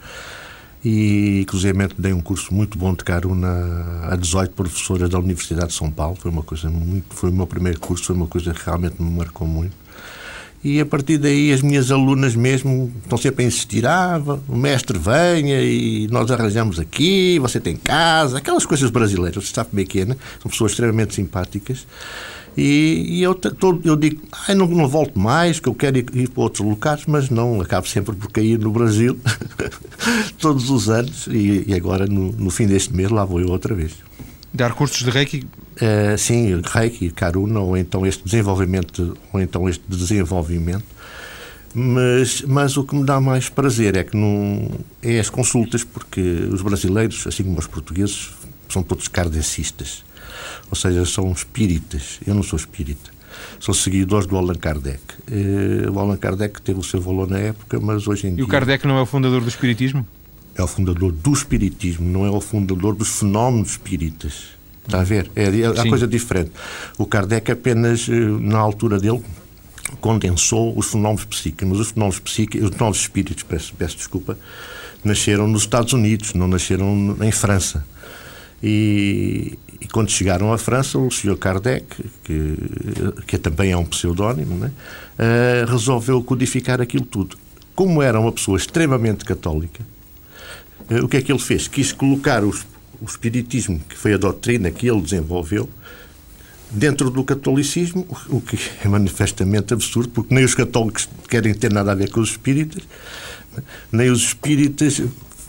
e 0.83 1.41
inclusive 1.41 1.89
dei 1.97 2.13
um 2.13 2.21
curso 2.21 2.53
muito 2.53 2.77
bom 2.77 2.93
de 2.93 3.03
Caruna 3.03 4.07
a 4.09 4.15
18 4.15 4.53
professoras 4.53 5.09
da 5.09 5.19
Universidade 5.19 5.69
de 5.69 5.73
São 5.73 5.91
Paulo, 5.91 6.15
foi 6.15 6.31
uma 6.31 6.43
coisa 6.43 6.69
muito, 6.69 7.13
foi 7.13 7.29
o 7.29 7.33
meu 7.33 7.47
primeiro 7.47 7.79
curso, 7.79 8.05
foi 8.05 8.15
uma 8.15 8.27
coisa 8.27 8.53
que 8.53 8.63
realmente 8.63 9.01
me 9.01 9.09
marcou 9.09 9.47
muito 9.47 9.75
e 10.63 10.81
a 10.81 10.85
partir 10.85 11.17
daí 11.19 11.53
as 11.53 11.61
minhas 11.61 11.91
alunas 11.91 12.35
mesmo 12.35 12.91
estão 13.03 13.17
sempre 13.17 13.45
a 13.45 13.47
insistir: 13.47 13.85
ah, 13.85 14.21
o 14.47 14.55
mestre 14.55 14.97
venha 14.97 15.61
e 15.61 16.07
nós 16.09 16.31
arranjamos 16.31 16.79
aqui, 16.79 17.37
você 17.39 17.59
tem 17.59 17.75
casa, 17.75 18.39
aquelas 18.39 18.65
coisas 18.65 18.89
brasileiras, 18.89 19.47
você 19.47 19.53
sabe 19.53 19.69
bem 19.71 19.85
que 19.85 20.01
é, 20.01 20.05
né? 20.05 20.17
São 20.41 20.49
pessoas 20.49 20.71
extremamente 20.71 21.13
simpáticas. 21.13 21.85
E, 22.57 23.19
e 23.19 23.23
eu, 23.23 23.35
todo, 23.35 23.87
eu 23.87 23.95
digo: 23.95 24.21
ah, 24.31 24.55
não, 24.55 24.67
não 24.67 24.87
volto 24.87 25.19
mais, 25.19 25.59
que 25.59 25.69
eu 25.69 25.75
quero 25.75 25.99
ir, 25.99 26.05
ir, 26.13 26.29
para 26.29 26.41
outros 26.41 26.67
locais, 26.67 27.03
mas 27.05 27.29
não, 27.29 27.61
acabo 27.61 27.87
sempre 27.87 28.15
por 28.15 28.31
cair 28.31 28.57
no 28.57 28.71
Brasil 28.71 29.15
todos 30.41 30.71
os 30.71 30.89
anos 30.89 31.27
e, 31.27 31.65
e 31.67 31.73
agora 31.75 32.07
no, 32.07 32.31
no 32.31 32.49
fim 32.49 32.65
deste 32.65 32.95
mês 32.95 33.11
lá 33.11 33.23
vou 33.23 33.39
eu 33.39 33.49
outra 33.49 33.75
vez. 33.75 33.93
Dar 34.51 34.73
cursos 34.73 35.03
de 35.03 35.11
Reiki? 35.11 35.45
Uh, 35.75 36.17
sim, 36.17 36.59
Reiki, 36.65 37.11
Karuna, 37.11 37.59
ou 37.59 37.77
então 37.77 38.03
este 38.07 38.23
desenvolvimento, 38.23 39.15
ou 39.31 39.39
então 39.39 39.69
este 39.69 39.83
desenvolvimento 39.87 40.83
Mas, 41.75 42.41
mas 42.41 42.75
o 42.75 42.83
que 42.83 42.95
me 42.95 43.05
dá 43.05 43.21
mais 43.21 43.49
prazer 43.49 43.95
é 43.95 44.03
que 44.03 44.17
não 44.17 44.71
é 45.03 45.19
as 45.19 45.29
consultas, 45.29 45.83
porque 45.83 46.19
os 46.51 46.63
brasileiros, 46.63 47.27
assim 47.27 47.43
como 47.43 47.59
os 47.59 47.67
portugueses, 47.67 48.31
são 48.67 48.81
todos 48.81 49.07
kardecistas. 49.07 50.06
Ou 50.69 50.75
seja, 50.75 51.05
são 51.05 51.31
espíritas. 51.31 52.19
Eu 52.25 52.35
não 52.35 52.43
sou 52.43 52.57
espírita. 52.57 53.11
Sou 53.59 53.73
seguidores 53.73 54.27
do 54.27 54.37
Allan 54.37 54.55
Kardec. 54.55 55.01
Eh, 55.31 55.89
o 55.89 55.99
Allan 55.99 56.17
Kardec 56.17 56.61
teve 56.61 56.79
o 56.79 56.83
seu 56.83 57.01
valor 57.01 57.29
na 57.29 57.39
época, 57.39 57.79
mas 57.79 58.07
hoje 58.07 58.27
em 58.27 58.31
e 58.31 58.35
dia. 58.35 58.41
E 58.41 58.43
o 58.43 58.47
Kardec 58.47 58.85
não 58.85 58.97
é 58.97 59.01
o 59.01 59.05
fundador 59.05 59.41
do 59.41 59.47
espiritismo? 59.47 60.05
É 60.55 60.63
o 60.63 60.67
fundador 60.67 61.11
do 61.11 61.33
espiritismo, 61.33 62.09
não 62.09 62.25
é 62.25 62.29
o 62.29 62.41
fundador 62.41 62.95
dos 62.95 63.19
fenómenos 63.19 63.71
espíritas. 63.71 64.57
Está 64.85 65.01
a 65.01 65.03
ver? 65.03 65.29
É, 65.35 65.43
é 65.43 65.67
a 65.67 65.87
coisa 65.87 66.07
diferente. 66.07 66.51
O 66.97 67.05
Kardec 67.05 67.51
apenas, 67.51 68.07
eh, 68.09 68.13
na 68.13 68.57
altura 68.57 68.99
dele, 68.99 69.21
condensou 70.01 70.77
os 70.77 70.87
fenómenos 70.87 71.25
psíquicos, 71.25 71.67
mas 71.67 71.79
os 71.79 71.91
fenómenos 71.91 72.19
psíquicos, 72.19 72.69
os 72.69 72.73
fenómenos 72.73 72.99
espíritos, 72.99 73.43
peço, 73.43 73.73
peço 73.77 73.97
desculpa, 73.97 74.37
nasceram 75.03 75.47
nos 75.47 75.63
Estados 75.63 75.93
Unidos, 75.93 76.33
não 76.33 76.47
nasceram 76.47 77.17
em 77.21 77.31
França. 77.31 77.85
E, 78.61 79.57
e, 79.79 79.87
quando 79.87 80.09
chegaram 80.09 80.51
à 80.51 80.57
França, 80.57 80.97
o 80.97 81.09
Sr. 81.11 81.37
Kardec, 81.37 81.85
que, 82.23 82.55
que 83.25 83.37
também 83.37 83.71
é 83.71 83.77
um 83.77 83.85
pseudónimo, 83.85 84.55
né, 84.55 84.71
uh, 85.19 85.69
resolveu 85.69 86.23
codificar 86.23 86.81
aquilo 86.81 87.05
tudo. 87.05 87.37
Como 87.75 88.01
era 88.01 88.19
uma 88.19 88.31
pessoa 88.31 88.57
extremamente 88.57 89.23
católica, 89.25 89.83
uh, 90.89 91.03
o 91.03 91.07
que 91.07 91.17
é 91.17 91.21
que 91.21 91.31
ele 91.31 91.39
fez? 91.39 91.67
Quis 91.67 91.91
colocar 91.91 92.43
os, 92.43 92.65
o 93.01 93.05
Espiritismo, 93.05 93.79
que 93.87 93.97
foi 93.97 94.13
a 94.13 94.17
doutrina 94.17 94.71
que 94.71 94.89
ele 94.89 95.01
desenvolveu, 95.01 95.69
dentro 96.69 97.09
do 97.09 97.23
catolicismo, 97.23 98.05
o 98.29 98.41
que 98.41 98.57
é 98.83 98.87
manifestamente 98.87 99.73
absurdo, 99.73 100.09
porque 100.09 100.33
nem 100.33 100.43
os 100.43 100.53
católicos 100.53 101.07
querem 101.29 101.53
ter 101.53 101.71
nada 101.71 101.91
a 101.91 101.95
ver 101.95 102.09
com 102.09 102.19
os 102.19 102.31
espíritas, 102.31 102.83
nem 103.91 104.09
os 104.09 104.21
espíritas 104.21 105.01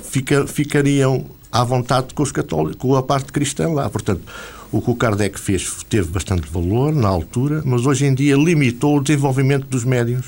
fica, 0.04 0.46
ficariam 0.46 1.26
à 1.50 1.64
vontade 1.64 2.14
com 2.14 2.22
os 2.22 2.32
católicos, 2.32 2.76
com 2.76 2.94
a 2.96 3.02
parte 3.02 3.32
cristã 3.32 3.68
lá. 3.68 3.88
Portanto, 3.88 4.22
o 4.70 4.80
que 4.82 4.90
o 4.90 4.94
Kardec 4.94 5.38
fez 5.38 5.82
teve 5.88 6.08
bastante 6.08 6.48
valor 6.50 6.92
na 6.92 7.08
altura, 7.08 7.62
mas 7.64 7.86
hoje 7.86 8.04
em 8.04 8.14
dia 8.14 8.36
limitou 8.36 8.98
o 8.98 9.02
desenvolvimento 9.02 9.66
dos 9.66 9.84
médiums. 9.84 10.26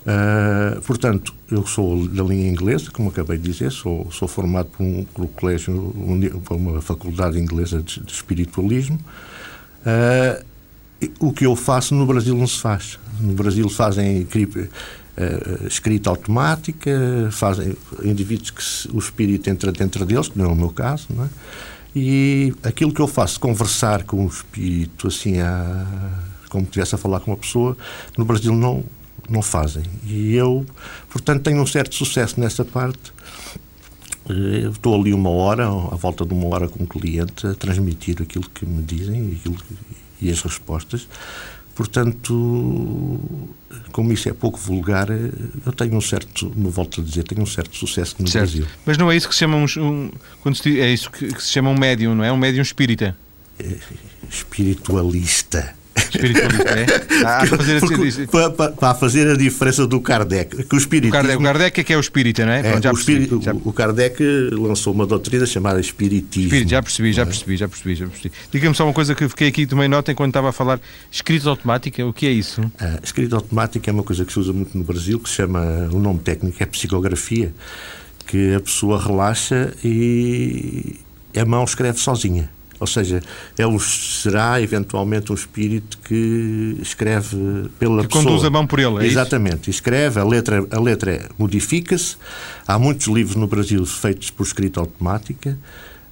Uh, 0.00 0.80
portanto, 0.82 1.34
eu 1.50 1.66
sou 1.66 2.08
da 2.08 2.22
linha 2.22 2.48
inglesa, 2.48 2.90
como 2.90 3.10
acabei 3.10 3.36
de 3.36 3.50
dizer, 3.50 3.70
sou, 3.70 4.10
sou 4.10 4.26
formado 4.26 4.68
por 4.68 4.82
um, 4.82 5.04
por 5.04 5.24
um 5.24 5.28
colégio, 5.28 5.94
por 6.44 6.56
uma 6.56 6.80
faculdade 6.80 7.38
inglesa 7.38 7.82
de, 7.82 8.00
de 8.00 8.12
espiritualismo. 8.12 8.98
Uh, 9.84 10.42
o 11.18 11.32
que 11.32 11.46
eu 11.46 11.54
faço 11.54 11.94
no 11.94 12.06
Brasil 12.06 12.34
não 12.34 12.46
se 12.46 12.58
faz. 12.58 12.98
No 13.20 13.34
Brasil 13.34 13.68
fazem 13.68 14.24
uh, 15.16 15.66
escrita 15.66 16.10
automática, 16.10 16.90
fazem 17.30 17.76
indivíduos 18.02 18.50
que 18.50 18.62
se, 18.62 18.88
o 18.92 18.98
espírito 18.98 19.48
entra 19.48 19.72
dentro 19.72 20.04
deles, 20.04 20.28
que 20.28 20.38
não 20.38 20.46
é 20.46 20.48
o 20.48 20.56
meu 20.56 20.70
caso, 20.70 21.08
não 21.10 21.24
é? 21.24 21.28
E 21.94 22.54
aquilo 22.62 22.92
que 22.92 23.00
eu 23.00 23.08
faço, 23.08 23.40
conversar 23.40 24.04
com 24.04 24.24
o 24.24 24.28
espírito, 24.28 25.08
assim, 25.08 25.40
a, 25.40 25.86
como 26.48 26.64
estivesse 26.64 26.94
a 26.94 26.98
falar 26.98 27.20
com 27.20 27.32
uma 27.32 27.36
pessoa, 27.36 27.76
no 28.16 28.24
Brasil 28.24 28.54
não, 28.54 28.84
não 29.28 29.42
fazem. 29.42 29.82
E 30.06 30.34
eu, 30.34 30.64
portanto, 31.08 31.42
tenho 31.42 31.60
um 31.60 31.66
certo 31.66 31.94
sucesso 31.94 32.38
nessa 32.38 32.64
parte. 32.64 33.12
Eh, 34.28 34.68
estou 34.70 35.00
ali 35.00 35.12
uma 35.12 35.30
hora, 35.30 35.66
à 35.66 35.96
volta 35.96 36.24
de 36.24 36.32
uma 36.32 36.46
hora 36.48 36.68
com 36.68 36.84
o 36.84 36.86
cliente, 36.86 37.46
a 37.46 37.54
transmitir 37.54 38.22
aquilo 38.22 38.48
que 38.48 38.64
me 38.64 38.82
dizem 38.82 39.36
aquilo 39.38 39.56
que, 39.56 39.76
e 40.20 40.30
as 40.30 40.42
respostas. 40.42 41.08
Portanto, 41.80 43.18
como 43.90 44.12
isso 44.12 44.28
é 44.28 44.34
pouco 44.34 44.58
vulgar, 44.58 45.08
eu 45.08 45.72
tenho 45.72 45.96
um 45.96 46.00
certo, 46.02 46.52
me 46.54 46.68
volto 46.68 47.00
a 47.00 47.04
dizer, 47.04 47.24
tenho 47.24 47.40
um 47.40 47.46
certo 47.46 47.74
sucesso 47.74 48.16
no 48.18 48.28
certo. 48.28 48.44
Brasil. 48.44 48.66
Mas 48.84 48.98
não 48.98 49.10
é 49.10 49.16
isso 49.16 49.26
que 49.26 49.34
se 49.34 49.38
chama 49.38 49.56
um, 49.56 49.64
um 49.64 50.10
é 50.78 50.92
isso 50.92 51.10
que, 51.10 51.32
que, 51.32 51.42
se 51.42 51.48
chama 51.48 51.70
um 51.70 51.78
médium, 51.78 52.14
não 52.14 52.22
é? 52.22 52.30
Um 52.30 52.36
médium 52.36 52.60
espírita. 52.60 53.16
É, 53.58 53.78
espiritualista 54.28 55.74
espiritualista, 55.96 56.70
é? 56.70 56.86
Ah, 57.22 57.46
fazer 57.46 57.80
para, 58.30 58.50
para, 58.50 58.72
para, 58.72 58.94
fazer 58.94 59.30
a 59.30 59.36
diferença 59.36 59.86
do 59.86 60.00
Kardec. 60.00 60.64
Que 60.64 60.74
o, 60.74 60.78
espiritismo, 60.78 61.10
o, 61.10 61.20
Kardec, 61.20 61.38
o 61.38 61.42
Kardec 61.42 61.80
é 61.80 61.84
que 61.84 61.92
é 61.92 61.96
o 61.96 62.00
espírita, 62.00 62.46
não 62.46 62.52
é? 62.52 62.60
é 62.60 62.82
já 62.82 62.90
o, 62.90 62.94
percebi, 62.94 63.42
já... 63.42 63.52
o 63.52 63.72
Kardec 63.72 64.22
lançou 64.52 64.94
uma 64.94 65.06
doutrina 65.06 65.44
chamada 65.44 65.80
Espiritismo. 65.80 66.46
Espírito, 66.46 66.70
já 66.70 66.82
percebi, 66.82 67.12
já 67.12 67.22
é? 67.22 67.24
percebi, 67.26 67.56
já 67.56 67.68
percebi. 67.68 67.94
Já 67.94 68.06
percebi. 68.06 68.34
Diga-me 68.50 68.74
só 68.74 68.84
uma 68.84 68.92
coisa 68.92 69.14
que 69.14 69.28
fiquei 69.28 69.48
aqui, 69.48 69.66
tomei 69.66 69.88
nota 69.88 70.10
enquanto 70.12 70.30
estava 70.30 70.48
a 70.48 70.52
falar. 70.52 70.80
Escrita 71.10 71.50
automática, 71.50 72.04
o 72.06 72.12
que 72.12 72.26
é 72.26 72.30
isso? 72.30 72.62
A 72.78 72.98
escrita 73.02 73.36
automática 73.36 73.90
é 73.90 73.92
uma 73.92 74.02
coisa 74.02 74.24
que 74.24 74.32
se 74.32 74.38
usa 74.38 74.52
muito 74.52 74.76
no 74.76 74.84
Brasil, 74.84 75.18
que 75.18 75.28
se 75.28 75.36
chama, 75.36 75.88
o 75.92 75.98
nome 75.98 76.20
técnico 76.20 76.62
é 76.62 76.66
psicografia, 76.66 77.52
que 78.26 78.54
a 78.54 78.60
pessoa 78.60 79.02
relaxa 79.02 79.74
e 79.84 80.96
a 81.36 81.44
mão 81.44 81.64
escreve 81.64 81.98
sozinha. 81.98 82.48
Ou 82.80 82.86
seja, 82.86 83.22
é 83.58 83.66
um, 83.66 83.78
será 83.78 84.60
eventualmente 84.60 85.30
um 85.30 85.34
espírito 85.34 85.98
que 85.98 86.78
escreve 86.80 87.36
pela 87.78 88.00
que 88.00 88.08
pessoa. 88.08 88.24
conduz 88.24 88.44
a 88.44 88.48
mão 88.48 88.66
por 88.66 88.78
ele, 88.78 89.04
é 89.04 89.06
Exatamente. 89.06 89.68
Isso? 89.68 89.80
Escreve, 89.80 90.18
a 90.18 90.24
letra, 90.24 90.66
a 90.70 90.80
letra 90.80 91.28
modifica-se. 91.38 92.16
Há 92.66 92.78
muitos 92.78 93.06
livros 93.06 93.36
no 93.36 93.46
Brasil 93.46 93.84
feitos 93.84 94.30
por 94.30 94.44
escrita 94.44 94.80
automática. 94.80 95.58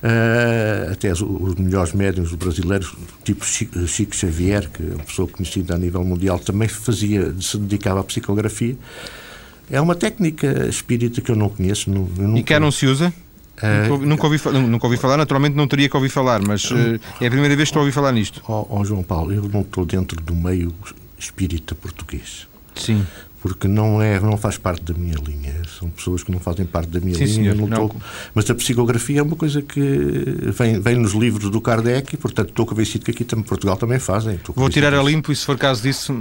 Uh, 0.01 0.93
até 0.93 1.11
os, 1.11 1.21
os, 1.23 1.55
melhores 1.57 1.93
médiums 1.93 2.33
brasileiros, 2.33 2.95
tipo 3.25 3.45
Chico, 3.45 3.85
Chico, 3.89 4.15
Xavier, 4.15 4.69
que 4.69 4.81
é 4.81 4.95
uma 4.95 5.03
pessoa 5.03 5.27
conhecida 5.27 5.75
a 5.75 5.79
nível 5.79 6.05
mundial, 6.05 6.39
também 6.39 6.69
fazia, 6.69 7.35
se 7.41 7.59
dedicava 7.59 8.01
à 8.01 8.05
psicografia. 8.05 8.77
É 9.71 9.81
uma 9.81 9.95
técnica 9.95 10.69
espírita 10.69 11.21
que 11.21 11.31
eu 11.31 11.37
não 11.37 11.49
conheço. 11.49 11.91
Não, 11.91 12.09
eu. 12.19 12.37
E 12.37 12.43
cá 12.43 12.61
não 12.61 12.71
se 12.71 12.87
usa? 12.87 13.13
Uh, 13.63 13.99
nunca, 14.07 14.27
ouvi, 14.27 14.41
nunca 14.69 14.87
ouvi 14.87 14.97
falar, 14.97 15.17
naturalmente 15.17 15.57
não 15.57 15.67
teria 15.67 15.89
que 15.89 15.97
ouvir 15.97 16.09
falar, 16.09 16.41
mas 16.41 16.71
uh, 16.71 17.01
é 17.21 17.27
a 17.27 17.31
primeira 17.31 17.57
vez 17.57 17.69
que 17.69 17.71
estou 17.71 17.81
a 17.81 17.83
ouvir 17.83 17.93
falar 17.93 18.13
nisto. 18.13 18.41
Ó 18.47 18.67
oh, 18.69 18.79
oh, 18.79 18.85
João 18.85 19.03
Paulo, 19.03 19.33
eu 19.33 19.43
não 19.49 19.63
estou 19.63 19.85
dentro 19.85 20.21
do 20.21 20.35
meio 20.35 20.73
espírita 21.19 21.75
português. 21.75 22.47
Sim. 22.75 23.05
Porque 23.41 23.69
não, 23.69 24.03
é, 24.03 24.19
não 24.19 24.37
faz 24.37 24.59
parte 24.59 24.83
da 24.83 24.99
minha 24.99 25.15
linha. 25.15 25.55
São 25.79 25.89
pessoas 25.91 26.25
que 26.25 26.33
não 26.33 26.41
fazem 26.41 26.67
parte 26.67 26.89
da 26.89 26.99
minha 26.99 27.15
Sim, 27.15 27.25
linha. 27.25 27.53
Senhor, 27.53 27.57
não 27.57 27.69
não. 27.69 27.87
Estou... 27.87 28.03
Mas 28.35 28.51
a 28.51 28.55
psicografia 28.55 29.21
é 29.21 29.23
uma 29.23 29.37
coisa 29.37 29.63
que 29.63 29.81
vem, 30.57 30.81
vem 30.81 30.97
nos 30.97 31.13
livros 31.13 31.49
do 31.49 31.61
Kardec 31.61 32.15
e, 32.15 32.19
portanto, 32.19 32.49
estou 32.49 32.67
convencido 32.67 33.05
que 33.05 33.13
aqui 33.13 33.25
em 33.37 33.43
Portugal 33.43 33.77
também 33.77 34.01
fazem. 34.01 34.41
Vou 34.57 34.69
tirar 34.69 34.93
a 34.93 35.01
limpo 35.01 35.31
e, 35.31 35.37
se 35.37 35.47
for 35.47 35.57
caso 35.57 35.83
disso, 35.83 36.13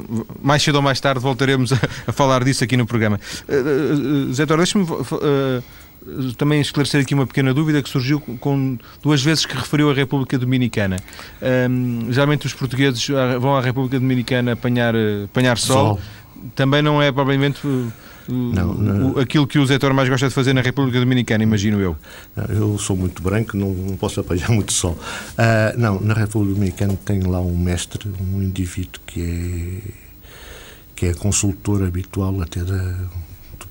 mais 0.41 0.61
cedo 0.61 0.75
ou 0.75 0.81
mais 0.83 0.99
tarde 0.99 1.19
voltaremos 1.19 1.73
a, 1.73 1.79
a 2.05 2.11
falar 2.11 2.43
disso 2.43 2.63
aqui 2.63 2.77
no 2.77 2.85
programa. 2.85 3.19
Uh, 3.49 4.31
Zé 4.31 4.45
Tor, 4.45 4.57
deixa-me 4.57 4.85
também 6.37 6.61
esclarecer 6.61 7.01
aqui 7.01 7.13
uma 7.13 7.27
pequena 7.27 7.53
dúvida 7.53 7.81
que 7.81 7.89
surgiu 7.89 8.19
com 8.19 8.77
duas 9.01 9.21
vezes 9.21 9.45
que 9.45 9.55
referiu 9.55 9.89
a 9.89 9.93
República 9.93 10.37
Dominicana. 10.37 10.97
Um, 11.69 12.11
geralmente 12.11 12.45
os 12.45 12.53
portugueses 12.53 13.05
vão 13.39 13.55
à 13.55 13.61
República 13.61 13.99
Dominicana 13.99 14.53
apanhar, 14.53 14.93
apanhar 15.25 15.57
sol. 15.57 15.95
sol. 15.95 15.99
Também 16.55 16.81
não 16.81 17.01
é 17.01 17.11
provavelmente 17.11 17.65
uh, 17.65 17.91
não, 18.27 18.73
não. 18.73 19.19
aquilo 19.19 19.47
que 19.47 19.57
o 19.57 19.65
Zé 19.65 19.77
mais 19.93 20.07
gosta 20.09 20.27
de 20.27 20.33
fazer 20.33 20.53
na 20.53 20.61
República 20.61 20.99
Dominicana, 20.99 21.43
imagino 21.43 21.79
eu. 21.79 21.95
Eu 22.49 22.77
sou 22.77 22.95
muito 22.95 23.21
branco, 23.21 23.55
não, 23.57 23.73
não 23.73 23.97
posso 23.97 24.19
apanhar 24.19 24.49
muito 24.51 24.73
sol. 24.73 24.97
Uh, 25.33 25.77
não, 25.77 25.99
na 25.99 26.13
República 26.13 26.53
Dominicana 26.53 26.97
tem 27.05 27.21
lá 27.21 27.39
um 27.39 27.57
mestre, 27.57 28.09
um 28.21 28.41
indivíduo 28.41 29.01
que 29.05 29.21
é 29.21 30.07
que 30.97 31.05
é 31.05 31.13
consultor 31.13 31.83
habitual 31.83 32.41
até 32.41 32.63
da 32.63 32.95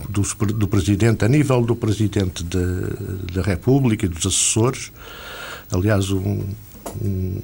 do, 0.09 0.23
do 0.53 0.69
Presidente, 0.69 1.25
a 1.25 1.29
nível 1.29 1.63
do 1.63 1.77
Presidente 1.77 2.45
da 2.45 3.43
República 3.43 4.07
e 4.07 4.09
dos 4.09 4.27
assessores. 4.27 4.93
Aliás, 5.73 6.11
um, 6.11 6.45
um, 7.03 7.41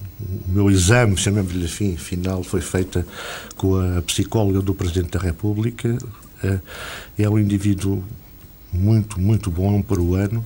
o 0.48 0.52
meu 0.52 0.70
exame, 0.70 1.16
chamemos-lhe 1.16 1.64
assim, 1.64 1.96
final, 1.96 2.42
foi 2.42 2.60
feita 2.60 3.06
com 3.56 3.76
a 3.76 4.02
psicóloga 4.02 4.60
do 4.60 4.74
Presidente 4.74 5.10
da 5.10 5.18
República. 5.18 5.98
É, 6.42 6.58
é 7.18 7.28
um 7.28 7.38
indivíduo 7.38 8.02
muito, 8.72 9.20
muito 9.20 9.50
bom, 9.50 9.76
um 9.76 9.82
peruano, 9.82 10.44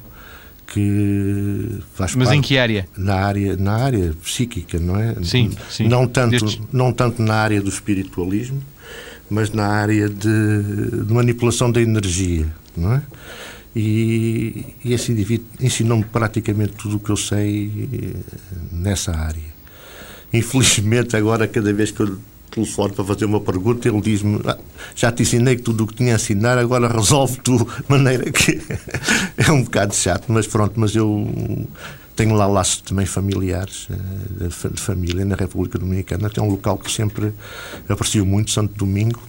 que 0.66 1.78
faz 1.94 2.14
Mas 2.16 2.28
parte 2.28 2.38
em 2.38 2.42
que 2.42 2.58
área? 2.58 2.88
Na 2.96 3.14
área, 3.14 3.56
na 3.56 3.76
área 3.76 4.12
psíquica, 4.22 4.78
não 4.78 4.96
é? 4.96 5.14
Sim, 5.22 5.50
sim. 5.70 5.88
Não 5.88 6.06
tanto, 6.06 6.32
Destes... 6.32 6.60
não 6.72 6.92
tanto 6.92 7.22
na 7.22 7.34
área 7.34 7.60
do 7.60 7.68
espiritualismo, 7.68 8.60
mas 9.29 9.51
na 9.51 9.66
área 9.66 10.09
de, 10.09 11.05
de 11.05 11.12
manipulação 11.12 11.70
da 11.70 11.81
energia, 11.81 12.47
não 12.77 12.95
é? 12.95 13.03
E, 13.74 14.64
e 14.83 14.95
esse 14.95 15.12
indivíduo 15.12 15.47
ensinou-me 15.61 16.05
praticamente 16.05 16.72
tudo 16.72 16.97
o 16.97 16.99
que 16.99 17.11
eu 17.11 17.16
sei 17.16 17.70
eh, 17.93 18.37
nessa 18.72 19.12
área. 19.12 19.55
Infelizmente, 20.33 21.14
agora, 21.14 21.47
cada 21.47 21.72
vez 21.74 21.91
que 21.91 22.01
eu 22.01 22.18
telefono 22.51 22.95
para 22.95 23.05
fazer 23.05 23.27
uma 23.27 23.41
pergunta, 23.41 23.87
ele 23.87 24.01
diz-me: 24.01 24.41
ah, 24.47 24.57
Já 24.95 25.12
te 25.12 25.22
ensinei 25.22 25.57
tudo 25.57 25.85
o 25.85 25.87
que 25.87 25.95
tinha 25.95 26.14
a 26.14 26.16
ensinar, 26.16 26.57
agora 26.57 26.89
resolve 26.89 27.39
tu, 27.43 27.59
de 27.59 27.85
maneira 27.89 28.31
que 28.31 28.61
é 29.37 29.53
um 29.53 29.62
bocado 29.62 29.95
chato, 29.95 30.24
mas 30.29 30.47
pronto, 30.47 30.81
mas 30.81 30.95
eu 30.95 31.68
tenho 32.16 32.34
lá 32.34 32.46
laços 32.46 32.80
também 32.80 33.06
familiares, 33.06 33.88
eh, 33.90 34.68
de 34.70 34.80
família, 34.80 35.24
na 35.24 35.36
República 35.36 35.78
Dominicana. 35.78 36.30
Tem 36.30 36.42
um 36.42 36.48
local 36.48 36.78
que 36.78 36.90
sempre 36.90 37.32
aprecio 37.88 38.24
muito, 38.24 38.50
Santo 38.50 38.74
Domingo. 38.74 39.20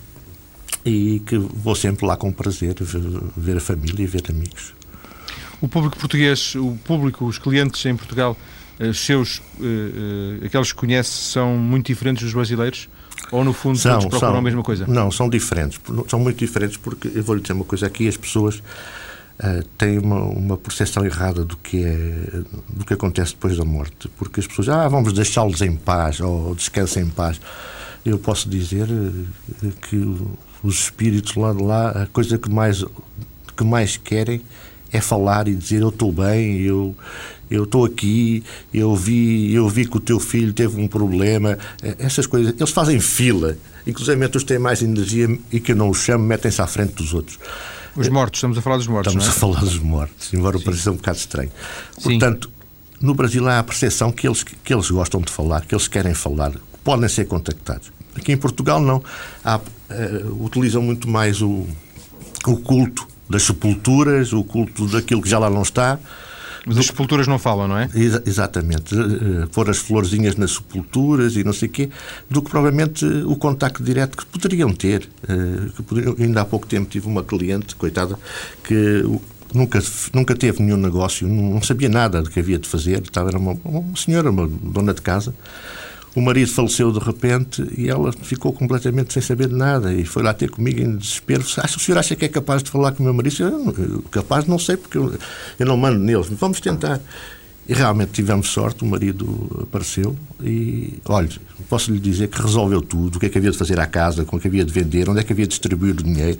e 0.85 1.19
que 1.25 1.37
vou 1.37 1.75
sempre 1.75 2.05
lá 2.05 2.15
com 2.15 2.31
prazer 2.31 2.75
ver, 2.79 3.01
ver 3.35 3.57
a 3.57 3.59
família 3.59 4.03
e 4.03 4.07
ver 4.07 4.23
amigos. 4.29 4.73
O 5.59 5.67
público 5.67 5.97
português, 5.97 6.55
o 6.55 6.77
público, 6.85 7.25
os 7.25 7.37
clientes 7.37 7.85
em 7.85 7.95
Portugal, 7.95 8.37
os 8.79 8.87
eh, 8.87 8.93
seus, 8.93 9.39
uh, 9.59 10.45
aqueles 10.45 10.71
que 10.71 10.77
conhece, 10.77 11.09
são 11.09 11.57
muito 11.57 11.87
diferentes 11.87 12.23
dos 12.23 12.33
brasileiros? 12.33 12.87
Ou, 13.31 13.43
no 13.43 13.51
fundo, 13.51 13.77
são, 13.77 13.93
todos 13.93 14.07
procuram 14.07 14.31
são, 14.31 14.39
a 14.39 14.41
mesma 14.41 14.63
coisa? 14.63 14.85
Não, 14.87 15.11
são 15.11 15.27
diferentes. 15.27 15.79
São 16.07 16.19
muito 16.19 16.37
diferentes 16.37 16.77
porque, 16.77 17.11
eu 17.13 17.23
vou-lhe 17.23 17.41
dizer 17.41 17.53
uma 17.53 17.65
coisa 17.65 17.87
aqui, 17.87 18.07
as 18.07 18.15
pessoas 18.15 18.61
uh, 19.39 19.63
têm 19.77 19.99
uma, 19.99 20.21
uma 20.21 20.57
percepção 20.57 21.05
errada 21.05 21.43
do 21.43 21.57
que, 21.57 21.83
é, 21.83 22.41
do 22.69 22.85
que 22.85 22.93
acontece 22.93 23.31
depois 23.31 23.57
da 23.57 23.65
morte. 23.65 24.09
Porque 24.17 24.39
as 24.39 24.47
pessoas, 24.47 24.69
ah, 24.69 24.87
vamos 24.87 25.13
deixá-los 25.13 25.61
em 25.61 25.75
paz, 25.75 26.19
ou 26.19 26.55
descansem 26.55 27.03
em 27.03 27.09
paz. 27.09 27.39
Eu 28.05 28.17
posso 28.17 28.49
dizer 28.49 28.87
que 29.89 29.97
os 30.63 30.83
espíritos 30.83 31.35
lá 31.35 31.53
de 31.53 31.61
lá, 31.61 31.89
a 31.89 32.05
coisa 32.07 32.37
que 32.37 32.49
mais, 32.49 32.83
que 33.55 33.63
mais 33.63 33.97
querem 33.97 34.41
é 34.91 35.01
falar 35.01 35.47
e 35.47 35.55
dizer 35.55 35.81
eu 35.81 35.89
estou 35.89 36.11
bem, 36.11 36.61
eu 36.61 36.95
eu 37.49 37.63
estou 37.63 37.85
aqui, 37.85 38.43
eu 38.73 38.93
vi, 38.93 39.53
eu 39.53 39.69
vi 39.69 39.85
que 39.85 39.95
o 39.95 39.99
teu 40.01 40.19
filho 40.19 40.51
teve 40.51 40.79
um 40.79 40.87
problema, 40.87 41.57
eh, 41.81 41.95
essas 41.99 42.27
coisas, 42.27 42.53
eles 42.57 42.71
fazem 42.71 42.99
fila, 42.99 43.57
inclusive 43.85 44.29
os 44.35 44.43
têm 44.43 44.59
mais 44.59 44.81
energia 44.81 45.27
e 45.51 45.59
que 45.59 45.71
eu 45.71 45.75
não 45.75 45.89
os 45.89 45.99
chamo, 45.99 46.25
metem-se 46.25 46.61
à 46.61 46.67
frente 46.67 46.95
dos 46.95 47.13
outros. 47.13 47.39
Os 47.97 48.09
mortos, 48.09 48.37
estamos 48.37 48.57
a 48.59 48.61
falar 48.61 48.77
dos 48.77 48.87
mortos. 48.87 49.11
Estamos 49.11 49.27
é? 49.27 49.37
a 49.37 49.39
falar 49.39 49.59
dos 49.59 49.79
mortos, 49.79 50.31
embora 50.31 50.59
pareça 50.59 50.91
um 50.91 50.95
bocado 50.95 51.17
estranho. 51.17 51.51
Portanto, 52.03 52.47
Sim. 52.47 53.05
no 53.05 53.15
Brasil 53.15 53.47
há 53.49 53.57
a 53.57 53.63
percepção 53.63 54.11
que 54.11 54.27
eles, 54.27 54.43
que 54.43 54.71
eles 54.71 54.91
gostam 54.91 55.19
de 55.19 55.31
falar, 55.31 55.65
que 55.65 55.73
eles 55.73 55.87
querem 55.87 56.13
falar, 56.13 56.51
que 56.51 56.59
podem 56.83 57.09
ser 57.09 57.25
contactados. 57.25 57.91
Aqui 58.15 58.31
em 58.31 58.37
Portugal 58.37 58.79
não. 58.79 59.03
Há, 59.43 59.57
uh, 59.57 60.43
utilizam 60.45 60.81
muito 60.81 61.09
mais 61.09 61.41
o, 61.41 61.65
o 62.45 62.57
culto 62.57 63.07
das 63.27 63.43
sepulturas, 63.43 64.31
o 64.31 64.43
culto 64.43 64.87
daquilo 64.87 65.21
que 65.21 65.29
já 65.29 65.39
lá 65.39 65.49
não 65.49 65.63
está. 65.63 65.99
Mas 66.67 66.77
as 66.77 66.87
sepulturas 66.87 67.27
não 67.27 67.39
falam, 67.39 67.65
não 67.65 67.77
é? 67.77 67.89
Ex 67.95 68.21
exatamente. 68.25 68.93
Pôr 69.53 69.69
as 69.69 69.77
florzinhas 69.77 70.35
nas 70.35 70.51
sepulturas 70.51 71.37
e 71.37 71.43
não 71.43 71.53
sei 71.53 71.69
o 71.69 71.71
quê, 71.71 71.89
do 72.29 72.41
que 72.41 72.49
provavelmente 72.49 73.05
o 73.05 73.37
contacto 73.37 73.81
direto 73.81 74.17
que 74.17 74.25
poderiam 74.25 74.73
ter. 74.73 75.09
Uh, 75.23 75.71
que 75.71 75.83
poderiam, 75.83 76.15
ainda 76.19 76.41
há 76.41 76.45
pouco 76.45 76.67
tempo 76.67 76.89
tive 76.89 77.07
uma 77.07 77.23
cliente, 77.23 77.73
coitada, 77.73 78.19
que 78.65 79.01
nunca, 79.53 79.81
nunca 80.13 80.35
teve 80.35 80.61
nenhum 80.61 80.75
negócio, 80.75 81.25
não 81.25 81.61
sabia 81.61 81.87
nada 81.87 82.21
do 82.21 82.29
que 82.29 82.37
havia 82.37 82.59
de 82.59 82.67
fazer. 82.67 83.01
Estava, 83.01 83.29
era 83.29 83.37
uma, 83.37 83.57
uma 83.63 83.95
senhora, 83.95 84.29
uma 84.29 84.45
dona 84.45 84.93
de 84.93 85.01
casa, 85.01 85.33
o 86.17 86.21
marido 86.21 86.51
faleceu 86.51 86.91
de 86.91 86.97
repente 86.97 87.63
e 87.77 87.87
ela 87.87 88.11
ficou 88.11 88.51
completamente 88.51 89.13
sem 89.13 89.21
saber 89.21 89.49
de 89.49 89.53
nada 89.53 89.93
e 89.93 90.03
foi 90.03 90.23
lá 90.23 90.33
ter 90.33 90.49
comigo 90.49 90.81
em 90.81 90.97
desespero. 90.97 91.43
Acha, 91.57 91.77
o 91.77 91.79
senhor 91.79 91.99
acha 91.99 92.15
que 92.15 92.25
é 92.25 92.27
capaz 92.27 92.63
de 92.63 92.71
falar 92.71 92.91
com 92.93 93.01
o 93.01 93.05
meu 93.05 93.13
marido? 93.13 93.35
Eu, 93.43 93.75
eu, 93.77 94.01
capaz 94.09 94.47
não 94.47 94.57
sei, 94.57 94.77
porque 94.77 94.97
eu, 94.97 95.13
eu 95.59 95.65
não 95.67 95.77
mando 95.77 95.99
neles. 95.99 96.25
Vamos 96.31 96.59
tentar. 96.59 96.99
E 97.69 97.73
realmente 97.73 98.13
tivemos 98.13 98.49
sorte, 98.49 98.83
o 98.83 98.87
marido 98.87 99.59
apareceu 99.61 100.17
e, 100.41 100.95
olha, 101.05 101.29
posso 101.69 101.91
lhe 101.91 101.99
dizer 101.99 102.29
que 102.29 102.41
resolveu 102.41 102.81
tudo, 102.81 103.17
o 103.17 103.19
que 103.19 103.27
é 103.27 103.29
que 103.29 103.37
havia 103.37 103.51
de 103.51 103.57
fazer 103.57 103.79
à 103.79 103.85
casa, 103.85 104.25
como 104.25 104.39
é 104.39 104.41
que 104.41 104.47
havia 104.47 104.65
de 104.65 104.73
vender, 104.73 105.07
onde 105.07 105.19
é 105.19 105.23
que 105.23 105.31
havia 105.31 105.45
de 105.45 105.49
distribuir 105.49 105.93
o 105.93 106.01
dinheiro. 106.01 106.39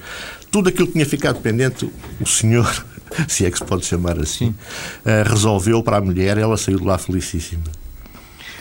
Tudo 0.50 0.70
aquilo 0.70 0.88
que 0.88 0.94
tinha 0.94 1.06
ficado 1.06 1.40
pendente, 1.40 1.88
o 2.20 2.26
senhor, 2.26 2.84
se 3.30 3.46
é 3.46 3.52
que 3.52 3.60
se 3.60 3.64
pode 3.64 3.86
chamar 3.86 4.18
assim, 4.18 4.48
uh, 4.48 5.30
resolveu 5.30 5.84
para 5.84 5.98
a 5.98 6.02
mulher, 6.02 6.36
ela 6.40 6.58
saiu 6.58 6.80
de 6.80 6.86
lá 6.86 6.98
felicíssima. 6.98 7.77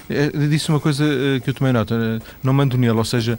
É, 0.09 0.29
disse 0.47 0.69
uma 0.69 0.79
coisa 0.79 1.05
eh, 1.05 1.41
que 1.41 1.51
eu 1.51 1.55
tomei 1.55 1.73
nota, 1.73 1.95
eh, 1.95 2.23
não 2.43 2.53
mando 2.53 2.79
nele, 2.79 2.97
ou 2.97 3.05
seja, 3.05 3.39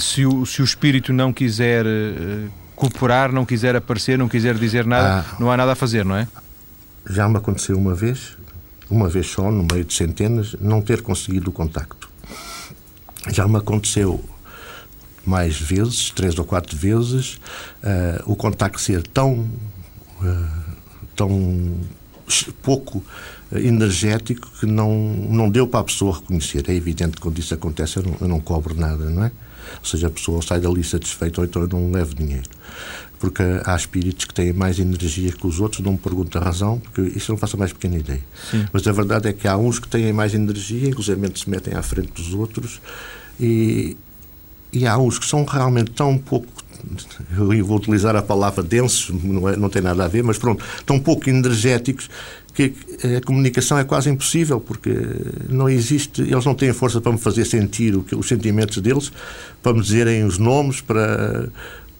se 0.00 0.26
o, 0.26 0.44
se 0.44 0.60
o 0.60 0.64
espírito 0.64 1.12
não 1.12 1.32
quiser 1.32 1.86
eh, 1.86 2.48
cooperar, 2.74 3.30
não 3.32 3.44
quiser 3.44 3.76
aparecer, 3.76 4.18
não 4.18 4.28
quiser 4.28 4.56
dizer 4.56 4.84
nada, 4.84 5.20
ah, 5.20 5.36
não 5.38 5.50
há 5.50 5.56
nada 5.56 5.72
a 5.72 5.74
fazer, 5.76 6.04
não 6.04 6.16
é? 6.16 6.26
Já 7.08 7.28
me 7.28 7.36
aconteceu 7.36 7.78
uma 7.78 7.94
vez, 7.94 8.36
uma 8.90 9.08
vez 9.08 9.28
só, 9.28 9.50
no 9.50 9.64
meio 9.70 9.84
de 9.84 9.94
centenas, 9.94 10.56
não 10.60 10.80
ter 10.82 11.02
conseguido 11.02 11.50
o 11.50 11.52
contacto. 11.52 12.10
Já 13.30 13.46
me 13.46 13.56
aconteceu 13.56 14.24
mais 15.24 15.60
vezes, 15.60 16.10
três 16.10 16.38
ou 16.38 16.44
quatro 16.44 16.76
vezes, 16.76 17.34
uh, 17.82 18.22
o 18.32 18.34
contacto 18.34 18.80
ser 18.80 19.06
tão, 19.06 19.48
uh, 20.22 20.76
tão 21.14 21.78
pouco 22.62 23.04
energético 23.52 24.50
que 24.60 24.66
não, 24.66 24.92
não 25.28 25.50
deu 25.50 25.66
para 25.66 25.80
a 25.80 25.84
pessoa 25.84 26.16
reconhecer. 26.16 26.64
É 26.68 26.74
evidente 26.74 27.12
que 27.12 27.20
quando 27.20 27.38
isso 27.38 27.54
acontece 27.54 27.96
eu 27.96 28.02
não, 28.02 28.16
eu 28.20 28.28
não 28.28 28.40
cobro 28.40 28.74
nada, 28.74 29.08
não 29.10 29.24
é? 29.24 29.32
Ou 29.78 29.84
seja, 29.84 30.06
a 30.06 30.10
pessoa 30.10 30.42
sai 30.42 30.60
dali 30.60 30.82
satisfeita 30.82 31.40
ou 31.40 31.46
então 31.46 31.62
eu 31.62 31.68
não 31.68 31.90
levo 31.90 32.14
dinheiro. 32.14 32.48
Porque 33.18 33.42
há 33.64 33.74
espíritos 33.74 34.24
que 34.24 34.34
têm 34.34 34.52
mais 34.52 34.78
energia 34.78 35.32
que 35.32 35.46
os 35.46 35.60
outros, 35.60 35.82
não 35.84 35.92
me 35.92 35.98
pergunto 35.98 36.38
a 36.38 36.40
razão, 36.40 36.78
porque 36.78 37.02
isso 37.18 37.32
não 37.32 37.38
faço 37.38 37.56
a 37.56 37.58
mais 37.58 37.72
pequena 37.72 37.96
ideia. 37.96 38.22
Sim. 38.50 38.66
Mas 38.72 38.86
a 38.86 38.92
verdade 38.92 39.28
é 39.28 39.32
que 39.32 39.48
há 39.48 39.56
uns 39.56 39.78
que 39.78 39.88
têm 39.88 40.12
mais 40.12 40.34
energia, 40.34 40.88
inclusive 40.88 41.20
se 41.34 41.50
metem 41.50 41.74
à 41.74 41.82
frente 41.82 42.12
dos 42.12 42.32
outros, 42.32 42.80
e, 43.40 43.96
e 44.72 44.86
há 44.86 44.96
uns 44.96 45.18
que 45.18 45.26
são 45.26 45.44
realmente 45.44 45.90
tão 45.90 46.16
pouco 46.16 46.48
eu 47.36 47.66
vou 47.66 47.76
utilizar 47.76 48.14
a 48.16 48.22
palavra 48.22 48.62
densos, 48.62 49.10
não, 49.22 49.48
é, 49.48 49.56
não 49.56 49.68
tem 49.68 49.82
nada 49.82 50.04
a 50.04 50.08
ver, 50.08 50.22
mas 50.22 50.38
pronto, 50.38 50.64
tão 50.84 50.98
pouco 50.98 51.28
energéticos 51.28 52.08
que 52.54 52.74
a 53.16 53.24
comunicação 53.24 53.78
é 53.78 53.84
quase 53.84 54.10
impossível, 54.10 54.60
porque 54.60 54.92
não 55.48 55.68
existe, 55.68 56.22
eles 56.22 56.44
não 56.44 56.54
têm 56.54 56.72
força 56.72 57.00
para 57.00 57.12
me 57.12 57.18
fazer 57.18 57.44
sentir 57.44 57.94
o 57.94 58.02
que, 58.02 58.16
os 58.16 58.26
sentimentos 58.26 58.78
deles, 58.78 59.12
para 59.62 59.72
me 59.72 59.80
dizerem 59.80 60.24
os 60.24 60.38
nomes, 60.38 60.80
para, 60.80 61.48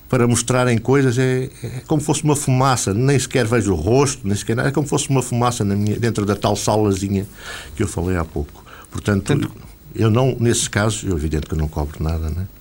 para 0.09 0.26
mostrarem 0.26 0.76
coisas, 0.76 1.16
é, 1.16 1.49
é 1.62 1.83
como 1.87 2.03
fosse 2.03 2.24
uma 2.24 2.35
fumaça, 2.35 2.93
nem 2.93 3.16
sequer 3.16 3.47
vejo 3.47 3.72
o 3.72 3.76
rosto, 3.76 4.26
nem 4.26 4.35
sequer 4.35 4.59
é 4.59 4.72
como 4.72 4.87
fosse 4.87 5.09
uma 5.11 5.22
fumaça 5.22 5.64
na 5.64 5.76
minha, 5.76 5.97
dentro 5.97 6.26
da 6.26 6.35
tal 6.35 6.57
salazinha 6.57 7.24
que 7.76 7.83
eu 7.85 7.87
falei 7.87 8.16
há 8.16 8.24
pouco. 8.24 8.64
Portanto, 8.91 9.26
Tanto... 9.26 9.53
eu 9.95 10.11
não, 10.11 10.37
nesses 10.41 10.66
casos, 10.66 11.09
é 11.09 11.14
evidente 11.14 11.47
que 11.47 11.55
eu 11.55 11.59
não 11.59 11.68
cobro 11.68 12.03
nada, 12.03 12.31
não 12.31 12.43
é? 12.43 12.58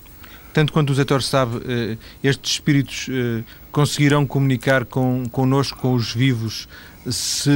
Tanto 0.58 0.72
quanto 0.72 0.90
o 0.90 0.94
Zetor 0.94 1.22
sabe, 1.22 1.60
eh, 1.68 1.96
estes 2.20 2.54
espíritos 2.54 3.06
eh, 3.08 3.44
conseguirão 3.70 4.26
comunicar 4.26 4.84
com, 4.84 5.22
connosco, 5.30 5.78
com 5.78 5.94
os 5.94 6.12
vivos, 6.12 6.68
se, 7.08 7.48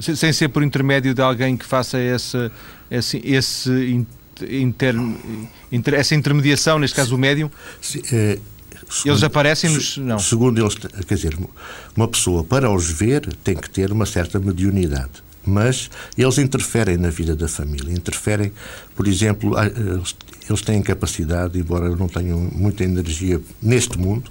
sem 0.00 0.32
ser 0.32 0.48
por 0.48 0.62
intermédio 0.62 1.12
de 1.12 1.20
alguém 1.20 1.58
que 1.58 1.66
faça 1.66 1.98
essa, 1.98 2.50
esse, 2.90 3.20
esse 3.22 3.70
inter, 4.40 4.94
inter, 5.70 5.92
essa 5.92 6.14
intermediação, 6.14 6.78
neste 6.78 6.96
caso 6.96 7.14
o 7.14 7.18
médium? 7.18 7.50
É, 8.10 8.38
segundo, 8.88 9.12
eles 9.12 9.22
aparecem-nos? 9.22 9.98
Não. 9.98 10.18
Segundo 10.18 10.58
eles, 10.58 10.74
quer 10.74 11.14
dizer, 11.14 11.36
uma 11.94 12.08
pessoa 12.08 12.42
para 12.42 12.70
os 12.70 12.90
ver 12.90 13.28
tem 13.44 13.56
que 13.56 13.68
ter 13.68 13.92
uma 13.92 14.06
certa 14.06 14.38
mediunidade. 14.40 15.26
Mas 15.48 15.90
eles 16.16 16.38
interferem 16.38 16.96
na 16.96 17.08
vida 17.08 17.36
da 17.36 17.46
família. 17.46 17.92
Interferem, 17.92 18.52
por 18.96 19.06
exemplo, 19.06 19.52
eles 19.60 20.16
têm 20.62 20.82
capacidade, 20.82 21.58
embora 21.58 21.88
não 21.90 22.08
tenham 22.08 22.38
muita 22.52 22.84
energia 22.84 23.40
neste 23.60 23.98
mundo, 23.98 24.30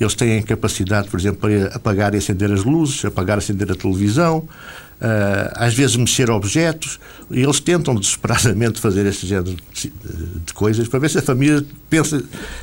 eles 0.00 0.14
têm 0.14 0.42
capacidade, 0.42 1.08
por 1.08 1.18
exemplo, 1.20 1.40
para 1.40 1.76
apagar 1.76 2.14
e 2.14 2.18
acender 2.18 2.50
as 2.50 2.64
luzes, 2.64 3.04
apagar 3.04 3.38
e 3.38 3.40
acender 3.40 3.70
a 3.70 3.74
televisão, 3.74 4.38
uh, 4.38 5.52
às 5.54 5.74
vezes 5.74 5.96
mexer 5.96 6.30
objetos, 6.30 6.98
e 7.30 7.42
eles 7.42 7.60
tentam 7.60 7.94
desesperadamente 7.96 8.80
fazer 8.80 9.06
este 9.06 9.26
género 9.26 9.56
de, 9.72 9.92
de, 10.44 10.52
coisas 10.52 10.88
para 10.88 10.98
ver 10.98 11.10
se 11.10 11.18
a 11.18 11.22
família 11.22 11.64
pensa 11.88 12.22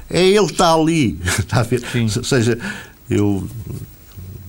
é 0.09 0.21
ele 0.27 0.45
que 0.47 0.51
está 0.51 0.73
ali. 0.73 1.17
está 1.39 1.61
a 1.61 1.63
ver? 1.63 1.81
Sim. 1.91 2.09
Ou 2.17 2.23
seja, 2.23 2.57
eu 3.09 3.47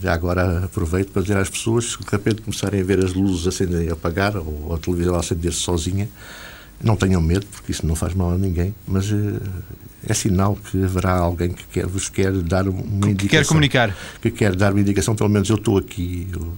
já 0.03 0.13
agora 0.13 0.65
aproveito 0.65 1.13
para 1.13 1.23
dizer 1.23 1.37
às 1.37 1.49
pessoas 1.49 1.95
que 1.95 2.05
de 2.05 2.11
repente 2.11 2.43
começarem 2.43 2.81
a 2.81 2.85
ver 2.85 3.05
as 3.05 3.15
luzes 3.15 3.47
acenderem 3.47 3.87
e 3.87 3.91
apagar, 3.91 4.37
ou 4.37 4.75
a 4.75 4.79
televisão 4.79 5.15
acender-se 5.15 5.61
sozinha, 5.61 6.09
não 6.83 6.97
tenham 6.97 7.21
medo, 7.21 7.47
porque 7.47 7.73
isso 7.73 7.87
não 7.87 7.95
faz 7.95 8.15
mal 8.15 8.33
a 8.33 8.39
ninguém, 8.39 8.75
mas 8.87 9.11
uh, 9.11 9.41
é 10.07 10.15
sinal 10.15 10.57
que 10.57 10.83
haverá 10.83 11.13
alguém 11.19 11.51
que 11.51 11.65
quer, 11.67 11.87
vos 11.87 12.09
quer 12.09 12.33
dar 12.33 12.69
uma 12.69 12.83
que 12.83 12.89
indicação. 12.89 13.17
Que 13.17 13.29
quer 13.29 13.47
comunicar. 13.47 13.97
Que 14.21 14.31
quer 14.31 14.57
dar 14.57 14.73
uma 14.73 14.81
indicação, 14.81 15.15
pelo 15.15 15.31
menos 15.31 15.49
eu 15.49 15.57
estou 15.57 15.79
aqui. 15.79 16.27
Eu, 16.33 16.53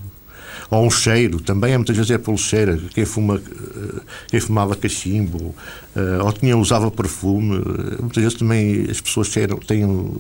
ou 0.71 0.87
um 0.87 0.91
cheiro, 0.91 1.41
também 1.41 1.77
muitas 1.77 1.97
vezes 1.97 2.11
é 2.11 2.19
pelo 2.19 2.39
cheiro. 2.39 2.81
Quem, 2.95 3.05
fuma, 3.05 3.37
eh, 3.37 4.01
quem 4.29 4.41
fumava 4.41 4.75
cachimbo, 4.75 5.55
eh, 5.95 6.23
ou 6.23 6.33
tinha, 6.33 6.57
usava 6.57 6.91
perfume, 6.91 7.63
muitas 8.01 8.23
vezes 8.23 8.39
também 8.39 8.87
as 8.91 9.01
pessoas 9.01 9.29
cheiram, 9.29 9.59
têm, 9.59 10.17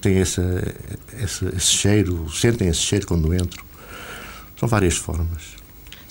têm 0.00 0.18
essa, 0.18 0.74
esse, 1.22 1.44
esse 1.46 1.72
cheiro, 1.72 2.26
sentem 2.32 2.68
esse 2.68 2.80
cheiro 2.80 3.06
quando 3.06 3.34
entram. 3.34 3.64
São 4.58 4.68
várias 4.68 4.96
formas. 4.96 5.51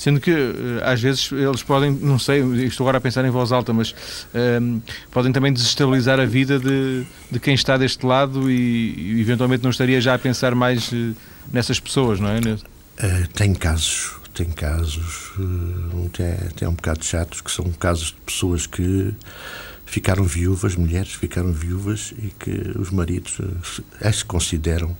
Sendo 0.01 0.19
que, 0.19 0.31
eh, 0.31 0.81
às 0.83 0.99
vezes, 0.99 1.31
eles 1.31 1.61
podem, 1.61 1.91
não 1.91 2.17
sei, 2.17 2.41
estou 2.65 2.85
agora 2.85 2.97
a 2.97 3.01
pensar 3.01 3.23
em 3.23 3.29
voz 3.29 3.51
alta, 3.51 3.71
mas 3.71 3.93
um, 4.33 4.39
ehm, 4.39 4.81
podem 5.11 5.31
também 5.31 5.53
desestabilizar 5.53 6.19
a 6.19 6.25
vida 6.25 6.57
de, 6.57 7.05
de 7.29 7.39
quem 7.39 7.53
está 7.53 7.77
deste 7.77 8.03
lado 8.03 8.49
e, 8.49 8.95
e, 8.97 9.21
eventualmente 9.21 9.61
não 9.61 9.69
estaria 9.69 10.01
já 10.01 10.15
a 10.15 10.17
pensar 10.17 10.55
mais 10.55 10.91
uh, 10.91 11.15
nessas 11.53 11.79
pessoas, 11.79 12.19
não 12.19 12.29
é? 12.29 12.39
Uh, 12.39 13.27
tem 13.35 13.53
casos, 13.53 14.13
tem 14.33 14.49
casos 14.49 15.33
até, 16.07 16.47
até 16.47 16.67
um 16.67 16.73
bocado 16.73 17.05
chatos, 17.05 17.39
que 17.39 17.51
são 17.51 17.71
casos 17.71 18.07
de 18.07 18.21
pessoas 18.25 18.65
que 18.65 19.13
ficaram 19.85 20.23
viúvas, 20.23 20.75
mulheres 20.75 21.13
ficaram 21.13 21.51
viúvas 21.53 22.11
e 22.17 22.29
que 22.39 22.71
os 22.75 22.89
maridos 22.89 23.39
as 24.01 24.23
consideram, 24.23 24.97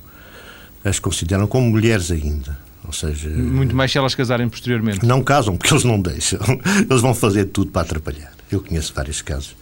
as 0.84 1.00
consideram 1.00 1.48
como 1.48 1.68
mulheres 1.68 2.12
ainda. 2.12 2.56
Ou 2.92 2.94
seja, 2.94 3.30
muito 3.30 3.74
mais 3.74 3.90
se 3.90 3.96
elas 3.96 4.14
casarem 4.14 4.50
posteriormente. 4.50 5.06
Não 5.06 5.22
casam, 5.22 5.56
porque 5.56 5.72
eles 5.72 5.82
não 5.82 5.98
deixam. 5.98 6.38
Eles 6.88 7.00
vão 7.00 7.14
fazer 7.14 7.46
tudo 7.46 7.70
para 7.70 7.80
atrapalhar. 7.80 8.30
Eu 8.50 8.60
conheço 8.60 8.92
vários 8.94 9.22
casos. 9.22 9.56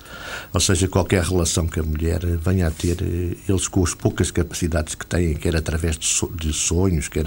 Ou 0.53 0.59
seja, 0.59 0.89
qualquer 0.89 1.22
relação 1.22 1.68
que 1.68 1.78
a 1.78 1.83
mulher 1.83 2.26
venha 2.39 2.66
a 2.66 2.70
ter, 2.72 2.97
eles 3.49 3.68
com 3.68 3.85
as 3.85 3.95
poucas 3.95 4.33
capacidades 4.33 4.97
que 4.97 5.07
têm, 5.07 5.35
quer 5.35 5.55
através 5.55 5.97
de 5.97 6.53
sonhos, 6.53 7.07
quer 7.07 7.26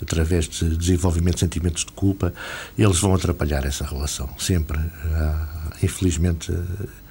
através 0.00 0.48
de 0.48 0.76
desenvolvimento 0.76 1.34
de 1.34 1.40
sentimentos 1.40 1.84
de 1.84 1.90
culpa, 1.90 2.32
eles 2.78 3.00
vão 3.00 3.12
atrapalhar 3.12 3.64
essa 3.64 3.84
relação. 3.84 4.28
Sempre. 4.38 4.78
Ah, 5.12 5.72
infelizmente. 5.82 6.52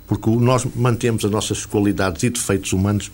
Porque 0.07 0.29
nós 0.29 0.65
mantemos 0.73 1.25
as 1.25 1.31
nossas 1.31 1.65
qualidades 1.65 2.23
e 2.23 2.29
defeitos 2.29 2.71
humanos 2.71 3.11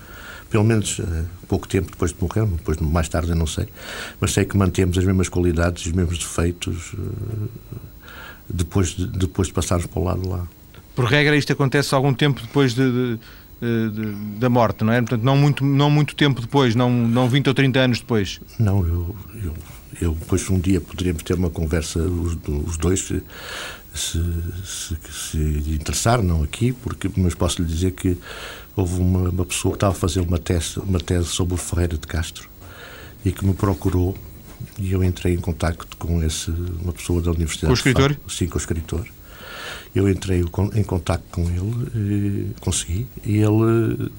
pelo 0.49 0.63
menos 0.63 0.99
uh, 0.99 1.25
pouco 1.47 1.67
tempo 1.67 1.91
depois 1.91 2.11
de 2.11 2.17
morrer, 2.21 2.45
depois 2.45 2.77
mais 2.77 3.09
tarde 3.09 3.29
eu 3.29 3.35
não 3.35 3.47
sei, 3.47 3.67
mas 4.19 4.31
sei 4.33 4.45
que 4.45 4.57
mantemos 4.57 4.97
as 4.97 5.03
mesmas 5.03 5.29
qualidades, 5.29 5.85
os 5.85 5.91
mesmos 5.91 6.17
defeitos 6.17 6.93
uh, 6.93 7.49
depois, 8.49 8.89
de, 8.89 9.07
depois 9.07 9.47
de 9.47 9.53
passarmos 9.53 9.85
para 9.87 9.99
o 9.99 10.03
lado 10.03 10.27
lá. 10.27 10.47
Por 10.95 11.05
regra, 11.05 11.35
isto 11.35 11.53
acontece 11.53 11.93
algum 11.93 12.13
tempo 12.13 12.41
depois 12.41 12.73
de, 12.73 13.17
de, 13.61 13.89
de, 13.91 14.11
da 14.39 14.49
morte, 14.49 14.83
não 14.83 14.93
é? 14.93 14.99
Portanto, 14.99 15.23
não 15.23 15.37
muito, 15.37 15.63
não 15.63 15.89
muito 15.89 16.15
tempo 16.15 16.41
depois, 16.41 16.73
não, 16.73 16.89
não 16.89 17.29
20 17.29 17.47
ou 17.47 17.53
30 17.53 17.79
anos 17.79 17.99
depois. 17.99 18.39
Não, 18.57 18.85
eu, 18.85 19.15
eu, 19.43 19.53
eu 20.01 20.11
depois 20.13 20.49
um 20.49 20.59
dia 20.59 20.81
poderíamos 20.81 21.23
ter 21.23 21.35
uma 21.35 21.49
conversa, 21.49 21.99
os, 21.99 22.37
os 22.65 22.77
dois, 22.77 23.01
se, 23.01 23.21
se, 23.93 24.23
se, 24.65 24.97
se 25.31 25.37
interessar, 25.71 26.21
não 26.21 26.43
aqui, 26.43 26.71
porque, 26.71 27.09
mas 27.17 27.35
posso 27.35 27.61
lhe 27.61 27.67
dizer 27.67 27.91
que 27.91 28.17
houve 28.77 29.01
uma, 29.01 29.29
uma 29.29 29.45
pessoa 29.45 29.73
que 29.73 29.77
estava 29.77 29.93
a 29.93 29.95
fazer 29.95 30.21
uma 30.21 30.37
tese, 30.37 30.79
uma 30.79 30.99
tese 30.99 31.25
sobre 31.25 31.55
o 31.55 31.57
Ferreira 31.57 31.97
de 31.97 32.07
Castro 32.07 32.47
e 33.25 33.31
que 33.31 33.43
me 33.43 33.53
procurou 33.53 34.15
e 34.79 34.91
eu 34.91 35.03
entrei 35.03 35.33
em 35.33 35.39
contato 35.39 35.87
com 35.97 36.23
esse, 36.23 36.51
uma 36.81 36.93
pessoa 36.93 37.21
da 37.21 37.31
Universidade. 37.31 37.67
Com 37.67 37.71
o 37.71 37.75
escritor? 37.75 38.13
Faro, 38.13 38.29
sim, 38.29 38.47
com 38.47 38.55
o 38.55 38.57
escritor. 38.57 39.07
Eu 39.95 40.09
entrei 40.09 40.43
em 40.75 40.83
contato 40.83 41.23
com 41.31 41.43
ele, 41.49 42.51
consegui, 42.59 43.07
e 43.25 43.37
ele, 43.37 44.11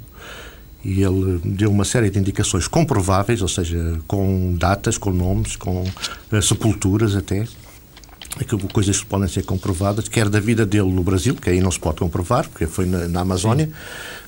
e 0.85 1.03
ele 1.03 1.41
deu 1.45 1.71
uma 1.71 1.85
série 1.85 2.11
de 2.11 2.19
indicações 2.19 2.67
comprováveis, 2.67 3.43
ou 3.43 3.49
seja, 3.49 4.01
com 4.07 4.55
datas, 4.57 4.99
com 4.99 5.11
nomes, 5.11 5.57
com 5.57 5.83
uh, 6.33 6.43
sepulturas 6.43 7.15
até, 7.15 7.47
coisas 8.73 9.01
que 9.01 9.07
podem 9.07 9.29
ser 9.29 9.45
comprovadas, 9.45 10.09
quer 10.09 10.29
da 10.29 10.41
vida 10.41 10.67
dele 10.67 10.91
no 10.91 11.03
Brasil, 11.03 11.35
que 11.35 11.51
aí 11.51 11.61
não 11.61 11.71
se 11.71 11.79
pode 11.79 11.99
comprovar, 11.99 12.49
porque 12.49 12.67
foi 12.67 12.87
na, 12.87 13.09
na 13.09 13.21
Amazónia, 13.21 13.67
Sim. 13.67 13.73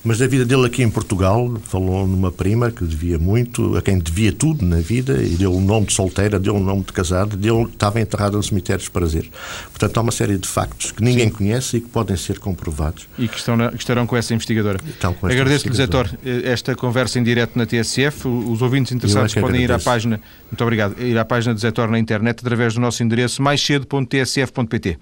Mas 0.03 0.17
da 0.17 0.27
vida 0.27 0.45
dele 0.45 0.65
aqui 0.65 0.81
em 0.81 0.89
Portugal, 0.89 1.53
falou 1.63 2.07
numa 2.07 2.31
prima 2.31 2.71
que 2.71 2.83
devia 2.83 3.19
muito, 3.19 3.77
a 3.77 3.81
quem 3.81 3.99
devia 3.99 4.31
tudo 4.31 4.65
na 4.65 4.77
vida, 4.77 5.21
e 5.21 5.35
deu 5.35 5.51
o 5.51 5.57
um 5.57 5.61
nome 5.61 5.87
de 5.87 5.93
solteira, 5.93 6.39
deu 6.39 6.55
o 6.55 6.57
um 6.57 6.63
nome 6.63 6.83
de 6.83 6.93
casada, 6.93 7.35
deu, 7.37 7.63
estava 7.63 7.99
enterrado 7.99 8.37
no 8.37 8.43
cemitério 8.43 8.83
de 8.83 8.89
prazer. 8.89 9.29
Portanto, 9.69 9.97
há 9.97 10.01
uma 10.01 10.11
série 10.11 10.37
de 10.37 10.47
factos 10.47 10.91
que 10.91 11.03
ninguém 11.03 11.29
Sim. 11.29 11.35
conhece 11.35 11.77
e 11.77 11.81
que 11.81 11.89
podem 11.89 12.17
ser 12.17 12.39
comprovados. 12.39 13.07
E 13.17 13.27
que, 13.27 13.37
estão 13.37 13.55
na, 13.55 13.71
que 13.71 13.77
estarão 13.77 14.07
com 14.07 14.17
essa 14.17 14.33
investigadora. 14.33 14.79
Agradeço-lhe, 15.21 15.75
Zé 15.75 15.87
Tor, 15.87 16.09
esta 16.43 16.75
conversa 16.75 17.19
em 17.19 17.23
direto 17.23 17.57
na 17.57 17.65
TSF. 17.65 18.27
Os 18.27 18.61
ouvintes 18.61 18.91
interessados 18.91 19.35
é 19.35 19.41
podem 19.41 19.63
agradeço. 19.63 19.87
ir 19.87 19.89
à 19.89 19.91
página, 19.91 20.21
muito 20.49 20.61
obrigado, 20.63 21.01
ir 21.01 21.17
à 21.17 21.25
página 21.25 21.53
de 21.53 21.61
Zé 21.61 21.71
Tor 21.71 21.89
na 21.89 21.99
internet 21.99 22.39
através 22.39 22.73
do 22.73 22.81
nosso 22.81 23.03
endereço 23.03 23.41
mais 23.41 23.61
cedo 23.61 23.85
www.tsf.pt 23.85 24.97